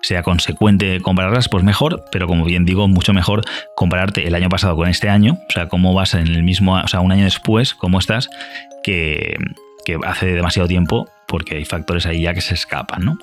sea 0.00 0.24
consecuente 0.24 0.98
compararlas, 1.00 1.48
pues 1.48 1.62
mejor, 1.62 2.04
pero 2.10 2.26
como 2.26 2.44
bien 2.44 2.64
digo, 2.64 2.88
mucho 2.88 3.12
mejor 3.12 3.42
compararte 3.76 4.26
el 4.26 4.34
año 4.34 4.48
pasado 4.48 4.74
con 4.74 4.88
este 4.88 5.08
año, 5.08 5.38
o 5.48 5.52
sea, 5.52 5.68
cómo 5.68 5.94
vas 5.94 6.14
en 6.14 6.26
el 6.26 6.42
mismo, 6.42 6.74
o 6.74 6.88
sea, 6.88 6.98
un 6.98 7.12
año 7.12 7.22
después, 7.22 7.74
cómo 7.74 8.00
estás, 8.00 8.28
que, 8.82 9.36
que 9.84 9.98
hace 10.04 10.26
demasiado 10.26 10.66
tiempo, 10.66 11.08
porque 11.28 11.54
hay 11.54 11.64
factores 11.64 12.06
ahí 12.06 12.22
ya 12.22 12.34
que 12.34 12.40
se 12.40 12.54
escapan, 12.54 13.04
¿no? 13.04 13.18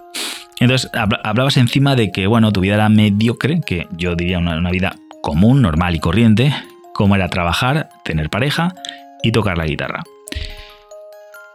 Entonces, 0.60 0.90
hablabas 0.94 1.58
encima 1.58 1.96
de 1.96 2.12
que, 2.12 2.28
bueno, 2.28 2.52
tu 2.52 2.60
vida 2.60 2.76
era 2.76 2.90
mediocre, 2.90 3.62
que 3.66 3.88
yo 3.92 4.16
diría 4.16 4.40
una, 4.40 4.72
vida 4.72 4.96
común, 5.22 5.62
normal 5.62 5.96
y 5.96 6.00
corriente, 6.00 6.54
como 6.94 7.16
era 7.16 7.30
trabajar, 7.30 7.90
tener 8.04 8.30
pareja 8.30 8.76
y 9.24 9.32
tocar 9.32 9.58
la 9.58 9.66
guitarra. 9.66 10.04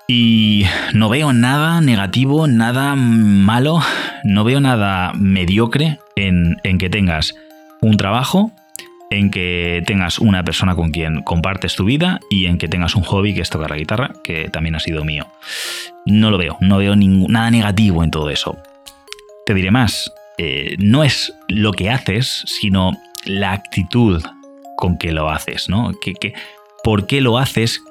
Y 0.09 0.65
no 0.95 1.09
veo 1.09 1.33
nada 1.33 1.81
negativo, 1.81 2.47
nada 2.47 2.95
malo, 2.95 3.81
no 4.23 4.45
veo 4.45 4.61
nada 4.61 5.13
mediocre 5.15 5.99
en, 6.17 6.57
en, 6.63 6.79
que 6.79 6.91
tengas 6.91 7.35
un 7.81 7.97
trabajo, 7.97 8.53
en 9.11 9.31
que 9.31 9.83
tengas 9.87 10.19
una 10.19 10.43
persona 10.45 10.75
con 10.75 10.91
quien 10.91 11.23
compartes 11.23 11.77
tu 11.77 11.85
vida 11.85 12.21
y 12.31 12.47
en 12.47 12.59
que 12.59 12.69
tengas 12.69 12.97
un 12.97 13.03
hobby 13.03 13.35
que 13.35 13.43
es 13.43 13.51
tocar 13.51 13.71
la 13.71 13.77
guitarra, 13.77 14.13
que 14.23 14.49
también 14.49 14.75
ha 14.77 14.81
sido 14.81 15.05
mío. 15.05 15.27
No 16.07 16.31
lo 16.31 16.39
veo, 16.39 16.57
no 16.61 16.79
veo 16.79 16.97
nada 16.97 17.51
negativo 17.51 18.03
en 18.05 18.11
todo 18.11 18.29
eso. 18.31 18.59
Te 19.47 19.55
diré 19.55 19.71
más, 19.71 20.13
eh, 20.39 20.77
no 20.79 21.05
es 21.05 21.35
lo 21.49 21.73
que 21.73 21.91
haces, 21.91 22.45
sino 22.47 22.93
la 23.25 23.53
actitud 23.53 24.23
con 24.77 24.99
que 24.99 25.13
lo 25.13 25.31
haces, 25.31 25.69
¿no? 25.69 25.93
por 26.83 27.07
qué 27.07 27.21
lo 27.21 27.39
haces? 27.39 27.83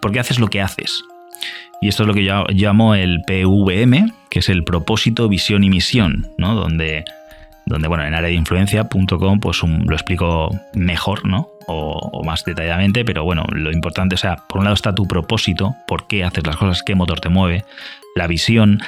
¿Por 0.00 0.12
qué 0.12 0.20
haces 0.20 0.38
lo 0.38 0.48
que 0.48 0.60
haces? 0.60 1.02
Y 1.80 1.88
esto 1.88 2.02
es 2.02 2.06
lo 2.06 2.14
que 2.14 2.24
yo 2.24 2.44
llamo 2.48 2.94
el 2.94 3.22
PVM, 3.26 4.12
que 4.30 4.38
es 4.40 4.48
el 4.48 4.64
propósito, 4.64 5.28
visión 5.28 5.64
y 5.64 5.70
misión, 5.70 6.28
¿no? 6.38 6.54
Donde, 6.54 7.04
donde 7.66 7.88
bueno, 7.88 8.04
en 8.04 8.34
influencia.com 8.34 9.40
pues 9.40 9.62
lo 9.62 9.94
explico 9.94 10.50
mejor, 10.74 11.26
¿no? 11.26 11.48
O, 11.66 12.22
más 12.24 12.44
detalladamente, 12.44 13.04
pero 13.04 13.24
bueno, 13.24 13.44
lo 13.52 13.72
importante, 13.72 14.14
o 14.14 14.18
sea, 14.18 14.36
por 14.48 14.58
un 14.58 14.64
lado 14.64 14.74
está 14.74 14.94
tu 14.94 15.06
propósito, 15.06 15.74
por 15.86 16.06
qué 16.06 16.24
haces 16.24 16.46
las 16.46 16.56
cosas, 16.56 16.82
qué 16.82 16.94
motor 16.94 17.20
te 17.20 17.28
mueve, 17.28 17.64
la 18.14 18.26
visión, 18.26 18.80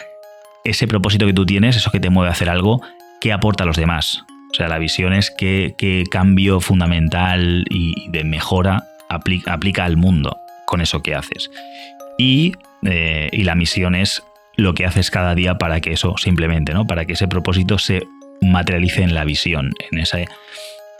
ese 0.68 0.86
propósito 0.86 1.26
que 1.26 1.32
tú 1.32 1.46
tienes, 1.46 1.76
eso 1.76 1.90
que 1.90 2.00
te 2.00 2.10
mueve 2.10 2.28
a 2.28 2.32
hacer 2.32 2.48
algo, 2.48 2.82
qué 3.20 3.32
aporta 3.32 3.64
a 3.64 3.66
los 3.66 3.76
demás. 3.76 4.24
O 4.50 4.54
sea, 4.54 4.68
la 4.68 4.78
visión 4.78 5.12
es 5.12 5.30
qué, 5.30 6.04
cambio 6.10 6.60
fundamental 6.60 7.64
y 7.70 8.08
de 8.10 8.24
mejora 8.24 8.84
aplica, 9.08 9.84
al 9.84 9.96
mundo 9.96 10.38
con 10.66 10.80
eso 10.80 11.02
que 11.02 11.14
haces. 11.14 11.50
Eh, 12.18 13.28
y, 13.32 13.42
la 13.44 13.54
misión 13.54 13.94
es 13.94 14.22
lo 14.56 14.74
que 14.74 14.84
haces 14.86 15.10
cada 15.10 15.34
día 15.34 15.56
para 15.56 15.80
que 15.80 15.92
eso 15.92 16.14
simplemente, 16.16 16.72
¿no? 16.72 16.86
Para 16.86 17.04
que 17.04 17.12
ese 17.12 17.28
propósito 17.28 17.78
se 17.78 18.06
materialice 18.40 19.02
en 19.02 19.14
la 19.14 19.24
visión, 19.24 19.72
en 19.90 19.98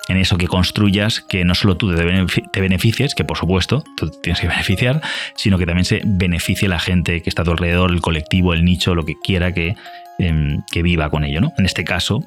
en 0.08 0.16
eso 0.16 0.38
que 0.38 0.46
construyas, 0.46 1.20
que 1.20 1.44
no 1.44 1.54
solo 1.54 1.76
tú 1.76 1.94
te 1.94 2.60
beneficies, 2.60 3.14
que 3.14 3.24
por 3.24 3.36
supuesto 3.36 3.84
tú 3.96 4.10
tienes 4.22 4.40
que 4.40 4.48
beneficiar, 4.48 5.02
sino 5.34 5.58
que 5.58 5.66
también 5.66 5.84
se 5.84 6.00
beneficie 6.04 6.68
la 6.68 6.78
gente 6.78 7.22
que 7.22 7.28
está 7.28 7.42
a 7.42 7.44
tu 7.44 7.50
alrededor, 7.52 7.90
el 7.90 8.00
colectivo, 8.00 8.54
el 8.54 8.64
nicho, 8.64 8.94
lo 8.94 9.04
que 9.04 9.14
quiera 9.22 9.52
que, 9.52 9.76
em, 10.18 10.62
que 10.72 10.82
viva 10.82 11.10
con 11.10 11.24
ello. 11.24 11.40
¿no? 11.40 11.52
En 11.58 11.66
este 11.66 11.84
caso, 11.84 12.24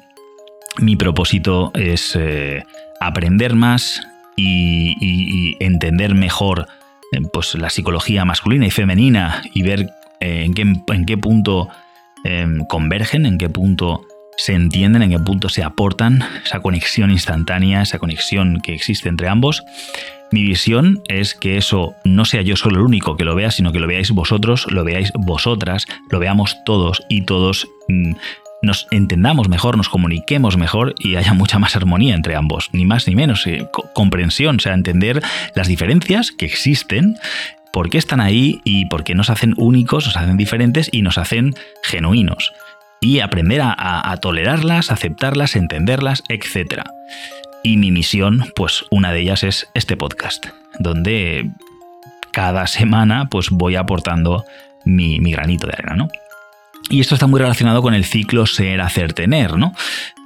mi 0.78 0.96
propósito 0.96 1.72
es 1.74 2.16
eh, 2.16 2.62
aprender 3.00 3.54
más 3.54 4.00
y 4.34 5.56
entender 5.60 6.14
mejor 6.14 6.66
pues, 7.32 7.54
la 7.54 7.70
psicología 7.70 8.24
masculina 8.24 8.66
y 8.66 8.70
femenina 8.70 9.42
y 9.52 9.62
ver 9.62 9.90
eh, 10.20 10.44
en, 10.44 10.54
qué, 10.54 10.62
en, 10.62 11.04
qué, 11.04 11.18
punto 11.18 11.68
em, 12.24 12.64
convergen, 12.64 13.26
en 13.26 13.38
qué 13.38 13.48
punto 13.48 14.06
se 14.36 14.54
entienden, 14.54 15.02
en 15.02 15.10
qué 15.10 15.18
punto 15.18 15.48
se 15.48 15.62
aportan, 15.62 16.24
esa 16.44 16.60
conexión 16.60 17.10
instantánea, 17.10 17.82
esa 17.82 17.98
conexión 17.98 18.60
que 18.60 18.74
existe 18.74 19.08
entre 19.08 19.28
ambos. 19.28 19.62
Mi 20.30 20.42
visión 20.42 21.02
es 21.08 21.34
que 21.34 21.58
eso 21.58 21.94
no 22.04 22.24
sea 22.24 22.40
yo 22.40 22.56
solo 22.56 22.76
el 22.76 22.86
único 22.86 23.16
que 23.16 23.24
lo 23.24 23.34
vea, 23.34 23.50
sino 23.50 23.72
que 23.72 23.80
lo 23.80 23.86
veáis 23.86 24.10
vosotros, 24.10 24.66
lo 24.70 24.82
veáis 24.82 25.12
vosotras, 25.14 25.86
lo 26.10 26.18
veamos 26.18 26.56
todos 26.64 27.02
y 27.10 27.26
todos 27.26 27.68
mm, 27.88 28.12
nos 28.62 28.86
entendamos 28.90 29.48
mejor, 29.48 29.76
nos 29.76 29.88
comuniquemos 29.88 30.56
mejor 30.56 30.94
y 30.98 31.16
haya 31.16 31.34
mucha 31.34 31.58
más 31.58 31.76
armonía 31.76 32.14
entre 32.14 32.36
ambos, 32.36 32.70
ni 32.72 32.86
más 32.86 33.06
ni 33.08 33.14
menos, 33.14 33.46
eh, 33.46 33.68
comprensión, 33.92 34.56
o 34.56 34.60
sea, 34.60 34.72
entender 34.72 35.20
las 35.54 35.68
diferencias 35.68 36.30
que 36.30 36.46
existen, 36.46 37.16
por 37.72 37.90
qué 37.90 37.98
están 37.98 38.20
ahí 38.20 38.60
y 38.64 38.86
por 38.86 39.02
qué 39.02 39.14
nos 39.14 39.30
hacen 39.30 39.54
únicos, 39.56 40.06
nos 40.06 40.16
hacen 40.16 40.36
diferentes 40.36 40.88
y 40.92 41.02
nos 41.02 41.18
hacen 41.18 41.54
genuinos. 41.82 42.52
Y 43.02 43.20
aprender 43.20 43.60
a, 43.62 44.16
tolerarlas, 44.22 44.90
aceptarlas, 44.90 45.56
entenderlas, 45.56 46.22
etc. 46.28 46.82
Y 47.62 47.76
mi 47.76 47.90
misión, 47.90 48.46
pues 48.56 48.84
una 48.90 49.12
de 49.12 49.20
ellas 49.20 49.42
es 49.42 49.68
este 49.74 49.98
podcast, 49.98 50.46
donde 50.78 51.50
cada 52.30 52.66
semana 52.66 53.28
pues 53.28 53.50
voy 53.50 53.76
aportando 53.76 54.44
mi, 54.86 55.20
mi 55.20 55.32
granito 55.32 55.66
de 55.66 55.74
arena, 55.74 55.96
¿no? 55.96 56.08
Y 56.90 57.00
esto 57.00 57.14
está 57.14 57.26
muy 57.26 57.40
relacionado 57.40 57.80
con 57.82 57.94
el 57.94 58.04
ciclo 58.04 58.46
ser, 58.46 58.80
hacer, 58.80 59.14
tener, 59.14 59.56
¿no? 59.56 59.72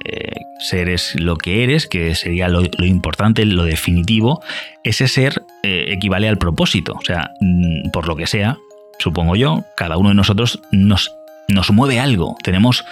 Eh, 0.03 0.41
ser 0.59 0.89
es 0.89 1.15
lo 1.15 1.37
que 1.37 1.63
eres, 1.63 1.87
que 1.87 2.15
sería 2.15 2.47
lo, 2.49 2.61
importante, 2.79 3.45
lo 3.45 3.63
definitivo. 3.63 4.43
Ese 4.83 5.07
ser 5.07 5.43
eh, 5.63 5.85
equivale 5.89 6.27
al 6.27 6.37
propósito. 6.37 6.93
O 6.99 7.05
sea, 7.05 7.31
mm, 7.39 7.91
por 7.91 8.07
lo 8.07 8.15
que 8.15 8.27
sea, 8.27 8.57
supongo 8.99 9.35
yo, 9.35 9.63
cada 9.75 9.97
uno 9.97 10.09
de 10.09 10.15
nosotros 10.15 10.59
nos, 10.71 11.11
nos 11.47 11.71
mueve 11.71 11.99
algo. 11.99 12.37
Tenemos 12.43 12.85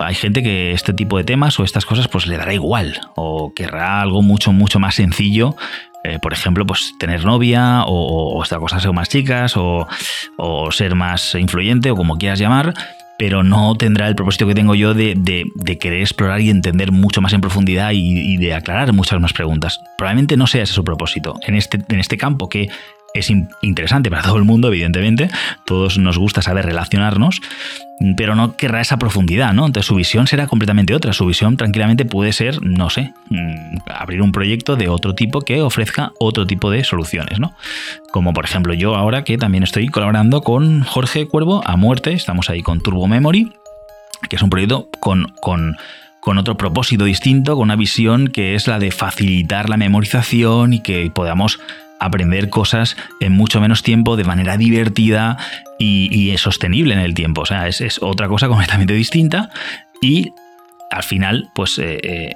hay 0.00 0.14
gente 0.14 0.44
que 0.44 0.72
este 0.72 0.92
tipo 0.92 1.18
de 1.18 1.24
temas 1.24 1.58
o 1.58 1.64
estas 1.64 1.84
cosas 1.84 2.06
pues 2.06 2.26
le 2.28 2.36
dará 2.36 2.54
igual 2.54 3.00
o 3.16 3.52
querrá 3.52 4.00
algo 4.00 4.22
mucho 4.22 4.52
mucho 4.52 4.78
más 4.78 4.94
sencillo 4.94 5.56
eh, 6.04 6.18
por 6.20 6.32
ejemplo, 6.32 6.64
pues 6.64 6.94
tener 6.98 7.24
novia 7.24 7.82
o, 7.84 8.38
o 8.40 8.58
cosas 8.60 8.82
ser 8.82 8.92
más 8.92 9.08
chicas 9.08 9.54
o, 9.56 9.86
ser 10.70 10.94
más 10.94 11.34
influyente 11.34 11.90
o 11.90 11.96
como 11.96 12.18
quieras 12.18 12.38
llamar, 12.38 12.72
pero 13.18 13.42
no 13.42 13.74
tendrá 13.74 14.06
el 14.06 14.14
propósito 14.14 14.46
que 14.46 14.54
tengo 14.54 14.74
yo 14.74 14.94
de, 14.94 15.16
querer 15.80 16.00
explorar 16.00 16.40
y 16.40 16.50
entender 16.50 16.92
mucho 16.92 17.20
más 17.20 17.32
en 17.32 17.40
profundidad 17.40 17.90
y, 17.92 18.36
de 18.36 18.54
aclarar 18.54 18.92
muchas 18.92 19.20
más 19.20 19.32
preguntas. 19.32 19.80
Probablemente 19.96 20.36
no 20.36 20.46
sea 20.46 20.62
ese 20.62 20.72
su 20.72 20.84
propósito. 20.84 21.34
En 21.42 21.56
este, 21.56 21.80
en 21.88 21.98
este 21.98 22.16
campo 22.16 22.48
que 22.48 22.70
es 23.14 23.30
interesante 23.62 24.10
para 24.10 24.22
todo 24.24 24.36
el 24.36 24.44
mundo, 24.44 24.68
evidentemente. 24.68 25.28
Todos 25.64 25.98
nos 25.98 26.18
gusta 26.18 26.42
saber 26.42 26.66
relacionarnos, 26.66 27.40
pero 28.16 28.34
no 28.34 28.56
querrá 28.56 28.80
esa 28.80 28.98
profundidad, 28.98 29.52
¿no? 29.52 29.66
Entonces 29.66 29.86
su 29.86 29.94
visión 29.94 30.26
será 30.26 30.46
completamente 30.46 30.94
otra. 30.94 31.12
Su 31.12 31.26
visión 31.26 31.56
tranquilamente 31.56 32.04
puede 32.04 32.32
ser, 32.32 32.62
no 32.62 32.90
sé, 32.90 33.12
mm, 33.30 33.78
abrir 33.86 34.22
un 34.22 34.32
proyecto 34.32 34.76
de 34.76 34.88
otro 34.88 35.14
tipo 35.14 35.40
que 35.40 35.62
ofrezca 35.62 36.12
otro 36.18 36.46
tipo 36.46 36.70
de 36.70 36.84
soluciones, 36.84 37.38
¿no? 37.38 37.54
Como 38.12 38.32
por 38.32 38.44
ejemplo 38.44 38.74
yo 38.74 38.94
ahora 38.94 39.24
que 39.24 39.38
también 39.38 39.64
estoy 39.64 39.88
colaborando 39.88 40.42
con 40.42 40.82
Jorge 40.82 41.26
Cuervo 41.26 41.62
a 41.66 41.76
muerte, 41.76 42.12
estamos 42.12 42.50
ahí 42.50 42.62
con 42.62 42.80
Turbo 42.80 43.08
Memory, 43.08 43.52
que 44.28 44.36
es 44.36 44.42
un 44.42 44.50
proyecto 44.50 44.88
con, 45.00 45.32
con 45.40 45.76
con 46.20 46.36
otro 46.36 46.56
propósito 46.56 47.04
distinto, 47.04 47.54
con 47.54 47.64
una 47.64 47.76
visión 47.76 48.28
que 48.28 48.54
es 48.54 48.66
la 48.66 48.78
de 48.78 48.90
facilitar 48.90 49.68
la 49.68 49.76
memorización 49.76 50.74
y 50.74 50.80
que 50.80 51.10
podamos 51.14 51.58
aprender 52.00 52.48
cosas 52.50 52.96
en 53.20 53.32
mucho 53.32 53.60
menos 53.60 53.82
tiempo, 53.82 54.16
de 54.16 54.24
manera 54.24 54.56
divertida 54.56 55.36
y, 55.78 56.34
sostenible 56.38 56.94
en 56.94 57.00
el 57.00 57.14
tiempo. 57.14 57.42
O 57.42 57.46
sea, 57.46 57.68
es, 57.68 57.98
otra 58.00 58.28
cosa 58.28 58.48
completamente 58.48 58.94
distinta 58.94 59.50
y 60.00 60.32
al 60.90 61.02
final, 61.02 61.50
pues... 61.54 61.78
Eh, 61.78 62.00
eh, 62.02 62.34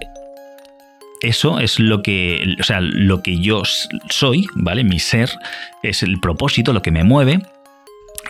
eso 1.22 1.60
es 1.60 1.78
lo 1.78 2.02
que, 2.02 2.56
o 2.58 2.64
sea, 2.64 2.80
lo 2.80 3.22
que 3.22 3.38
yo 3.38 3.62
soy, 4.10 4.48
¿vale? 4.56 4.82
Mi 4.82 4.98
ser 4.98 5.30
es 5.84 6.02
el 6.02 6.18
propósito, 6.18 6.72
lo 6.72 6.82
que 6.82 6.90
me 6.90 7.04
mueve. 7.04 7.42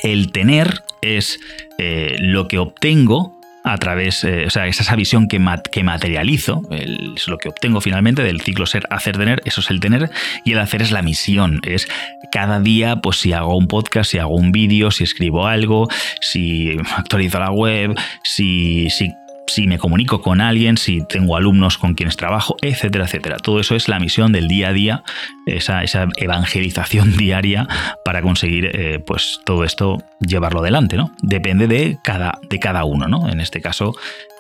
El 0.03 0.31
tener 0.31 0.83
es 1.01 1.41
eh, 1.79 2.17
lo 2.19 2.49
que 2.49 2.59
obtengo 2.59 3.41
a 3.65 3.79
través, 3.79 4.25
eh, 4.25 4.45
o 4.47 4.51
sea, 4.51 4.67
esa 4.67 4.97
visión 4.97 5.29
que, 5.29 5.41
que 5.71 5.83
materializo, 5.85 6.63
es 6.71 7.29
lo 7.29 7.39
que 7.39 7.49
obtengo 7.49 7.81
finalmente 7.81 8.23
del 8.23 8.41
ciclo 8.41 8.67
ser, 8.67 8.87
hacer, 8.91 9.17
tener, 9.17 9.41
eso 9.45 9.61
es 9.61 9.71
el 9.71 9.81
tener, 9.81 10.11
y 10.45 10.53
el 10.53 10.59
hacer 10.59 10.83
es 10.83 10.91
la 10.91 11.03
misión, 11.03 11.61
es 11.65 11.89
cada 12.33 12.61
día, 12.61 12.97
pues 12.97 13.19
si 13.19 13.33
hago 13.33 13.57
un 13.57 13.69
podcast, 13.69 14.11
si 14.11 14.19
hago 14.19 14.35
un 14.35 14.53
vídeo, 14.53 14.91
si 14.91 15.05
escribo 15.05 15.47
algo, 15.47 15.89
si 16.21 16.77
actualizo 16.97 17.39
la 17.39 17.51
web, 17.51 17.95
si, 18.23 18.91
si 18.91 19.15
si 19.55 19.67
me 19.67 19.79
comunico 19.79 20.23
con 20.23 20.41
alguien, 20.41 20.79
si 20.79 21.03
tengo 21.07 21.37
alumnos 21.37 21.77
con 21.77 21.95
quienes 21.95 22.17
trabajo, 22.17 22.57
etcétera, 22.63 23.05
etcétera. 23.05 23.37
Todo 23.37 23.61
eso 23.61 23.75
es 23.75 23.87
la 23.87 23.99
misión 23.99 24.33
del 24.33 24.49
día 24.49 24.69
a 24.69 24.73
día, 24.73 25.05
esa, 25.47 25.83
evangelización 26.17 27.17
diaria 27.17 27.69
para 28.05 28.23
conseguir 28.23 28.71
eh, 28.73 28.99
pues 29.07 29.41
todo 29.45 29.65
esto 29.65 29.99
llevarlo 30.21 30.61
adelante, 30.61 30.97
¿no? 30.97 31.15
Depende 31.21 31.67
de 31.67 31.99
cada, 32.03 32.39
de 32.49 32.59
cada 32.59 32.85
uno, 32.85 33.09
¿no? 33.09 33.29
En 33.29 33.41
este 33.41 33.61
caso, 33.61 33.95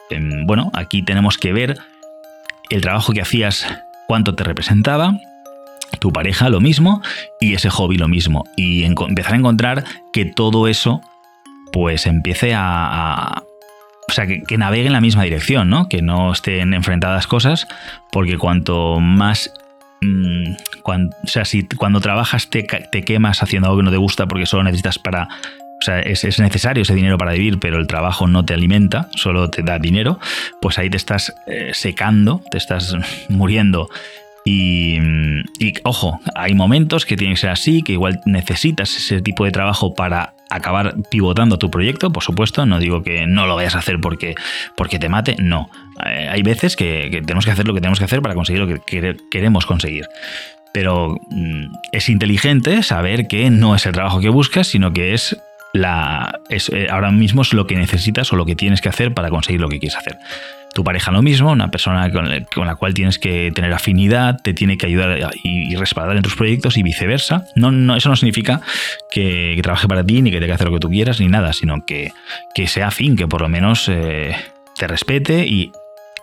em, 0.08 0.46
bueno, 0.46 0.70
aquí 0.72 1.02
tenemos 1.02 1.36
que 1.36 1.52
ver 1.52 1.78
el 2.70 2.80
trabajo 2.80 3.12
que 3.12 3.20
hacías 3.20 3.66
cuánto 4.08 4.34
te 4.34 4.44
representaba, 4.44 5.18
tu 5.98 6.10
pareja 6.10 6.48
lo 6.48 6.60
mismo 6.60 7.02
y 7.38 7.54
ese 7.54 7.68
hobby 7.68 7.98
lo 7.98 8.08
mismo. 8.08 8.44
Y 8.56 8.84
empezar 8.84 9.34
a 9.34 9.36
encontrar 9.36 9.84
que 10.12 10.24
todo 10.24 10.68
eso 10.68 11.02
pues 11.72 12.06
empiece 12.06 12.54
a, 12.54 13.42
o 14.12 14.14
sea, 14.14 14.26
que, 14.26 14.58
navegue 14.58 14.86
en 14.86 14.92
la 14.92 15.00
misma 15.00 15.22
dirección, 15.22 15.70
¿no? 15.70 15.88
Que 15.88 16.02
no 16.02 16.32
estén 16.32 16.74
enfrentadas 16.74 17.26
cosas, 17.26 17.66
porque 18.10 18.36
cuanto 18.36 19.00
más... 19.00 19.50
Mm, 20.02 20.52
o 20.84 21.26
sea, 21.26 21.46
si 21.46 21.62
cuando 21.64 22.00
trabajas 22.02 22.50
te, 22.50 22.64
te, 22.64 23.02
quemas 23.04 23.42
haciendo 23.42 23.68
algo 23.68 23.78
que 23.78 23.84
no 23.84 23.90
te 23.90 23.96
gusta 23.96 24.26
porque 24.26 24.44
solo 24.44 24.64
necesitas 24.64 24.98
para... 24.98 25.28
O 25.80 25.84
sea, 25.84 26.00
es, 26.00 26.24
es, 26.24 26.38
necesario 26.40 26.82
ese 26.82 26.94
dinero 26.94 27.16
para 27.16 27.32
vivir, 27.32 27.58
pero 27.58 27.78
el 27.78 27.86
trabajo 27.86 28.28
no 28.28 28.44
te 28.44 28.52
alimenta, 28.52 29.08
solo 29.16 29.48
te 29.48 29.62
da 29.62 29.78
dinero, 29.78 30.20
pues 30.60 30.78
ahí 30.78 30.90
te 30.90 30.98
estás 30.98 31.34
eh, 31.46 31.70
secando, 31.72 32.42
te 32.50 32.58
estás 32.58 32.94
muriendo 33.30 33.88
y, 34.44 34.98
ojo, 35.84 36.20
hay 36.34 36.54
momentos 36.54 37.06
que 37.06 37.16
tienen 37.16 37.36
que 37.36 37.40
ser 37.40 37.50
así, 37.50 37.82
que 37.82 37.92
igual 37.92 38.20
necesitas 38.26 38.96
ese 38.96 39.22
tipo 39.22 39.44
de 39.44 39.52
trabajo 39.52 39.94
para 39.94 40.34
acabar 40.54 40.94
pivotando 41.10 41.58
tu 41.58 41.70
proyecto, 41.70 42.12
por 42.12 42.22
supuesto, 42.22 42.66
no 42.66 42.78
digo 42.78 43.02
que 43.02 43.26
no 43.26 43.46
lo 43.46 43.56
vayas 43.56 43.74
a 43.74 43.78
hacer 43.78 44.00
porque, 44.00 44.34
porque 44.76 44.98
te 44.98 45.08
mate, 45.08 45.36
no. 45.38 45.70
Eh, 46.06 46.28
hay 46.30 46.42
veces 46.42 46.76
que, 46.76 47.08
tenemos 47.24 47.44
que 47.44 47.50
hacer 47.50 47.66
lo 47.66 47.74
que 47.74 47.80
tenemos 47.80 47.98
que 47.98 48.04
hacer 48.04 48.22
para 48.22 48.34
conseguir 48.34 48.62
lo 48.62 48.68
que 48.68 49.16
queremos 49.30 49.66
conseguir. 49.66 50.06
Pero 50.72 51.18
mm, 51.30 51.74
es 51.92 52.08
inteligente 52.08 52.82
saber 52.82 53.28
que 53.28 53.50
no 53.50 53.74
es 53.74 53.86
el 53.86 53.92
trabajo 53.92 54.20
que 54.20 54.28
buscas, 54.28 54.66
sino 54.66 54.92
que 54.92 55.14
es 55.14 55.36
la, 55.72 56.40
es, 56.48 56.68
eh, 56.68 56.88
ahora 56.90 57.10
mismo 57.10 57.42
es 57.42 57.52
lo 57.52 57.66
que 57.66 57.76
necesitas 57.76 58.32
o 58.32 58.36
lo 58.36 58.44
que 58.44 58.56
tienes 58.56 58.80
que 58.80 58.88
hacer 58.88 59.14
para 59.14 59.30
conseguir 59.30 59.60
lo 59.60 59.68
que 59.68 59.78
quieres 59.78 59.96
hacer 59.96 60.18
tu 60.74 60.84
pareja 60.84 61.10
lo 61.10 61.22
mismo, 61.22 61.52
una 61.52 61.70
persona 61.70 62.10
con, 62.10 62.66
la 62.66 62.74
cual 62.76 62.94
tienes 62.94 63.18
que 63.18 63.50
tener 63.54 63.72
afinidad, 63.72 64.40
te 64.42 64.54
tiene 64.54 64.78
que 64.78 64.86
ayudar 64.86 65.32
y, 65.42 65.74
respaldar 65.76 66.16
en 66.16 66.22
tus 66.22 66.36
proyectos 66.36 66.76
y 66.76 66.82
viceversa. 66.82 67.44
No, 67.56 67.70
no, 67.70 67.96
eso 67.96 68.08
no 68.08 68.16
significa 68.16 68.60
que, 69.10 69.58
trabaje 69.62 69.88
para 69.88 70.04
ti, 70.04 70.22
ni 70.22 70.30
que 70.30 70.38
tenga 70.38 70.48
que 70.48 70.54
hacer 70.54 70.66
lo 70.68 70.74
que 70.74 70.80
tú 70.80 70.90
quieras, 70.90 71.20
ni 71.20 71.28
nada, 71.28 71.52
sino 71.52 71.84
que, 71.84 72.12
que 72.54 72.66
sea 72.66 72.88
afín, 72.88 73.16
que 73.16 73.26
por 73.26 73.42
lo 73.42 73.48
menos 73.48 73.88
eh, 73.88 74.34
te 74.76 74.86
respete 74.86 75.46
y 75.46 75.72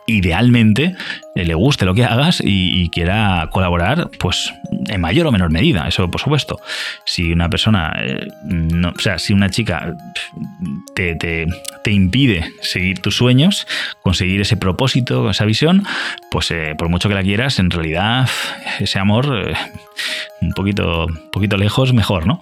idealmente 0.09 0.95
eh, 1.35 1.45
le 1.45 1.53
guste 1.53 1.85
lo 1.85 1.93
que 1.93 2.05
hagas 2.05 2.41
y, 2.43 2.89
quiera 2.89 3.49
colaborar, 3.51 4.09
pues 4.19 4.51
en 4.87 5.01
mayor 5.01 5.27
o 5.27 5.31
menor 5.31 5.51
medida, 5.51 5.87
eso 5.87 6.09
por 6.09 6.19
supuesto. 6.19 6.59
Si 7.05 7.31
una 7.31 7.49
persona, 7.49 7.93
eh, 8.01 8.27
no, 8.43 8.89
o 8.89 8.99
sea, 8.99 9.19
si 9.19 9.33
una 9.33 9.49
chica 9.49 9.95
te, 10.95 11.15
te, 11.15 11.91
impide 11.91 12.51
seguir 12.61 12.99
tus 12.99 13.15
sueños, 13.15 13.67
conseguir 14.01 14.41
ese 14.41 14.57
propósito, 14.57 15.29
esa 15.29 15.45
visión, 15.45 15.85
pues 16.31 16.51
eh, 16.51 16.75
por 16.77 16.89
mucho 16.89 17.09
que 17.09 17.15
la 17.15 17.23
quieras, 17.23 17.59
en 17.59 17.69
realidad 17.69 18.27
ese 18.79 18.99
amor 18.99 19.53
un 20.41 20.51
poquito, 20.53 21.05
un 21.05 21.31
poquito 21.31 21.57
lejos, 21.57 21.93
mejor, 21.93 22.25
¿no? 22.25 22.41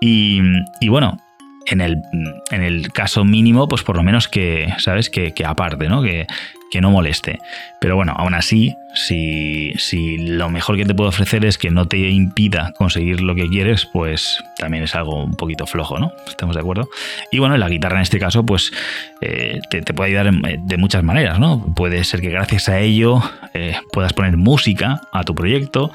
Y, 0.00 0.40
y 0.80 0.88
bueno, 0.88 1.18
en 1.66 1.80
el, 1.80 2.02
en 2.50 2.62
el, 2.62 2.92
caso 2.92 3.24
mínimo, 3.24 3.68
pues 3.68 3.82
por 3.82 3.96
lo 3.96 4.02
menos 4.02 4.28
que, 4.28 4.72
¿sabes? 4.78 5.10
Que, 5.10 5.32
que 5.32 5.44
aparte, 5.44 5.88
¿no? 5.88 6.02
Que, 6.02 6.26
que 6.72 6.80
no 6.80 6.90
moleste. 6.90 7.38
Pero 7.80 7.96
bueno, 7.96 8.14
aún 8.16 8.32
así, 8.32 8.74
si, 8.94 9.74
si, 9.76 10.16
lo 10.16 10.48
mejor 10.48 10.78
que 10.78 10.86
te 10.86 10.94
puedo 10.94 11.10
ofrecer 11.10 11.44
es 11.44 11.58
que 11.58 11.70
no 11.70 11.86
te 11.86 11.98
impida 11.98 12.72
conseguir 12.78 13.20
lo 13.20 13.34
que 13.34 13.46
quieres, 13.46 13.84
pues 13.84 14.42
también 14.56 14.84
es 14.84 14.94
algo 14.94 15.22
un 15.22 15.34
poquito 15.34 15.66
flojo, 15.66 15.98
¿no? 15.98 16.12
¿Estamos 16.26 16.56
de 16.56 16.62
acuerdo? 16.62 16.88
Y 17.30 17.40
bueno, 17.40 17.58
la 17.58 17.68
guitarra 17.68 17.96
en 17.96 18.02
este 18.02 18.18
caso, 18.18 18.46
pues 18.46 18.72
eh, 19.20 19.60
te, 19.68 19.82
puede 19.82 20.16
ayudar 20.16 20.32
de 20.32 20.76
muchas 20.78 21.04
maneras, 21.04 21.38
¿no? 21.38 21.62
Puede 21.76 22.04
ser 22.04 22.22
que 22.22 22.30
gracias 22.30 22.70
a 22.70 22.80
ello 22.80 23.22
eh, 23.52 23.76
puedas 23.92 24.14
poner 24.14 24.38
música 24.38 25.02
a 25.12 25.24
tu 25.24 25.34
proyecto. 25.34 25.92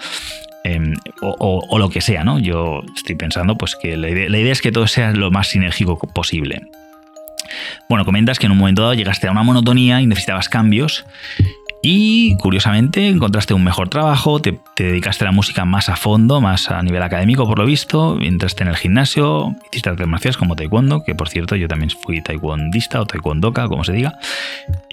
Em, 0.64 0.93
o, 1.22 1.78
lo 1.80 1.89
que 1.89 2.01
sea, 2.01 2.24
¿no? 2.24 2.39
Yo 2.39 2.82
estoy 2.95 3.16
pensando 3.16 3.55
pues 3.55 3.76
que 3.76 3.95
la 3.95 4.10
idea 4.10 4.51
es 4.51 4.62
que 4.62 4.72
todo 4.72 4.88
sea 4.88 5.12
lo 5.12 5.32
más 5.32 5.47
sinérgico 5.47 5.97
posible. 5.97 6.62
Bueno, 7.89 8.05
comentas 8.05 8.39
que 8.39 8.45
en 8.45 8.51
un 8.51 8.58
momento 8.58 8.82
dado 8.82 8.93
llegaste 8.93 9.28
a 9.28 9.32
una 9.32 9.43
monotonía 9.43 10.01
y 10.01 10.08
necesitabas 10.08 10.49
cambios. 10.49 11.05
Y 11.84 12.36
curiosamente 12.38 13.08
encontraste 13.08 13.53
un 13.53 13.64
mejor 13.64 13.88
trabajo, 13.88 14.41
te, 14.41 14.60
dedicaste 14.76 15.24
a 15.24 15.28
la 15.28 15.32
música 15.32 15.64
más 15.64 15.89
a 15.89 15.95
fondo, 15.95 16.41
más 16.41 16.72
a 16.72 16.82
nivel 16.82 17.03
académico 17.03 17.47
por 17.47 17.60
lo 17.60 17.66
visto, 17.66 18.20
entraste 18.20 18.64
en 18.64 18.70
el 18.70 18.76
gimnasio, 18.76 19.55
hiciste 19.72 19.89
artes 19.89 20.08
marciales 20.08 20.38
como 20.38 20.55
taekwondo, 20.55 21.03
que 21.03 21.14
por 21.14 21.30
cierto 21.30 21.55
yo 21.55 21.68
también 21.68 21.91
fui 21.91 22.22
taekwondista 22.22 22.99
o 22.99 23.05
taekwondoka, 23.05 23.68
como 23.68 23.84
se 23.84 23.93
diga, 23.93 24.18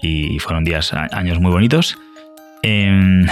y 0.03 0.39
fueron 0.41 0.65
días, 0.65 0.93
años 0.93 1.41
muy 1.41 1.51
bonitos. 1.51 1.97
Em, 2.63 3.27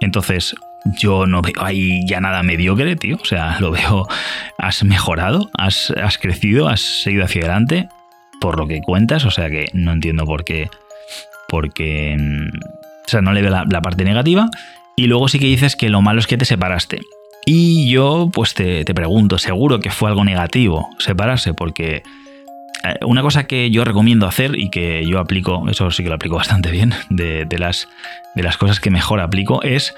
entonces, 0.00 0.54
yo 0.84 1.26
no 1.26 1.42
veo 1.42 1.54
ahí 1.60 2.06
ya 2.06 2.20
nada 2.20 2.42
mediocre, 2.42 2.96
tío. 2.96 3.16
O 3.20 3.24
sea, 3.24 3.58
lo 3.60 3.70
veo, 3.70 4.06
has 4.58 4.84
mejorado, 4.84 5.50
has, 5.56 5.90
has 5.90 6.18
crecido, 6.18 6.68
has 6.68 6.80
seguido 6.80 7.24
hacia 7.24 7.40
adelante 7.42 7.88
por 8.40 8.58
lo 8.58 8.66
que 8.66 8.82
cuentas, 8.82 9.24
o 9.24 9.30
sea 9.30 9.48
que 9.48 9.70
no 9.72 9.92
entiendo 9.92 10.26
por 10.26 10.44
qué, 10.44 10.68
porque, 11.48 12.16
mm, 12.18 12.58
o 13.06 13.08
sea, 13.08 13.22
no 13.22 13.32
le 13.32 13.40
veo 13.40 13.50
la, 13.50 13.80
parte 13.80 14.04
negativa. 14.04 14.50
Y 14.96 15.06
luego 15.06 15.28
sí 15.28 15.38
que 15.38 15.46
dices 15.46 15.76
que 15.76 15.88
lo 15.88 16.02
malo 16.02 16.20
es 16.20 16.26
que 16.26 16.36
te 16.36 16.44
separaste. 16.44 17.00
Y 17.46 17.88
yo 17.88 18.30
pues 18.32 18.54
te, 18.54 18.84
pregunto, 18.84 19.38
seguro 19.38 19.80
que 19.80 19.90
fue 19.90 20.10
algo 20.10 20.24
negativo 20.24 20.88
separarse, 20.98 21.54
porque 21.54 22.02
una 23.06 23.22
cosa 23.22 23.46
que 23.46 23.70
yo 23.70 23.84
recomiendo 23.84 24.26
hacer 24.26 24.58
y 24.58 24.70
que 24.70 25.06
yo 25.06 25.18
aplico, 25.18 25.68
eso 25.68 25.90
sí 25.90 26.02
que 26.02 26.08
lo 26.08 26.16
aplico 26.16 26.36
bastante 26.44 26.70
bien, 26.70 26.94
de, 27.10 27.46
las, 27.58 27.88
de 28.34 28.42
las 28.42 28.56
cosas 28.56 28.80
que 28.80 28.90
mejor 28.90 29.20
aplico, 29.20 29.62
es 29.62 29.94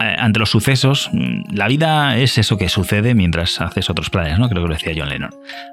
eh, 0.00 0.16
ante 0.18 0.38
los 0.38 0.50
sucesos, 0.50 1.10
mm, 1.12 1.54
la 1.54 1.68
vida 1.68 2.16
es 2.16 2.38
eso 2.38 2.56
que 2.58 2.68
sucede 2.68 3.14
mientras 3.14 3.60
haces 3.60 3.90
otros 3.90 4.10
planes, 4.10 4.38
¿no? 4.38 4.48
Creo 4.48 4.62
que 4.62 4.68
lo 4.68 4.74
decía 4.74 4.92
John 4.96 5.08
Lennon. 5.08 5.30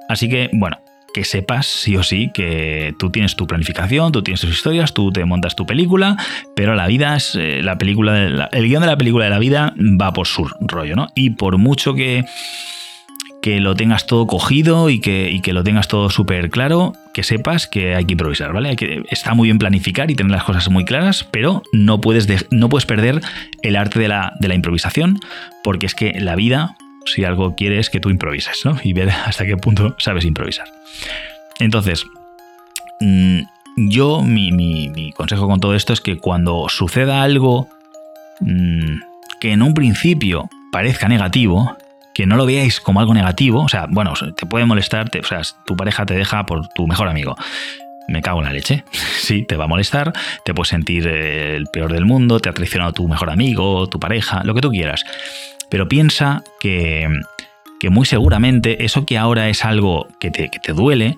Así 0.09 0.29
que, 0.29 0.49
bueno, 0.53 0.77
que 1.15 1.23
sepas 1.23 1.65
sí 1.65 1.95
o 1.95 2.03
sí 2.03 2.29
que 2.33 2.93
tú 2.99 3.09
tienes 3.09 3.37
tu 3.37 3.47
planificación, 3.47 4.11
tú 4.11 4.21
tienes 4.21 4.41
tus 4.41 4.49
historias, 4.49 4.93
tú 4.93 5.11
te 5.11 5.23
montas 5.23 5.55
tu 5.55 5.65
película, 5.65 6.17
pero 6.57 6.75
la 6.75 6.87
vida 6.87 7.15
es 7.15 7.35
eh, 7.35 7.61
la 7.63 7.77
película, 7.77 8.49
el 8.51 8.67
guion 8.67 8.81
de 8.81 8.87
la 8.87 8.97
película 8.97 9.23
de 9.23 9.31
la 9.31 9.39
vida 9.39 9.73
va 9.79 10.11
por 10.11 10.27
su 10.27 10.49
rollo, 10.59 10.97
¿no? 10.97 11.07
Y 11.15 11.29
por 11.29 11.57
mucho 11.57 11.93
que, 11.93 12.25
que 13.45 13.59
lo 13.59 13.75
tengas 13.75 14.07
todo 14.07 14.25
cogido 14.25 14.89
y 14.89 14.99
que, 14.99 15.39
que 15.43 15.53
lo 15.53 15.63
tengas 15.63 15.87
todo 15.87 16.09
súper 16.09 16.49
claro, 16.49 16.93
que 17.13 17.21
sepas 17.21 17.67
que 17.67 17.93
hay 17.93 18.05
que 18.05 18.13
improvisar, 18.13 18.51
¿vale? 18.53 18.75
que, 18.75 19.03
está 19.11 19.35
muy 19.35 19.49
bien 19.49 19.59
planificar 19.59 20.09
y 20.09 20.15
tener 20.15 20.31
las 20.31 20.43
cosas 20.43 20.67
muy 20.71 20.83
claras, 20.83 21.27
pero 21.29 21.61
no 21.71 22.01
puedes, 22.01 22.47
no 22.49 22.69
puedes 22.69 22.87
perder 22.87 23.21
el 23.61 23.75
arte 23.75 23.99
de 23.99 24.07
la, 24.07 24.33
de 24.39 24.47
la 24.47 24.55
improvisación, 24.55 25.19
porque 25.63 25.85
es 25.85 25.93
que 25.93 26.19
la 26.19 26.35
vida 26.35 26.75
si 27.05 27.23
algo 27.23 27.53
quieres 27.53 27.91
que 27.91 27.99
tú 27.99 28.09
improvises, 28.09 28.65
¿no? 28.65 28.77
Y 28.83 28.93
ver 28.93 29.11
hasta 29.11 29.45
qué 29.45 29.57
punto 29.57 29.95
sabes 29.99 30.25
improvisar. 30.25 30.65
Entonces, 31.59 32.03
mm, 32.99 33.41
yo, 33.77 34.23
mi, 34.23 35.13
consejo 35.15 35.47
con 35.47 35.59
todo 35.59 35.75
esto 35.75 35.93
es 35.93 36.01
que 36.01 36.17
cuando 36.17 36.65
suceda 36.67 37.21
algo 37.21 37.67
mm, 38.39 39.01
que 39.39 39.51
en 39.51 39.61
un 39.61 39.75
principio 39.75 40.49
parezca 40.71 41.07
negativo, 41.07 41.77
que 42.15 42.25
no 42.25 42.37
lo 42.37 42.45
veáis 42.45 42.79
como 42.79 43.01
algo 43.01 43.13
negativo, 43.13 43.61
o 43.61 43.67
sea, 43.67 43.87
bueno, 43.89 44.13
te 44.37 44.45
puede 44.45 44.65
molestar, 44.65 45.11
o 45.19 45.23
sea, 45.25 45.41
tu 45.65 45.75
pareja 45.75 46.05
te 46.05 46.13
deja 46.13 46.45
por 46.45 46.69
tu 46.69 46.87
mejor 46.87 47.09
amigo. 47.09 47.35
Me 48.07 48.21
cago 48.21 48.39
en 48.39 48.45
la 48.45 48.53
leche. 48.53 48.85
Sí, 49.25 49.43
te 49.43 49.57
va 49.57 49.63
a 49.63 49.67
molestar, 49.67 50.13
te 50.45 50.53
puedes 50.53 50.69
sentir 50.69 51.07
eh, 51.07 51.55
el 51.55 51.65
peor 51.65 51.91
del 51.91 52.05
mundo, 52.05 52.39
te 52.39 52.47
ha 52.47 52.53
traicionado 52.53 52.93
tu 52.93 53.07
mejor 53.07 53.31
amigo, 53.31 53.89
tu 53.89 53.99
pareja, 53.99 54.43
lo 54.43 54.53
que 54.53 54.61
tú 54.61 54.69
quieras. 54.69 55.03
Pero 55.69 55.89
piensa 55.89 56.43
que, 56.59 57.09
muy 57.89 58.05
seguramente 58.05 58.85
eso 58.85 59.05
que 59.05 59.17
ahora 59.17 59.49
es 59.49 59.65
algo 59.65 60.07
que 60.19 60.31
te, 60.31 60.73
duele, 60.73 61.17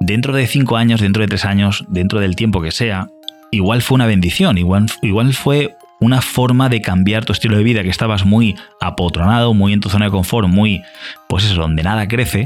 dentro 0.00 0.34
de 0.34 0.46
cinco 0.48 0.76
años, 0.76 1.00
dentro 1.00 1.22
de 1.22 1.28
tres 1.28 1.44
años, 1.44 1.84
dentro 1.88 2.20
del 2.20 2.34
tiempo 2.34 2.60
que 2.60 2.72
sea, 2.72 3.08
igual 3.52 3.82
fue 3.82 3.94
una 3.94 4.06
bendición, 4.06 4.58
igual, 4.58 4.86
igual 5.00 5.32
fue 5.32 5.76
una 6.04 6.20
forma 6.20 6.68
de 6.68 6.80
cambiar 6.80 7.24
tu 7.24 7.32
estilo 7.32 7.56
de 7.56 7.64
vida, 7.64 7.82
que 7.82 7.88
estabas 7.88 8.24
muy 8.24 8.56
apotronado, 8.80 9.54
muy 9.54 9.72
en 9.72 9.80
tu 9.80 9.88
zona 9.88 10.06
de 10.06 10.10
confort, 10.10 10.48
muy, 10.48 10.82
pues 11.28 11.44
eso, 11.44 11.60
donde 11.60 11.82
nada 11.82 12.06
crece, 12.08 12.44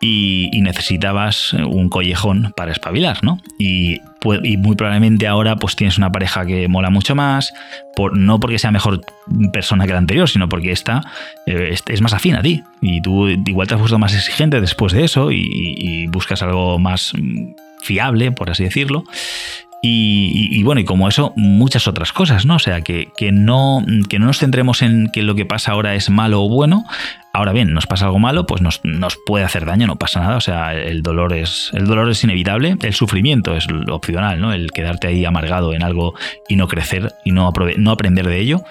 y, 0.00 0.50
necesitabas 0.62 1.52
un 1.52 1.88
collejón 1.88 2.52
para 2.56 2.72
espabilar, 2.72 3.22
¿no? 3.22 3.40
Y, 3.58 4.00
muy 4.58 4.74
probablemente 4.74 5.28
ahora 5.28 5.54
pues 5.54 5.76
tienes 5.76 5.98
una 5.98 6.10
pareja 6.10 6.44
que 6.44 6.66
mola 6.66 6.90
mucho 6.90 7.14
más, 7.14 7.54
por, 7.94 8.16
no 8.16 8.40
porque 8.40 8.58
sea 8.58 8.72
mejor 8.72 9.02
persona 9.52 9.86
que 9.86 9.92
la 9.92 9.98
anterior, 9.98 10.28
sino 10.28 10.48
porque 10.48 10.72
esta 10.72 11.02
eh, 11.46 11.76
es 11.86 12.00
más 12.00 12.12
afín 12.12 12.34
a 12.34 12.42
ti. 12.42 12.64
Y 12.80 13.00
tú 13.02 13.28
igual 13.28 13.68
te 13.68 13.74
has 13.74 13.80
puesto 13.80 14.00
más 14.00 14.14
exigente 14.14 14.60
después 14.60 14.92
de 14.92 15.04
eso 15.04 15.30
y, 15.30 16.06
buscas 16.08 16.42
algo 16.42 16.78
más 16.78 17.12
mm, 17.16 17.52
fiable, 17.82 18.32
por 18.32 18.50
así 18.50 18.64
decirlo. 18.64 19.04
Y, 19.82 20.62
bueno, 20.64 20.80
y 20.80 20.84
como 20.84 21.06
eso, 21.06 21.32
muchas 21.36 21.86
otras 21.86 22.12
cosas, 22.12 22.44
¿no? 22.44 22.56
O 22.56 22.58
sea, 22.58 22.80
que, 22.80 23.08
no, 23.32 23.84
que 24.08 24.18
no 24.18 24.26
nos 24.26 24.38
centremos 24.38 24.82
en 24.82 25.08
que 25.12 25.22
lo 25.22 25.34
que 25.34 25.46
pasa 25.46 25.72
ahora 25.72 25.94
es 25.94 26.10
malo 26.10 26.42
o 26.42 26.48
bueno. 26.48 26.84
Ahora 27.32 27.52
bien, 27.52 27.74
nos 27.74 27.86
pasa 27.86 28.06
algo 28.06 28.18
malo, 28.18 28.46
pues 28.46 28.62
nos, 28.62 28.80
puede 29.26 29.44
hacer 29.44 29.66
daño, 29.66 29.86
no 29.86 29.96
pasa 29.96 30.20
nada. 30.20 30.36
O 30.36 30.40
sea, 30.40 30.74
el 30.74 31.02
dolor 31.02 31.34
es, 31.34 31.70
el 31.74 31.86
dolor 31.86 32.08
es 32.10 32.24
inevitable, 32.24 32.76
el 32.82 32.94
sufrimiento 32.94 33.54
es 33.54 33.66
opcional, 33.88 34.40
¿no? 34.40 34.52
El 34.52 34.72
quedarte 34.72 35.08
ahí 35.08 35.24
amargado 35.24 35.72
en 35.74 35.82
algo 35.84 36.14
y 36.48 36.56
no 36.56 36.66
crecer 36.66 37.12
y 37.24 37.32
no, 37.32 37.52
no 37.76 37.90
aprender 37.90 38.26
de 38.26 38.40
ello. 38.40 38.64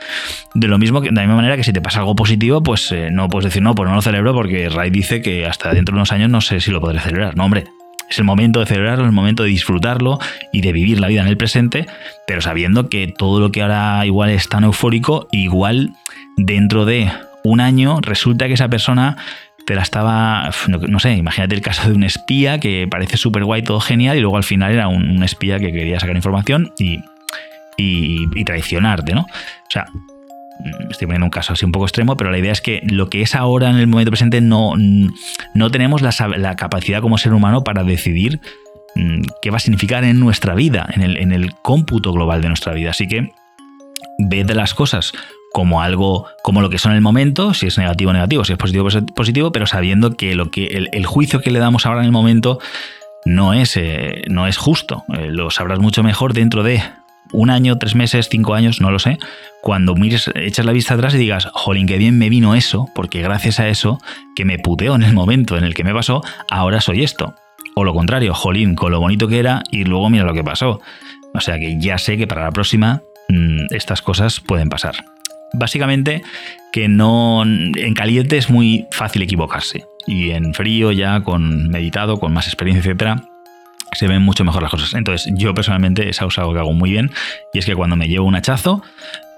De 0.55 0.67
lo 0.67 0.79
mismo 0.79 1.01
que, 1.01 1.09
de 1.09 1.15
la 1.15 1.21
misma 1.21 1.35
manera 1.35 1.55
que 1.55 1.63
si 1.63 1.71
te 1.71 1.81
pasa 1.81 1.99
algo 1.99 2.15
positivo, 2.15 2.61
pues 2.63 2.91
eh, 2.91 3.09
no 3.11 3.29
puedes 3.29 3.45
decir, 3.45 3.61
no, 3.61 3.75
pues 3.75 3.87
no 3.87 3.95
lo 3.95 4.01
celebro 4.01 4.33
porque 4.33 4.67
Ray 4.69 4.89
dice 4.89 5.21
que 5.21 5.45
hasta 5.45 5.71
dentro 5.73 5.93
de 5.93 5.99
unos 5.99 6.11
años 6.11 6.29
no 6.29 6.41
sé 6.41 6.59
si 6.59 6.71
lo 6.71 6.81
podré 6.81 6.99
celebrar. 6.99 7.37
No, 7.37 7.45
hombre, 7.45 7.65
es 8.09 8.17
el 8.19 8.25
momento 8.25 8.59
de 8.59 8.65
celebrarlo, 8.65 9.03
es 9.03 9.09
el 9.09 9.15
momento 9.15 9.43
de 9.43 9.49
disfrutarlo 9.49 10.19
y 10.51 10.61
de 10.61 10.71
vivir 10.71 10.99
la 10.99 11.07
vida 11.07 11.21
en 11.21 11.27
el 11.27 11.37
presente, 11.37 11.85
pero 12.27 12.41
sabiendo 12.41 12.89
que 12.89 13.07
todo 13.07 13.39
lo 13.39 13.51
que 13.51 13.61
ahora 13.61 14.05
igual 14.05 14.29
es 14.29 14.49
tan 14.49 14.63
eufórico, 14.63 15.27
igual 15.31 15.91
dentro 16.37 16.85
de 16.85 17.11
un 17.43 17.61
año 17.61 17.99
resulta 18.01 18.47
que 18.47 18.53
esa 18.53 18.69
persona 18.69 19.17
te 19.65 19.75
la 19.75 19.81
estaba, 19.81 20.51
no, 20.67 20.99
sé, 20.99 21.15
imagínate 21.15 21.55
el 21.55 21.61
caso 21.61 21.89
de 21.89 21.95
un 21.95 22.03
espía 22.03 22.59
que 22.59 22.87
parece 22.89 23.17
súper 23.17 23.43
guay, 23.45 23.63
todo 23.63 23.79
genial, 23.79 24.15
y 24.17 24.21
luego 24.21 24.37
al 24.37 24.43
final 24.43 24.71
era 24.71 24.87
un, 24.87 25.23
espía 25.23 25.59
que 25.59 25.71
quería 25.71 25.99
sacar 25.99 26.15
información 26.15 26.71
y, 26.77 26.99
y, 27.75 28.27
y 28.35 28.45
traicionarte, 28.45 29.15
¿no? 29.15 29.21
O 29.21 29.71
sea, 29.71 29.87
estoy 30.89 31.07
poniendo 31.07 31.25
un 31.25 31.31
caso 31.31 31.53
así 31.53 31.65
un 31.65 31.71
poco 31.71 31.85
extremo, 31.85 32.17
pero 32.17 32.31
la 32.31 32.37
idea 32.37 32.51
es 32.51 32.61
que 32.61 32.81
lo 32.89 33.09
que 33.09 33.21
es 33.21 33.35
ahora 33.35 33.69
en 33.69 33.77
el 33.77 33.87
momento 33.87 34.11
presente 34.11 34.41
no, 34.41 34.73
no 35.53 35.71
tenemos 35.71 36.01
la, 36.01 36.55
capacidad 36.55 37.01
como 37.01 37.17
ser 37.17 37.33
humano 37.33 37.63
para 37.63 37.83
decidir 37.83 38.39
mm, 38.95 39.21
qué 39.41 39.51
va 39.51 39.57
a 39.57 39.59
significar 39.59 40.03
en 40.03 40.19
nuestra 40.19 40.55
vida, 40.55 40.87
en 40.93 41.01
el, 41.01 41.17
en 41.17 41.31
el 41.31 41.53
cómputo 41.55 42.11
global 42.11 42.41
de 42.41 42.47
nuestra 42.47 42.73
vida. 42.73 42.91
Así 42.91 43.07
que 43.07 43.31
ved 44.19 44.49
las 44.51 44.73
cosas 44.73 45.13
como 45.55 45.81
algo, 45.81 46.27
como 46.43 46.61
lo 46.61 46.69
que 46.69 46.77
son 46.77 46.91
en 46.91 46.97
el 46.97 47.01
momento, 47.01 47.53
si 47.53 47.67
es 47.67 47.77
negativo 47.77 48.11
negativo, 48.11 48.43
si 48.43 48.51
es 48.51 48.57
positivo 48.57 48.89
positivo, 49.15 49.51
pero 49.53 49.67
sabiendo 49.67 50.17
que, 50.17 50.35
lo 50.35 50.51
que 50.51 50.89
el, 50.91 51.05
juicio 51.05 51.41
que 51.41 51.49
le 51.49 51.59
damos 51.59 51.85
ahora 51.85 52.01
en 52.01 52.07
el 52.07 52.11
momento 52.11 52.59
no 53.25 53.53
es, 53.53 53.77
eh, 53.77 54.23
no 54.27 54.47
es 54.47 54.57
justo. 54.57 55.05
Eh, 55.13 55.29
lo 55.31 55.49
sabrás 55.51 55.79
mucho 55.79 56.03
mejor 56.03 56.33
dentro 56.33 56.61
de 56.61 56.81
un 57.31 57.49
año, 57.49 57.77
tres 57.77 57.95
meses, 57.95 58.29
cinco 58.29 58.53
años, 58.53 58.81
no 58.81 58.91
lo 58.91 58.99
sé, 58.99 59.17
cuando 59.61 59.95
mires, 59.95 60.29
echas 60.35 60.65
la 60.65 60.73
vista 60.73 60.93
atrás 60.93 61.15
y 61.15 61.17
digas, 61.17 61.47
jolín, 61.53 61.87
qué 61.87 61.97
bien 61.97 62.17
me 62.17 62.29
vino 62.29 62.55
eso, 62.55 62.87
porque 62.93 63.21
gracias 63.21 63.59
a 63.59 63.67
eso, 63.67 63.99
que 64.35 64.45
me 64.45 64.59
puteó 64.59 64.95
en 64.95 65.03
el 65.03 65.13
momento 65.13 65.57
en 65.57 65.63
el 65.63 65.73
que 65.73 65.83
me 65.83 65.93
pasó, 65.93 66.21
ahora 66.49 66.81
soy 66.81 67.03
esto. 67.03 67.35
O 67.75 67.83
lo 67.83 67.93
contrario, 67.93 68.33
jolín, 68.33 68.75
con 68.75 68.91
lo 68.91 68.99
bonito 68.99 69.27
que 69.27 69.39
era 69.39 69.63
y 69.71 69.83
luego 69.83 70.09
mira 70.09 70.23
lo 70.23 70.33
que 70.33 70.43
pasó. 70.43 70.81
O 71.33 71.41
sea 71.41 71.59
que 71.59 71.79
ya 71.79 71.97
sé 71.97 72.15
que 72.15 72.27
para 72.27 72.43
la 72.43 72.51
próxima 72.51 73.01
mm, 73.27 73.73
estas 73.73 74.01
cosas 74.01 74.39
pueden 74.39 74.69
pasar. 74.69 75.03
Básicamente 75.51 76.21
que 76.71 76.87
no 76.87 77.43
en 77.43 77.93
caliente 77.93 78.37
es 78.37 78.49
muy 78.49 78.85
fácil 78.91 79.21
equivocarse 79.21 79.85
y 80.05 80.31
en 80.31 80.53
frío 80.53 80.91
ya 80.91 81.21
con 81.21 81.69
meditado, 81.69 82.19
con 82.19 82.33
más 82.33 82.47
experiencia, 82.47 82.89
etcétera, 82.89 83.23
se 83.95 84.07
ven 84.07 84.21
mucho 84.21 84.43
mejor 84.43 84.61
las 84.61 84.71
cosas. 84.71 84.93
Entonces, 84.93 85.31
yo 85.35 85.53
personalmente 85.53 86.09
es 86.09 86.21
algo 86.21 86.53
que 86.53 86.59
hago 86.59 86.73
muy 86.73 86.91
bien 86.91 87.11
y 87.53 87.59
es 87.59 87.65
que 87.65 87.75
cuando 87.75 87.95
me 87.95 88.07
llevo 88.07 88.27
un 88.27 88.35
hachazo, 88.35 88.83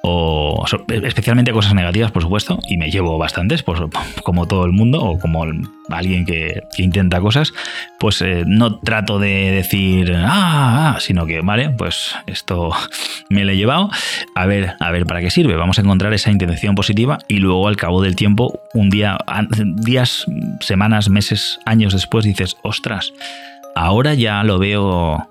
o 0.09 0.63
especialmente 0.87 1.51
cosas 1.51 1.73
negativas, 1.73 2.11
por 2.11 2.23
supuesto, 2.23 2.59
y 2.67 2.77
me 2.77 2.89
llevo 2.89 3.17
bastantes, 3.17 3.63
pues 3.63 3.81
como 4.23 4.47
todo 4.47 4.65
el 4.65 4.71
mundo, 4.71 5.01
o 5.01 5.19
como 5.19 5.45
alguien 5.89 6.25
que, 6.25 6.63
intenta 6.77 7.19
cosas, 7.19 7.53
pues 7.99 8.21
eh, 8.21 8.43
no 8.47 8.79
trato 8.79 9.19
de 9.19 9.51
decir, 9.51 10.13
ah, 10.15 10.93
ah, 10.95 10.99
sino 11.01 11.25
que, 11.25 11.41
vale, 11.41 11.71
pues 11.71 12.15
esto 12.25 12.71
me 13.29 13.43
lo 13.43 13.51
he 13.51 13.57
llevado, 13.57 13.89
a 14.33 14.45
ver, 14.45 14.75
a 14.79 14.91
ver 14.91 15.05
para 15.05 15.19
qué 15.19 15.29
sirve, 15.29 15.55
vamos 15.55 15.77
a 15.77 15.81
encontrar 15.81 16.13
esa 16.13 16.31
intención 16.31 16.75
positiva 16.75 17.17
y 17.27 17.39
luego 17.39 17.67
al 17.67 17.75
cabo 17.75 18.01
del 18.01 18.15
tiempo, 18.15 18.61
un 18.73 18.89
día, 18.89 19.17
días, 19.75 20.25
semanas, 20.61 21.09
meses, 21.09 21.59
años 21.65 21.91
después, 21.91 22.23
dices, 22.23 22.55
ostras, 22.61 23.11
Ahora 23.77 24.15
ya 24.15 24.43
lo 24.43 24.57
veo 24.57 25.29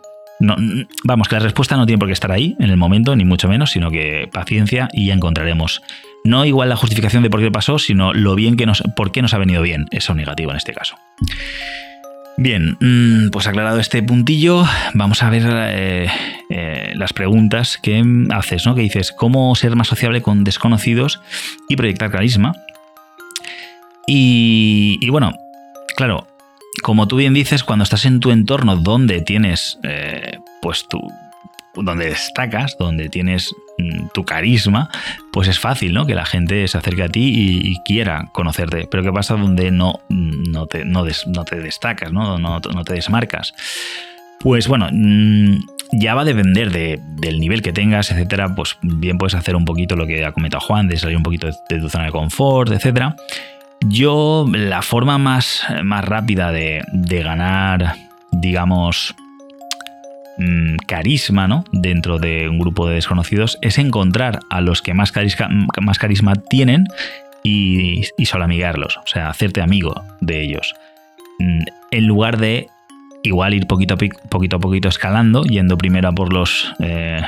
vamos, 1.04 1.28
que 1.28 1.34
la 1.34 1.40
respuesta 1.40 1.76
no 1.76 1.86
tiene 1.86 1.98
por 1.98 2.08
qué 2.08 2.12
estar 2.12 2.30
ahí 2.30 2.56
en 2.60 2.70
el 2.70 2.76
momento, 2.76 3.16
ni 3.16 3.24
mucho 3.24 3.48
menos, 3.48 3.70
sino 3.70 3.90
que 3.90 4.28
paciencia 4.32 4.88
y 4.92 5.06
ya 5.06 5.14
encontraremos. 5.14 5.82
No 6.24 6.44
igual 6.44 6.68
la 6.68 6.76
justificación 6.76 7.22
de 7.22 7.30
por 7.30 7.40
qué 7.40 7.50
pasó, 7.50 7.78
sino 7.78 8.12
lo 8.12 8.34
bien 8.34 8.56
que 8.56 8.66
nos, 8.66 8.82
por 8.94 9.12
qué 9.12 9.22
nos 9.22 9.34
ha 9.34 9.38
venido 9.38 9.62
bien, 9.62 9.86
eso 9.90 10.14
negativo 10.14 10.50
en 10.50 10.56
este 10.58 10.74
caso. 10.74 10.96
Bien, 12.38 12.76
mm, 12.80 13.30
pues 13.30 13.46
aclarado 13.46 13.80
este 13.80 14.02
puntillo, 14.02 14.64
vamos 14.94 15.22
a 15.22 15.30
ver 15.30 15.44
eh, 15.48 16.08
eh, 16.50 16.92
las 16.94 17.12
preguntas 17.14 17.78
que 17.78 18.04
haces, 18.30 18.66
¿no? 18.66 18.74
Que 18.74 18.82
dices, 18.82 19.10
¿cómo 19.10 19.54
ser 19.54 19.74
más 19.74 19.88
sociable 19.88 20.20
con 20.20 20.44
desconocidos 20.44 21.20
y 21.68 21.76
proyectar 21.76 22.10
carisma? 22.10 22.54
Y, 24.06 24.98
y 25.00 25.08
bueno, 25.08 25.32
claro, 25.96 26.26
como 26.86 27.08
tú 27.08 27.16
bien 27.16 27.34
dices, 27.34 27.64
cuando 27.64 27.82
estás 27.82 28.04
en 28.04 28.20
tu 28.20 28.30
entorno 28.30 28.76
donde 28.76 29.20
tienes, 29.20 29.76
eh, 29.82 30.38
pues 30.62 30.86
tu, 30.88 31.00
donde 31.74 32.10
destacas, 32.10 32.76
donde 32.78 33.08
tienes 33.08 33.52
mm, 33.76 34.10
tu 34.14 34.24
carisma, 34.24 34.88
pues 35.32 35.48
es 35.48 35.58
fácil, 35.58 35.92
¿no? 35.92 36.06
Que 36.06 36.14
la 36.14 36.24
gente 36.24 36.68
se 36.68 36.78
acerque 36.78 37.02
a 37.02 37.08
ti 37.08 37.32
y, 37.34 37.82
quiera 37.82 38.28
conocerte. 38.32 38.86
Pero 38.88 39.02
¿qué 39.02 39.10
pasa 39.10 39.34
donde 39.34 39.72
no, 39.72 39.98
no, 40.10 40.66
te, 40.68 40.84
no, 40.84 41.04
te 41.04 41.56
destacas, 41.60 42.12
¿no? 42.12 42.38
No, 42.38 42.60
te 42.60 42.94
desmarcas? 42.94 43.52
Pues 44.38 44.68
bueno, 44.68 44.88
mm, 44.92 45.56
ya 45.94 46.14
va 46.14 46.22
a 46.22 46.24
depender 46.24 46.70
del 46.70 47.40
nivel 47.40 47.62
que 47.62 47.72
tengas, 47.72 48.12
etcétera. 48.12 48.54
Pues 48.54 48.78
bien 48.80 49.18
puedes 49.18 49.34
hacer 49.34 49.56
un 49.56 49.64
poquito 49.64 49.96
lo 49.96 50.06
que 50.06 50.24
ha 50.24 50.30
comentado 50.30 50.60
Juan, 50.60 50.86
de 50.86 50.98
salir 50.98 51.16
un 51.16 51.24
poquito 51.24 51.48
de 51.68 51.80
tu 51.80 51.88
zona 51.88 52.04
de 52.04 52.12
confort, 52.12 52.70
etcétera. 52.70 53.16
Yo, 53.84 54.46
la 54.50 54.82
forma 54.82 55.18
más, 55.18 55.64
más 55.84 56.04
rápida 56.04 56.50
de, 56.52 56.82
ganar, 57.22 57.94
digamos, 58.32 59.14
mm, 60.38 60.76
carisma 60.86 61.46
¿no? 61.46 61.64
dentro 61.72 62.18
de 62.18 62.48
un 62.48 62.58
grupo 62.58 62.88
de 62.88 62.96
desconocidos 62.96 63.58
es 63.62 63.78
encontrar 63.78 64.40
a 64.50 64.60
los 64.60 64.82
que 64.82 64.94
más 64.94 65.12
carisma, 65.12 65.48
más 65.80 65.98
carisma 65.98 66.34
tienen 66.34 66.86
y, 67.42 68.02
y 68.16 68.26
solo 68.26 68.44
amigarlos, 68.44 68.96
o 68.98 69.06
sea, 69.06 69.28
hacerte 69.28 69.60
amigo 69.60 70.02
de 70.20 70.42
ellos. 70.42 70.74
Mm, 71.38 71.62
en 71.92 72.06
lugar 72.06 72.38
de 72.38 72.68
igual 73.22 73.54
ir 73.54 73.66
poquito 73.66 73.94
a 73.94 73.96
poquito, 73.96 74.60
poquito 74.60 74.88
escalando, 74.88 75.44
yendo 75.44 75.76
primero 75.76 76.08
a 76.08 76.12
por 76.12 76.32
los... 76.32 76.72
Eh, 76.78 77.20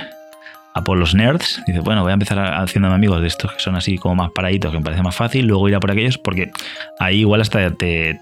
por 0.84 0.98
los 0.98 1.14
nerds. 1.14 1.62
Dice, 1.66 1.80
bueno, 1.80 2.02
voy 2.02 2.10
a 2.10 2.14
empezar 2.14 2.38
haciéndome 2.38 2.94
amigos 2.94 3.20
de 3.20 3.28
estos 3.28 3.52
que 3.52 3.60
son 3.60 3.76
así 3.76 3.96
como 3.98 4.16
más 4.16 4.30
paraditos, 4.32 4.72
que 4.72 4.78
me 4.78 4.84
parece 4.84 5.02
más 5.02 5.16
fácil, 5.16 5.46
luego 5.46 5.68
ir 5.68 5.74
a 5.74 5.80
por 5.80 5.90
aquellos, 5.90 6.18
porque 6.18 6.50
ahí 6.98 7.20
igual 7.20 7.40
hasta 7.40 7.70
te, 7.70 8.20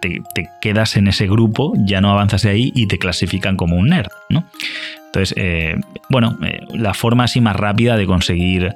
quedas 0.61 0.97
en 0.97 1.09
ese 1.09 1.27
grupo, 1.27 1.73
ya 1.77 2.01
no 2.01 2.11
avanzas 2.11 2.43
de 2.43 2.51
ahí 2.51 2.73
y 2.75 2.87
te 2.87 2.99
clasifican 2.99 3.57
como 3.57 3.77
un 3.77 3.89
nerd, 3.89 4.11
¿no? 4.29 4.45
Entonces, 5.07 5.35
eh, 5.37 5.77
bueno, 6.11 6.37
eh, 6.45 6.61
la 6.75 6.95
forma 6.95 7.25
así 7.25 7.41
más 7.41 7.57
rápida 7.57 7.97
de 7.97 8.07
conseguir 8.07 8.75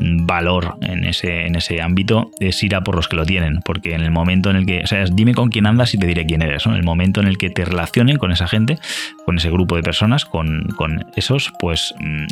valor 0.00 0.76
en 0.80 1.04
ese, 1.04 1.46
en 1.46 1.56
ese 1.56 1.82
ámbito 1.82 2.30
es 2.38 2.62
ir 2.62 2.74
a 2.74 2.82
por 2.82 2.94
los 2.94 3.08
que 3.08 3.16
lo 3.16 3.26
tienen, 3.26 3.60
porque 3.64 3.94
en 3.94 4.02
el 4.02 4.10
momento 4.10 4.50
en 4.50 4.56
el 4.56 4.66
que, 4.66 4.80
o 4.82 4.86
sea, 4.86 5.04
dime 5.10 5.34
con 5.34 5.50
quién 5.50 5.66
andas 5.66 5.94
y 5.94 5.98
te 5.98 6.06
diré 6.06 6.26
quién 6.26 6.42
eres, 6.42 6.66
En 6.66 6.74
el 6.74 6.84
momento 6.84 7.20
en 7.20 7.26
el 7.26 7.38
que 7.38 7.50
te 7.50 7.64
relacionen 7.64 8.16
con 8.16 8.30
esa 8.30 8.48
gente, 8.48 8.78
con 9.24 9.38
ese 9.38 9.50
grupo 9.50 9.76
de 9.76 9.82
personas, 9.82 10.24
con, 10.24 10.64
con 10.76 11.06
esos, 11.16 11.52
pues 11.58 11.94
mm, 11.98 12.26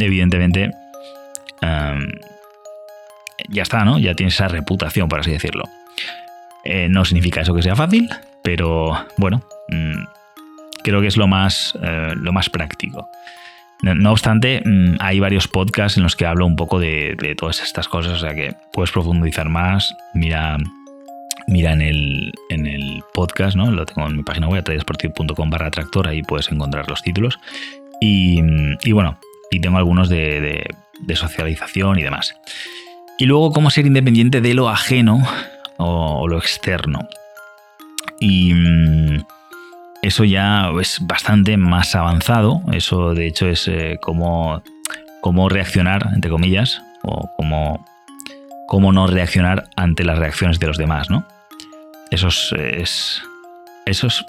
evidentemente 1.63 2.37
ya 3.49 3.63
está, 3.63 3.85
¿no? 3.85 3.99
Ya 3.99 4.15
tienes 4.15 4.35
esa 4.35 4.49
reputación, 4.49 5.09
por 5.09 5.21
así 5.21 5.31
decirlo. 5.31 5.65
Eh, 6.65 6.89
no 6.89 7.05
significa 7.05 7.41
eso 7.41 7.55
que 7.55 7.63
sea 7.63 7.77
fácil, 7.77 8.09
pero 8.43 9.07
bueno, 9.19 9.43
mm, 9.69 10.05
creo 10.83 11.01
que 11.01 11.07
es 11.07 11.17
lo 11.17 11.29
más, 11.29 11.79
eh, 11.83 12.13
lo 12.17 12.33
más 12.33 12.51
práctico. 12.51 13.09
No, 13.83 14.11
obstante, 14.11 14.63
mm, 14.65 14.97
hay 15.01 15.21
varios 15.21 15.49
podcasts 15.49 15.99
en 15.99 16.03
los 16.03 16.17
que 16.17 16.25
hablo 16.25 16.47
un 16.47 16.57
poco 16.57 16.81
de, 16.81 17.35
todas 17.39 17.63
estas 17.63 17.89
cosas, 17.89 18.15
o 18.15 18.19
sea 18.19 18.35
que 18.35 18.55
puedes 18.73 18.91
profundizar 18.91 19.49
más. 19.49 19.95
Mira, 20.15 20.57
mira 21.47 21.73
en, 21.73 21.83
el, 21.83 22.33
en 22.49 22.67
el 22.67 23.03
podcast, 23.13 23.55
¿no? 23.55 23.71
Lo 23.71 23.85
tengo 23.85 24.09
en 24.09 24.17
mi 24.17 24.23
página 24.23 24.49
web, 24.49 24.65
tradesportiv.com 24.65 25.51
barra 25.51 25.71
tractor, 25.71 26.09
ahí 26.09 26.23
puedes 26.23 26.51
encontrar 26.51 26.89
los 26.89 27.03
títulos. 27.03 27.39
Y, 28.01 28.41
bueno, 28.93 29.19
y 29.51 29.61
tengo 29.61 29.79
algunos 29.79 30.09
de 30.09 30.67
socialización 31.15 31.99
y 31.99 32.03
demás. 32.03 32.35
Y 33.19 33.27
luego 33.27 33.53
cómo 33.53 33.71
ser 33.71 33.87
independiente 33.87 34.41
de 34.41 34.55
lo 34.55 34.69
ajeno 34.69 35.23
o, 35.79 36.29
lo 36.29 36.39
externo. 36.39 37.09
Y 38.21 38.55
mm, 38.55 39.25
eso 40.03 40.25
ya 40.25 40.71
es 40.81 40.99
bastante 41.01 41.57
más 41.57 41.95
avanzado. 41.95 42.63
Eso 42.73 43.15
de 43.15 43.27
hecho 43.27 43.49
es 43.49 43.69
eh, 43.69 43.99
cómo, 44.01 44.63
reaccionar, 45.49 46.11
entre 46.15 46.31
comillas, 46.31 46.83
o 47.03 47.31
cómo, 47.37 47.85
cómo 48.69 48.93
no 48.93 49.07
reaccionar 49.07 49.69
ante 49.77 50.05
las 50.05 50.19
reacciones 50.19 50.59
de 50.59 50.67
los 50.67 50.77
demás, 50.77 51.11
¿no? 51.11 51.27
Eso 52.11 52.29
es, 52.29 53.23
eso 53.87 54.07
es, 54.07 54.25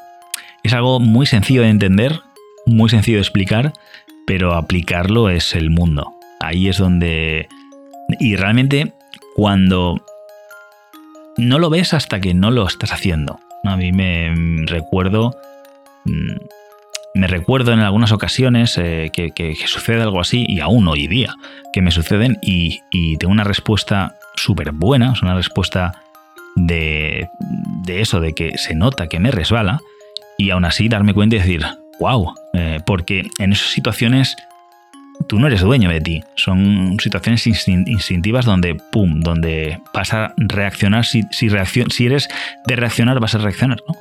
es 0.64 0.74
algo 0.74 1.00
muy 1.00 1.26
sencillo 1.26 1.62
de 1.62 1.70
entender, 1.70 2.22
muy 2.66 2.90
sencillo 2.90 3.18
de 3.18 3.22
explicar 3.22 3.74
pero 4.28 4.56
aplicarlo 4.56 5.30
es 5.30 5.56
el 5.56 5.70
mundo. 5.70 6.17
Ahí 6.40 6.68
es 6.68 6.78
donde... 6.78 7.48
Y 8.20 8.36
realmente 8.36 8.94
cuando 9.36 10.02
no 11.38 11.60
lo 11.60 11.70
ves 11.70 11.94
hasta 11.94 12.20
que 12.20 12.34
no 12.34 12.52
lo 12.52 12.66
estás 12.66 12.92
haciendo. 12.94 13.40
A 13.64 13.76
mí 13.76 13.92
me 13.92 14.34
recuerdo... 14.66 15.36
Mm, 16.06 16.38
me 17.14 17.28
recuerdo 17.28 17.74
en 17.74 17.80
algunas 17.80 18.12
ocasiones 18.12 18.78
eh, 18.78 19.10
que, 19.12 19.56
sucede 19.66 20.04
algo 20.04 20.20
así, 20.20 20.46
y 20.48 20.60
aún 20.60 20.88
hoy 20.88 21.08
día, 21.08 21.34
que 21.74 21.82
me 21.82 21.90
suceden 21.90 22.38
y, 22.44 22.82
y 22.92 23.18
tengo 23.18 23.32
una 23.32 23.44
respuesta 23.44 24.16
súper 24.36 24.72
buena, 24.72 25.14
es 25.14 25.24
una 25.24 25.34
respuesta 25.34 26.04
de, 26.56 27.28
de, 27.86 28.02
eso, 28.02 28.20
de 28.20 28.34
que 28.34 28.58
se 28.60 28.76
nota 28.76 29.08
que 29.08 29.20
me 29.20 29.32
resbala, 29.32 29.80
y 30.38 30.52
aún 30.52 30.66
así 30.66 30.90
darme 30.90 31.16
cuenta 31.16 31.36
y 31.36 31.40
decir, 31.40 31.66
wow, 32.00 32.34
eh, 32.54 32.80
porque 32.86 33.24
en 33.40 33.52
esas 33.52 33.70
situaciones 33.70 34.36
tú 35.28 35.40
no 35.40 35.48
eres 35.48 35.62
dueño 35.62 35.90
de 35.90 36.02
ti. 36.02 36.24
Son 36.36 36.98
situaciones 37.00 37.46
instintivas 37.48 38.46
donde, 38.46 38.76
pum, 38.76 39.22
donde 39.22 39.80
vas 39.94 40.14
a 40.14 40.34
reaccionar. 40.38 41.06
Si, 41.06 41.24
si, 41.32 41.50
si 41.90 42.06
eres 42.06 42.28
de 42.66 42.76
reaccionar, 42.76 43.20
vas 43.20 43.36
a 43.36 43.40
reaccionar, 43.40 43.80
¿no? 43.88 43.96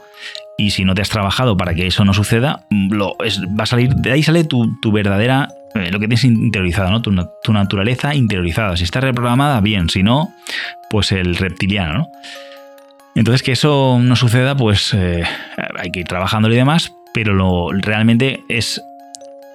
Y 0.58 0.70
si 0.70 0.84
no 0.84 0.94
te 0.94 1.02
has 1.02 1.10
trabajado 1.10 1.56
para 1.56 1.74
que 1.74 1.86
eso 1.86 2.04
no 2.04 2.14
suceda, 2.14 2.64
lo, 2.70 3.14
va 3.18 3.64
a 3.64 3.66
salir, 3.66 3.94
de 3.94 4.12
ahí 4.12 4.22
sale 4.22 4.44
tu, 4.44 4.66
verdadera, 4.90 5.48
eh, 5.74 5.90
lo 5.90 6.00
que 6.00 6.08
tienes 6.08 6.24
interiorizado, 6.24 6.90
¿no? 6.90 7.02
Tu, 7.02 7.14
tu, 7.42 7.52
naturaleza 7.52 8.14
interiorizada. 8.14 8.76
Si 8.76 8.84
está 8.84 9.00
reprogramada, 9.00 9.60
bien. 9.60 9.90
Si 9.90 10.02
no, 10.02 10.32
pues 10.88 11.12
el 11.12 11.36
reptiliano, 11.36 11.92
¿no? 11.92 12.08
Entonces 13.16 13.42
que 13.42 13.52
eso 13.52 13.98
no 14.00 14.14
suceda, 14.14 14.54
pues 14.54 14.92
eh, 14.92 15.24
hay 15.78 15.90
que 15.90 16.00
ir 16.00 16.06
trabajando 16.06 16.50
y 16.50 16.54
demás, 16.54 16.92
pero 17.14 17.32
lo, 17.32 17.70
realmente 17.72 18.40
es, 18.50 18.82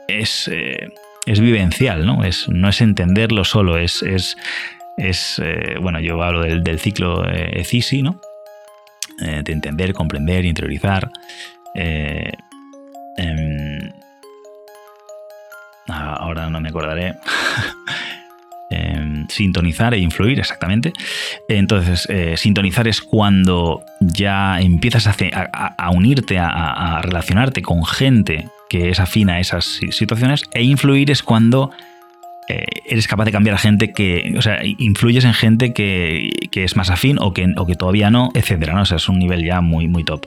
es, 0.08 0.50
eh, 0.52 0.90
es 1.32 1.40
vivencial, 1.40 2.06
¿no? 2.06 2.24
Es, 2.24 2.48
no 2.50 2.70
es 2.70 2.82
entenderlo 2.82 3.44
solo, 3.44 3.78
es, 3.78 4.04
es, 4.04 4.38
es 4.98 5.42
eh, 5.44 5.78
bueno, 5.82 6.00
yo 6.00 6.22
hablo 6.22 6.42
del, 6.42 6.64
del 6.64 6.80
ciclo 6.80 7.28
eh, 7.28 7.64
¿no? 8.04 8.22
de 9.20 9.52
entender, 9.52 9.94
comprender, 9.94 10.46
interiorizar. 10.46 11.12
Em, 11.76 12.32
ahora 15.88 16.50
no 16.50 16.60
me 16.60 16.70
acordaré. 16.70 17.16
Em, 18.74 19.28
sintonizar 19.28 19.94
e 19.94 19.98
influir, 19.98 20.40
exactamente. 20.40 20.94
Entonces, 21.50 22.08
eh, 22.10 22.38
sintonizar 22.38 22.88
es 22.88 23.02
cuando 23.02 23.84
ya 24.00 24.62
empiezas 24.62 25.08
a, 25.08 25.90
unirte, 25.92 26.40
a, 26.40 27.02
relacionarte 27.02 27.62
con 27.62 27.86
gente 27.86 28.48
que 28.72 28.88
es 28.88 29.02
afina 29.02 29.34
a 29.34 29.40
esas 29.42 29.82
situaciones, 29.90 30.46
e 30.54 30.64
influir 30.64 31.12
es 31.12 31.24
cuando 31.24 31.72
eh, 32.48 32.64
eres 32.86 33.06
capaz 33.06 33.26
de 33.26 33.34
cambiar 33.34 33.56
a 33.56 33.58
gente 33.58 33.92
que, 33.92 34.34
o 34.38 34.42
sea, 34.42 34.62
influyes 34.64 35.26
en 35.26 35.34
gente 35.34 35.74
que, 35.74 36.30
es 36.54 36.78
más 36.78 36.90
afín 36.90 37.18
o 37.20 37.34
que, 37.34 37.54
que 37.68 37.76
todavía 37.76 38.10
no, 38.10 38.30
etcétera, 38.34 38.74
¿no? 38.74 38.84
O 38.84 38.86
sea, 38.86 38.96
es 38.96 39.10
un 39.10 39.20
nivel 39.20 39.44
ya 39.44 39.60
muy, 39.60 39.90
muy 39.90 40.06
top. 40.06 40.26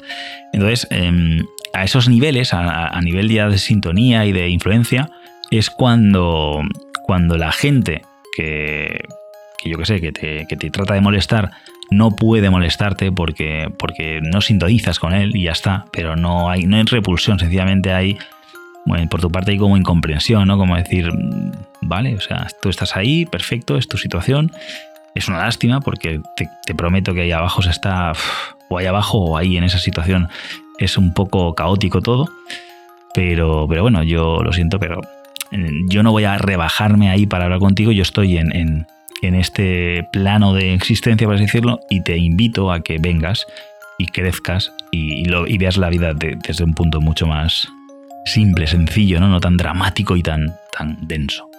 Entonces, 0.53 0.86
em, 0.90 1.47
a 1.72 1.84
esos 1.84 2.07
niveles, 2.07 2.53
a, 2.53 3.01
nivel 3.01 3.30
ya 3.30 3.49
de 3.49 3.57
sintonía 3.57 4.26
y 4.26 4.32
de 4.32 4.51
influencia, 4.51 5.09
es 5.51 5.70
cuando, 5.70 6.61
cuando 7.07 7.38
la 7.38 7.51
gente 7.51 8.03
que, 8.36 9.07
yo 9.64 9.78
que 9.78 9.86
sé, 9.86 10.03
que 10.03 10.12
te, 10.12 10.70
trata 10.70 10.92
de 10.92 11.01
molestar, 11.01 11.51
no 11.90 12.11
puede 12.11 12.51
molestarte 12.51 13.11
porque, 13.11 13.72
porque 13.78 14.20
no 14.20 14.42
sintonizas 14.42 14.99
con 14.99 15.14
él 15.14 15.34
y 15.34 15.45
ya 15.45 15.53
está, 15.53 15.86
pero 15.95 16.14
no 16.14 16.51
hay, 16.51 16.64
no 16.64 16.76
hay 16.76 16.82
repulsión, 16.82 17.38
sencillamente 17.38 17.90
hay, 17.90 18.18
bueno, 18.87 19.09
por 19.09 19.20
tu 19.20 19.30
parte 19.30 19.53
hay 19.53 19.59
como 19.59 19.76
incomprensión, 19.76 20.47
¿no? 20.47 20.59
Como 20.59 20.76
decir, 20.76 21.11
mm, 21.12 21.53
vale, 21.82 22.16
o 22.16 22.20
sea, 22.20 22.49
tú 22.61 22.68
estás 22.68 22.97
ahí, 22.97 23.24
perfecto, 23.26 23.76
es 23.76 23.89
tu 23.89 23.97
situación, 23.97 24.53
es 25.14 25.28
una 25.28 25.39
lástima 25.39 25.80
porque 25.80 26.20
te, 26.37 26.74
prometo 26.74 27.14
que 27.14 27.22
ahí 27.22 27.32
abajo 27.32 27.62
se 27.62 27.70
está, 27.70 28.12
o 28.68 28.78
ahí 28.78 28.87
abajo 28.87 29.18
o 29.18 29.37
ahí 29.37 29.57
en 29.57 29.64
esa 29.64 29.78
situación 29.78 30.28
es 30.78 30.99
un 30.99 31.14
poco 31.14 31.55
caótico 31.55 32.03
todo, 32.03 32.28
pero, 33.14 33.66
pero 33.68 33.82
bueno, 33.82 34.03
yo 34.03 34.43
lo 34.43 34.53
siento, 34.53 34.78
pero 34.78 35.01
yo 35.89 36.03
no 36.03 36.11
voy 36.11 36.24
a 36.24 36.39
rebajarme 36.39 37.11
ahí 37.11 37.26
para 37.26 37.45
hablar 37.45 37.61
contigo, 37.61 37.93
yo 37.93 38.03
estoy 38.03 38.39
en, 38.39 38.87
este 39.22 40.07
plano 40.12 40.53
de 40.53 40.74
existencia, 40.74 41.26
por 41.26 41.37
así 41.37 41.47
decirlo, 41.47 41.80
y 41.89 42.03
te 42.03 42.18
invito 42.18 42.70
a 42.70 42.82
que 42.82 42.99
vengas 42.99 43.47
y 43.99 44.07
crezcas 44.09 44.72
y, 44.91 45.26
veas 45.57 45.78
la 45.78 45.89
vida 45.89 46.12
desde 46.12 46.64
un 46.64 46.74
punto 46.74 47.01
mucho 47.01 47.26
más 47.26 47.68
simple, 48.24 48.66
sencillo, 48.66 49.20
¿no? 49.20 49.28
no 49.28 49.40
tan 49.40 49.56
dramático 49.56 50.16
y 50.16 50.22
tan, 50.22 50.54
tan 50.76 50.98
denso. 51.06 51.50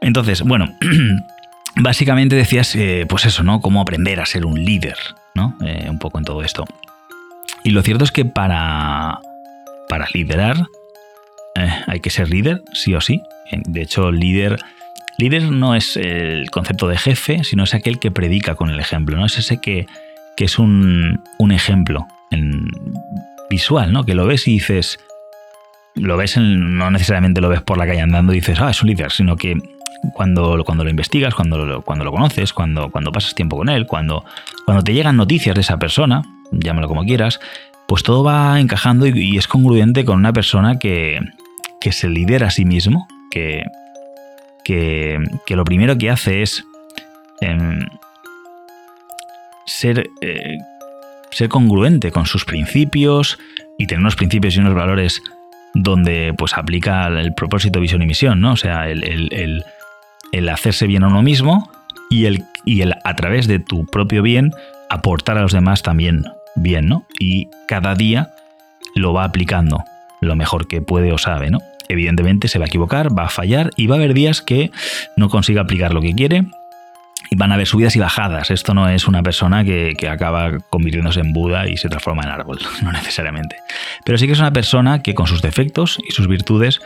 Entonces, 0.00 0.42
bueno, 0.42 0.72
básicamente 1.76 2.36
decías, 2.36 2.74
eh, 2.76 3.06
pues 3.08 3.24
eso, 3.26 3.42
¿no? 3.42 3.60
Cómo 3.60 3.80
aprender 3.80 4.20
a 4.20 4.26
ser 4.26 4.46
un 4.46 4.64
líder, 4.64 4.96
¿no? 5.34 5.56
Eh, 5.64 5.86
un 5.88 5.98
poco 5.98 6.18
en 6.18 6.24
todo 6.24 6.42
esto. 6.42 6.64
Y 7.64 7.70
lo 7.70 7.82
cierto 7.82 8.04
es 8.04 8.12
que 8.12 8.24
para, 8.24 9.20
para 9.88 10.06
liderar 10.12 10.56
eh, 11.56 11.70
hay 11.86 12.00
que 12.00 12.10
ser 12.10 12.30
líder, 12.30 12.62
sí 12.72 12.94
o 12.94 13.00
sí. 13.00 13.22
De 13.50 13.82
hecho, 13.82 14.12
líder, 14.12 14.58
líder 15.18 15.44
no 15.44 15.74
es 15.74 15.96
el 15.96 16.50
concepto 16.50 16.88
de 16.88 16.98
jefe, 16.98 17.44
sino 17.44 17.64
es 17.64 17.74
aquel 17.74 17.98
que 17.98 18.10
predica 18.10 18.54
con 18.54 18.70
el 18.70 18.80
ejemplo, 18.80 19.16
¿no? 19.16 19.26
Es 19.26 19.38
ese 19.38 19.60
que, 19.60 19.86
que 20.36 20.44
es 20.44 20.58
un, 20.58 21.20
ejemplo 21.50 22.06
visual, 23.48 23.92
¿no? 23.92 24.04
Que 24.04 24.14
lo 24.14 24.26
ves 24.26 24.48
y 24.48 24.52
dices, 24.52 24.98
lo 25.96 26.16
ves, 26.16 26.36
no 26.36 26.90
necesariamente 26.90 27.40
lo 27.40 27.48
ves 27.48 27.62
por 27.62 27.78
la 27.78 27.86
calle 27.86 28.00
andando 28.00 28.32
y 28.32 28.36
dices, 28.36 28.60
ah, 28.60 28.70
es 28.70 28.82
un 28.82 28.88
líder, 28.88 29.10
sino 29.10 29.36
que 29.36 29.56
cuando, 30.12 30.62
cuando 30.64 30.84
lo 30.84 30.90
investigas, 30.90 31.34
cuando 31.34 31.64
lo, 31.64 31.82
cuando 31.82 32.04
lo 32.04 32.12
conoces, 32.12 32.52
cuando, 32.52 32.90
cuando 32.90 33.12
pasas 33.12 33.34
tiempo 33.34 33.56
con 33.56 33.68
él, 33.68 33.86
cuando, 33.86 34.24
cuando 34.64 34.84
te 34.84 34.92
llegan 34.92 35.16
noticias 35.16 35.54
de 35.54 35.62
esa 35.62 35.78
persona, 35.78 36.22
llámalo 36.52 36.88
como 36.88 37.04
quieras, 37.04 37.40
pues 37.88 38.02
todo 38.02 38.22
va 38.22 38.60
encajando 38.60 39.06
y 39.06 39.36
es 39.36 39.48
congruente 39.48 40.04
con 40.04 40.16
una 40.18 40.32
persona 40.32 40.78
que, 40.78 41.20
que 41.80 41.92
se 41.92 42.08
lidera 42.08 42.48
a 42.48 42.50
sí 42.50 42.64
mismo, 42.64 43.08
que, 43.30 43.64
que, 44.64 45.20
lo 45.50 45.64
primero 45.64 45.96
que 45.96 46.10
hace 46.10 46.42
es 46.42 46.64
em, 47.40 47.78
ser, 49.66 50.10
eh, 50.20 50.58
ser 51.30 51.48
congruente 51.48 52.10
con 52.10 52.26
sus 52.26 52.44
principios 52.44 53.38
y 53.78 53.86
tener 53.86 54.00
unos 54.00 54.16
principios 54.16 54.56
y 54.56 54.60
unos 54.60 54.74
valores 54.74 55.22
donde 55.76 56.34
pues 56.36 56.54
aplica 56.54 57.06
el 57.08 57.34
propósito, 57.34 57.80
visión 57.80 58.02
y 58.02 58.06
misión, 58.06 58.40
¿no? 58.40 58.52
O 58.52 58.56
sea, 58.56 58.88
el, 58.88 59.64
hacerse 60.50 60.86
bien 60.86 61.04
a 61.04 61.08
uno 61.08 61.22
mismo 61.22 61.70
y 62.10 62.26
el, 62.26 62.44
y 62.64 62.82
el 62.82 62.94
a 63.04 63.16
través 63.16 63.46
de 63.46 63.58
tu 63.58 63.86
propio 63.86 64.22
bien 64.22 64.52
aportar 64.90 65.38
a 65.38 65.42
los 65.42 65.52
demás 65.52 65.82
también 65.82 66.24
bien, 66.54 66.88
¿no? 66.88 67.06
Y 67.18 67.48
cada 67.68 67.94
día 67.94 68.30
lo 68.94 69.12
va 69.12 69.24
aplicando 69.24 69.84
lo 70.20 70.36
mejor 70.36 70.66
que 70.66 70.80
puede 70.80 71.12
o 71.12 71.18
sabe, 71.18 71.50
¿no? 71.50 71.60
evidentemente 71.88 72.48
se 72.48 72.58
va 72.58 72.64
a 72.64 72.68
equivocar, 72.68 73.16
va 73.16 73.24
a 73.24 73.28
fallar 73.28 73.70
y 73.76 73.86
va 73.86 73.94
a 73.94 73.98
haber 73.98 74.14
días 74.14 74.42
que 74.42 74.70
no 75.16 75.28
consiga 75.28 75.62
aplicar 75.62 75.94
lo 75.94 76.00
que 76.00 76.14
quiere 76.14 76.46
y 77.30 77.36
van 77.36 77.52
a 77.52 77.54
haber 77.54 77.66
subidas 77.66 77.96
y 77.96 77.98
bajadas. 77.98 78.50
Esto 78.50 78.74
no 78.74 78.88
es 78.88 79.06
una 79.06 79.22
persona 79.22 79.64
que, 79.64 79.94
acaba 80.08 80.58
convirtiéndose 80.70 81.20
en 81.20 81.32
Buda 81.32 81.68
y 81.68 81.76
se 81.76 81.88
transforma 81.88 82.22
en 82.22 82.28
árbol, 82.28 82.58
no 82.82 82.92
necesariamente. 82.92 83.56
Pero 84.04 84.18
sí 84.18 84.26
que 84.26 84.32
es 84.32 84.38
una 84.38 84.52
persona 84.52 85.02
que 85.02 85.14
con 85.14 85.26
sus 85.26 85.42
defectos 85.42 85.98
y 86.08 86.12
sus 86.12 86.28
virtudes 86.28 86.80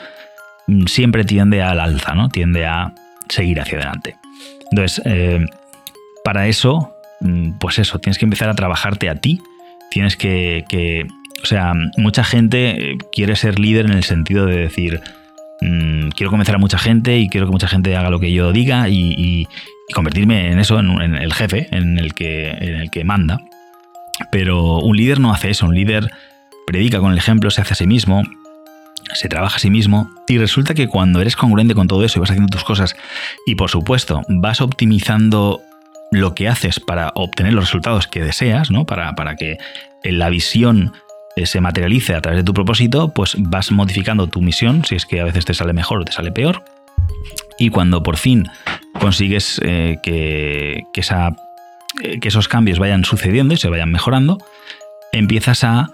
mm, 0.66 0.86
siempre 0.86 1.24
tiende 1.24 1.62
al 1.62 1.80
alza, 1.80 2.14
¿no? 2.14 2.28
Tiende 2.28 2.66
a 2.66 2.92
seguir 3.28 3.60
hacia 3.60 3.78
adelante. 3.78 4.16
Entonces, 4.70 5.02
eh, 5.04 5.44
para 6.24 6.46
eso, 6.46 6.94
mm, 7.20 7.58
pues 7.58 7.78
eso, 7.78 7.98
tienes 7.98 8.18
que 8.18 8.24
empezar 8.24 8.48
a 8.48 8.54
trabajarte 8.54 9.08
a 9.08 9.16
ti, 9.16 9.40
tienes 9.90 10.16
que 10.16 10.64
o 11.42 11.46
sea, 11.46 11.72
mucha 11.96 12.24
gente 12.24 12.98
quiere 13.12 13.36
ser 13.36 13.58
líder 13.58 13.86
en 13.86 13.92
el 13.92 14.04
sentido 14.04 14.46
de 14.46 14.56
decir, 14.56 15.00
mm, 15.60 16.08
quiero 16.10 16.30
convencer 16.30 16.54
a 16.54 16.58
mucha 16.58 16.78
gente 16.78 17.18
y 17.18 17.28
quiero 17.28 17.46
que 17.46 17.52
mucha 17.52 17.68
gente 17.68 17.96
haga 17.96 18.10
lo 18.10 18.20
que 18.20 18.32
yo 18.32 18.52
diga 18.52 18.88
y, 18.88 19.46
convertirme 19.92 20.52
en 20.52 20.60
eso, 20.60 20.78
en, 20.78 21.16
el 21.16 21.32
jefe, 21.32 21.66
en 21.72 21.98
el, 21.98 22.14
que, 22.14 22.50
en 22.50 22.76
el 22.76 22.90
que 22.90 23.02
manda. 23.02 23.40
Pero 24.30 24.78
un 24.78 24.96
líder 24.96 25.18
no 25.18 25.32
hace 25.32 25.50
eso, 25.50 25.66
un 25.66 25.74
líder 25.74 26.12
predica 26.66 27.00
con 27.00 27.10
el 27.10 27.18
ejemplo, 27.18 27.50
se 27.50 27.60
hace 27.60 27.72
a 27.72 27.76
sí 27.76 27.88
mismo, 27.88 28.22
se 29.14 29.28
trabaja 29.28 29.56
a 29.56 29.58
sí 29.58 29.70
mismo 29.70 30.08
y 30.28 30.38
resulta 30.38 30.74
que 30.74 30.86
cuando 30.86 31.20
eres 31.20 31.34
congruente 31.34 31.74
con 31.74 31.88
todo 31.88 32.04
eso 32.04 32.18
y 32.18 32.20
vas 32.20 32.30
haciendo 32.30 32.50
tus 32.50 32.62
cosas 32.62 32.94
y 33.46 33.56
por 33.56 33.68
supuesto 33.70 34.22
vas 34.28 34.60
optimizando 34.60 35.60
lo 36.12 36.34
que 36.34 36.48
haces 36.48 36.80
para 36.80 37.12
obtener 37.14 37.52
los 37.52 37.64
resultados 37.64 38.06
que 38.06 38.22
deseas, 38.22 38.70
¿no? 38.70 38.84
Para, 38.84 39.14
para 39.14 39.36
que 39.36 39.58
la 40.04 40.28
visión 40.28 40.92
se 41.44 41.60
materialice 41.60 42.14
a 42.14 42.20
través 42.20 42.40
de 42.40 42.44
tu 42.44 42.54
propósito, 42.54 43.12
pues 43.14 43.36
vas 43.38 43.70
modificando 43.72 44.26
tu 44.26 44.40
misión, 44.42 44.84
si 44.84 44.96
es 44.96 45.06
que 45.06 45.20
a 45.20 45.24
veces 45.24 45.44
te 45.44 45.54
sale 45.54 45.72
mejor 45.72 46.00
o 46.00 46.04
te 46.04 46.12
sale 46.12 46.32
peor. 46.32 46.64
Y 47.58 47.70
cuando 47.70 48.02
por 48.02 48.16
fin 48.16 48.48
consigues 48.98 49.60
eh, 49.62 49.98
que, 50.02 50.78
eh, 50.78 52.20
que, 52.20 52.28
esos 52.28 52.48
cambios 52.48 52.78
vayan 52.78 53.04
sucediendo 53.04 53.54
y 53.54 53.58
se 53.58 53.68
vayan 53.68 53.90
mejorando, 53.90 54.38
empiezas 55.12 55.64
a, 55.64 55.90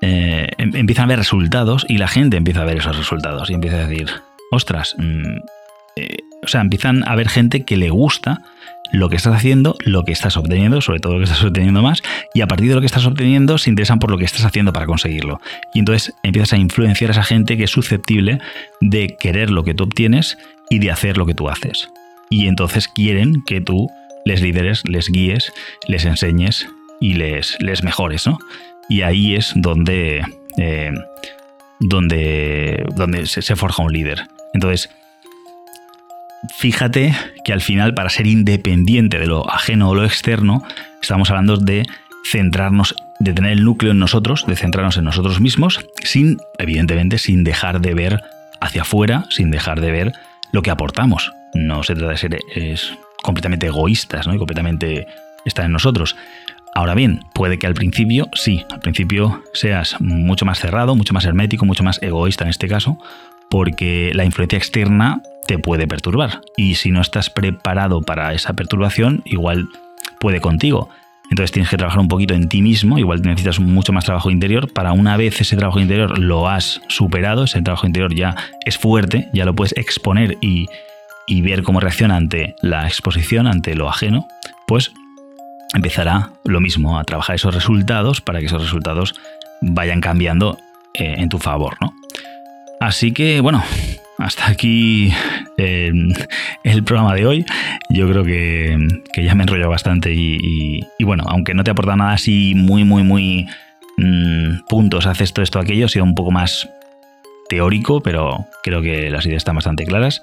em, 0.00 0.74
empiezan 0.74 1.04
a 1.04 1.08
ver 1.08 1.18
resultados 1.18 1.84
y 1.88 1.98
la 1.98 2.08
gente 2.08 2.36
empieza 2.36 2.62
a 2.62 2.64
ver 2.64 2.78
esos 2.78 2.96
resultados 2.96 3.50
y 3.50 3.54
empieza 3.54 3.78
a 3.78 3.86
decir, 3.86 4.10
ostras, 4.50 4.94
mm, 4.98 5.38
eh, 5.96 6.16
o 6.42 6.46
sea, 6.46 6.60
empiezan 6.60 7.02
a 7.06 7.12
haber 7.12 7.28
gente 7.28 7.64
que 7.64 7.76
le 7.76 7.90
gusta 7.90 8.42
lo 8.92 9.08
que 9.08 9.16
estás 9.16 9.34
haciendo, 9.34 9.76
lo 9.84 10.04
que 10.04 10.12
estás 10.12 10.36
obteniendo, 10.36 10.80
sobre 10.80 11.00
todo 11.00 11.14
lo 11.14 11.18
que 11.18 11.24
estás 11.24 11.42
obteniendo 11.42 11.82
más, 11.82 12.02
y 12.34 12.40
a 12.40 12.46
partir 12.46 12.68
de 12.68 12.74
lo 12.74 12.80
que 12.80 12.86
estás 12.86 13.06
obteniendo 13.06 13.58
se 13.58 13.70
interesan 13.70 13.98
por 13.98 14.10
lo 14.10 14.18
que 14.18 14.24
estás 14.24 14.44
haciendo 14.44 14.72
para 14.72 14.86
conseguirlo. 14.86 15.40
Y 15.74 15.80
entonces 15.80 16.14
empiezas 16.22 16.52
a 16.54 16.56
influenciar 16.56 17.10
a 17.10 17.12
esa 17.12 17.24
gente 17.24 17.56
que 17.56 17.64
es 17.64 17.70
susceptible 17.70 18.38
de 18.80 19.16
querer 19.18 19.50
lo 19.50 19.64
que 19.64 19.74
tú 19.74 19.84
obtienes 19.84 20.38
y 20.70 20.78
de 20.78 20.90
hacer 20.90 21.16
lo 21.16 21.26
que 21.26 21.34
tú 21.34 21.48
haces. 21.48 21.88
Y 22.30 22.46
entonces 22.46 22.88
quieren 22.88 23.42
que 23.46 23.60
tú 23.60 23.88
les 24.24 24.42
lideres, 24.42 24.82
les 24.86 25.08
guíes, 25.08 25.52
les 25.86 26.04
enseñes 26.04 26.68
y 27.00 27.14
les, 27.14 27.56
les 27.60 27.82
mejores, 27.82 28.26
¿no? 28.26 28.38
Y 28.88 29.02
ahí 29.02 29.34
es 29.34 29.52
donde, 29.54 30.22
eh, 30.58 30.92
donde, 31.80 32.84
donde 32.94 33.26
se, 33.26 33.42
se 33.42 33.56
forja 33.56 33.82
un 33.82 33.92
líder. 33.92 34.26
Entonces, 34.54 34.90
fíjate 36.56 37.14
que 37.44 37.52
al 37.52 37.60
final, 37.60 37.94
para 37.94 38.10
ser 38.10 38.26
independiente 38.26 39.18
de 39.18 39.26
lo 39.26 39.50
ajeno 39.50 39.90
o 39.90 39.94
lo 39.94 40.04
externo, 40.04 40.62
estamos 41.00 41.30
hablando 41.30 41.56
de 41.56 41.86
centrarnos, 42.30 42.94
de 43.18 43.32
tener 43.32 43.52
el 43.52 43.64
núcleo 43.64 43.92
en 43.92 43.98
nosotros, 43.98 44.44
de 44.46 44.56
centrarnos 44.56 44.96
en 44.96 45.04
nosotros 45.04 45.40
mismos, 45.40 45.84
sin, 46.02 46.38
evidentemente, 46.58 47.18
sin 47.18 47.44
dejar 47.44 47.80
de 47.80 47.94
ver 47.94 48.22
hacia 48.60 48.82
afuera, 48.82 49.24
sin 49.30 49.50
dejar 49.50 49.80
de 49.80 49.90
ver 49.90 50.12
lo 50.52 50.62
que 50.62 50.70
aportamos. 50.70 51.32
No 51.54 51.82
se 51.82 51.94
trata 51.94 52.12
de 52.12 52.18
ser 52.18 52.38
es, 52.54 52.92
completamente 53.22 53.66
egoístas, 53.66 54.26
¿no? 54.26 54.34
Y 54.34 54.38
completamente 54.38 55.06
estar 55.44 55.64
en 55.64 55.72
nosotros. 55.72 56.16
Ahora 56.74 56.94
bien, 56.94 57.20
puede 57.34 57.58
que 57.58 57.66
al 57.66 57.74
principio, 57.74 58.28
sí, 58.34 58.64
al 58.70 58.80
principio 58.80 59.42
seas 59.54 59.96
mucho 60.00 60.44
más 60.44 60.58
cerrado, 60.58 60.94
mucho 60.94 61.14
más 61.14 61.24
hermético, 61.24 61.64
mucho 61.64 61.82
más 61.82 62.00
egoísta 62.02 62.44
en 62.44 62.50
este 62.50 62.68
caso, 62.68 62.98
porque 63.50 64.12
la 64.14 64.24
influencia 64.24 64.58
externa 64.58 65.22
te 65.48 65.58
puede 65.58 65.88
perturbar. 65.88 66.42
Y 66.56 66.74
si 66.74 66.90
no 66.90 67.00
estás 67.00 67.30
preparado 67.30 68.02
para 68.02 68.34
esa 68.34 68.52
perturbación, 68.52 69.22
igual 69.24 69.66
puede 70.20 70.42
contigo. 70.42 70.90
Entonces 71.30 71.52
tienes 71.52 71.70
que 71.70 71.78
trabajar 71.78 72.00
un 72.00 72.08
poquito 72.08 72.34
en 72.34 72.48
ti 72.48 72.60
mismo, 72.60 72.98
igual 72.98 73.22
necesitas 73.22 73.58
mucho 73.58 73.94
más 73.94 74.04
trabajo 74.04 74.30
interior. 74.30 74.70
Para 74.70 74.92
una 74.92 75.16
vez 75.16 75.40
ese 75.40 75.56
trabajo 75.56 75.80
interior 75.80 76.18
lo 76.18 76.48
has 76.48 76.82
superado, 76.88 77.44
ese 77.44 77.62
trabajo 77.62 77.86
interior 77.86 78.14
ya 78.14 78.36
es 78.66 78.76
fuerte, 78.76 79.28
ya 79.32 79.46
lo 79.46 79.54
puedes 79.54 79.72
exponer 79.76 80.36
y, 80.42 80.66
y 81.26 81.40
ver 81.40 81.62
cómo 81.62 81.80
reacciona 81.80 82.16
ante 82.16 82.54
la 82.60 82.86
exposición, 82.86 83.46
ante 83.46 83.74
lo 83.74 83.88
ajeno, 83.88 84.28
pues 84.66 84.92
empezará 85.74 86.30
lo 86.44 86.60
mismo 86.60 86.98
a 86.98 87.04
trabajar 87.04 87.36
esos 87.36 87.54
resultados 87.54 88.20
para 88.20 88.40
que 88.40 88.46
esos 88.46 88.62
resultados 88.62 89.14
vayan 89.62 90.02
cambiando 90.02 90.58
eh, 90.92 91.14
en 91.18 91.30
tu 91.30 91.38
favor, 91.38 91.76
¿no? 91.80 91.94
Así 92.80 93.12
que, 93.12 93.40
bueno, 93.40 93.62
hasta 94.18 94.48
aquí 94.48 95.12
eh, 95.56 95.92
el 96.64 96.84
programa 96.84 97.14
de 97.14 97.26
hoy. 97.26 97.46
Yo 97.88 98.08
creo 98.08 98.24
que, 98.24 98.76
ya 99.16 99.34
me 99.34 99.44
enrollo 99.44 99.70
bastante 99.70 100.12
y, 100.12 100.82
bueno, 101.04 101.24
aunque 101.28 101.54
no 101.54 101.64
te 101.64 101.70
aporta 101.70 101.96
nada 101.96 102.12
así 102.12 102.54
muy, 102.54 102.84
muy, 102.84 103.02
muy 103.02 103.48
mm, 103.96 104.66
puntos, 104.68 105.06
haces 105.06 105.28
esto, 105.28 105.42
esto, 105.42 105.58
aquello, 105.60 105.86
ha 105.86 105.88
sido 105.88 106.04
un 106.04 106.14
poco 106.14 106.30
más 106.30 106.68
teórico, 107.48 108.02
pero 108.02 108.46
creo 108.62 108.82
que 108.82 109.08
las 109.10 109.24
ideas 109.24 109.38
están 109.38 109.54
bastante 109.54 109.86
claras. 109.86 110.20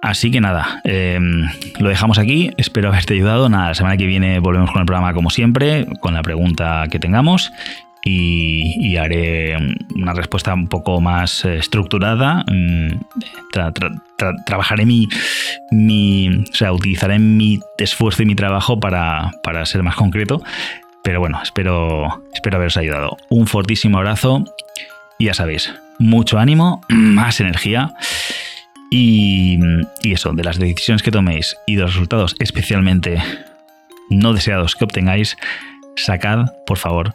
Así 0.00 0.32
que 0.32 0.40
nada, 0.40 0.80
em, 0.82 1.46
lo 1.78 1.88
dejamos 1.88 2.18
aquí. 2.18 2.50
Espero 2.56 2.88
haberte 2.88 3.14
ayudado. 3.14 3.48
Nada, 3.48 3.68
la 3.68 3.74
semana 3.74 3.96
que 3.96 4.06
viene 4.06 4.40
volvemos 4.40 4.72
con 4.72 4.80
el 4.80 4.86
programa 4.86 5.14
como 5.14 5.30
siempre, 5.30 5.86
con 6.00 6.14
la 6.14 6.22
pregunta 6.22 6.86
que 6.90 6.98
tengamos 6.98 7.52
y, 8.04 8.96
haré 8.96 9.56
una 9.94 10.12
respuesta 10.12 10.54
un 10.54 10.68
poco 10.68 11.00
más 11.00 11.44
eh, 11.44 11.56
estructurada. 11.56 12.44
Mm, 12.50 13.00
trabajaré 14.46 14.86
mi, 14.86 15.08
O 16.50 16.54
sea, 16.54 16.72
utilizaré 16.72 17.18
mi 17.18 17.60
esfuerzo 17.78 18.22
y 18.22 18.26
mi 18.26 18.34
trabajo 18.34 18.80
para, 18.80 19.30
ser 19.64 19.82
más 19.82 19.96
concreto. 19.96 20.42
Pero 21.04 21.20
bueno, 21.20 21.40
espero, 21.42 22.22
espero 22.32 22.56
haberos 22.56 22.76
ayudado. 22.76 23.16
Un 23.28 23.46
fortísimo 23.46 23.98
abrazo 23.98 24.44
y 25.18 25.26
ya 25.26 25.34
sabéis, 25.34 25.74
mucho 25.98 26.38
ánimo, 26.38 26.80
más 26.88 27.40
energía. 27.40 27.94
Y, 28.90 29.58
y, 30.02 30.12
eso, 30.12 30.32
de 30.32 30.44
las 30.44 30.58
decisiones 30.58 31.02
que 31.02 31.10
toméis 31.10 31.56
y 31.66 31.76
de 31.76 31.82
los 31.82 31.94
resultados 31.94 32.36
especialmente 32.40 33.22
no 34.10 34.34
deseados 34.34 34.76
que 34.76 34.84
obtengáis, 34.84 35.36
sacad, 35.96 36.46
por 36.66 36.76
favor, 36.76 37.14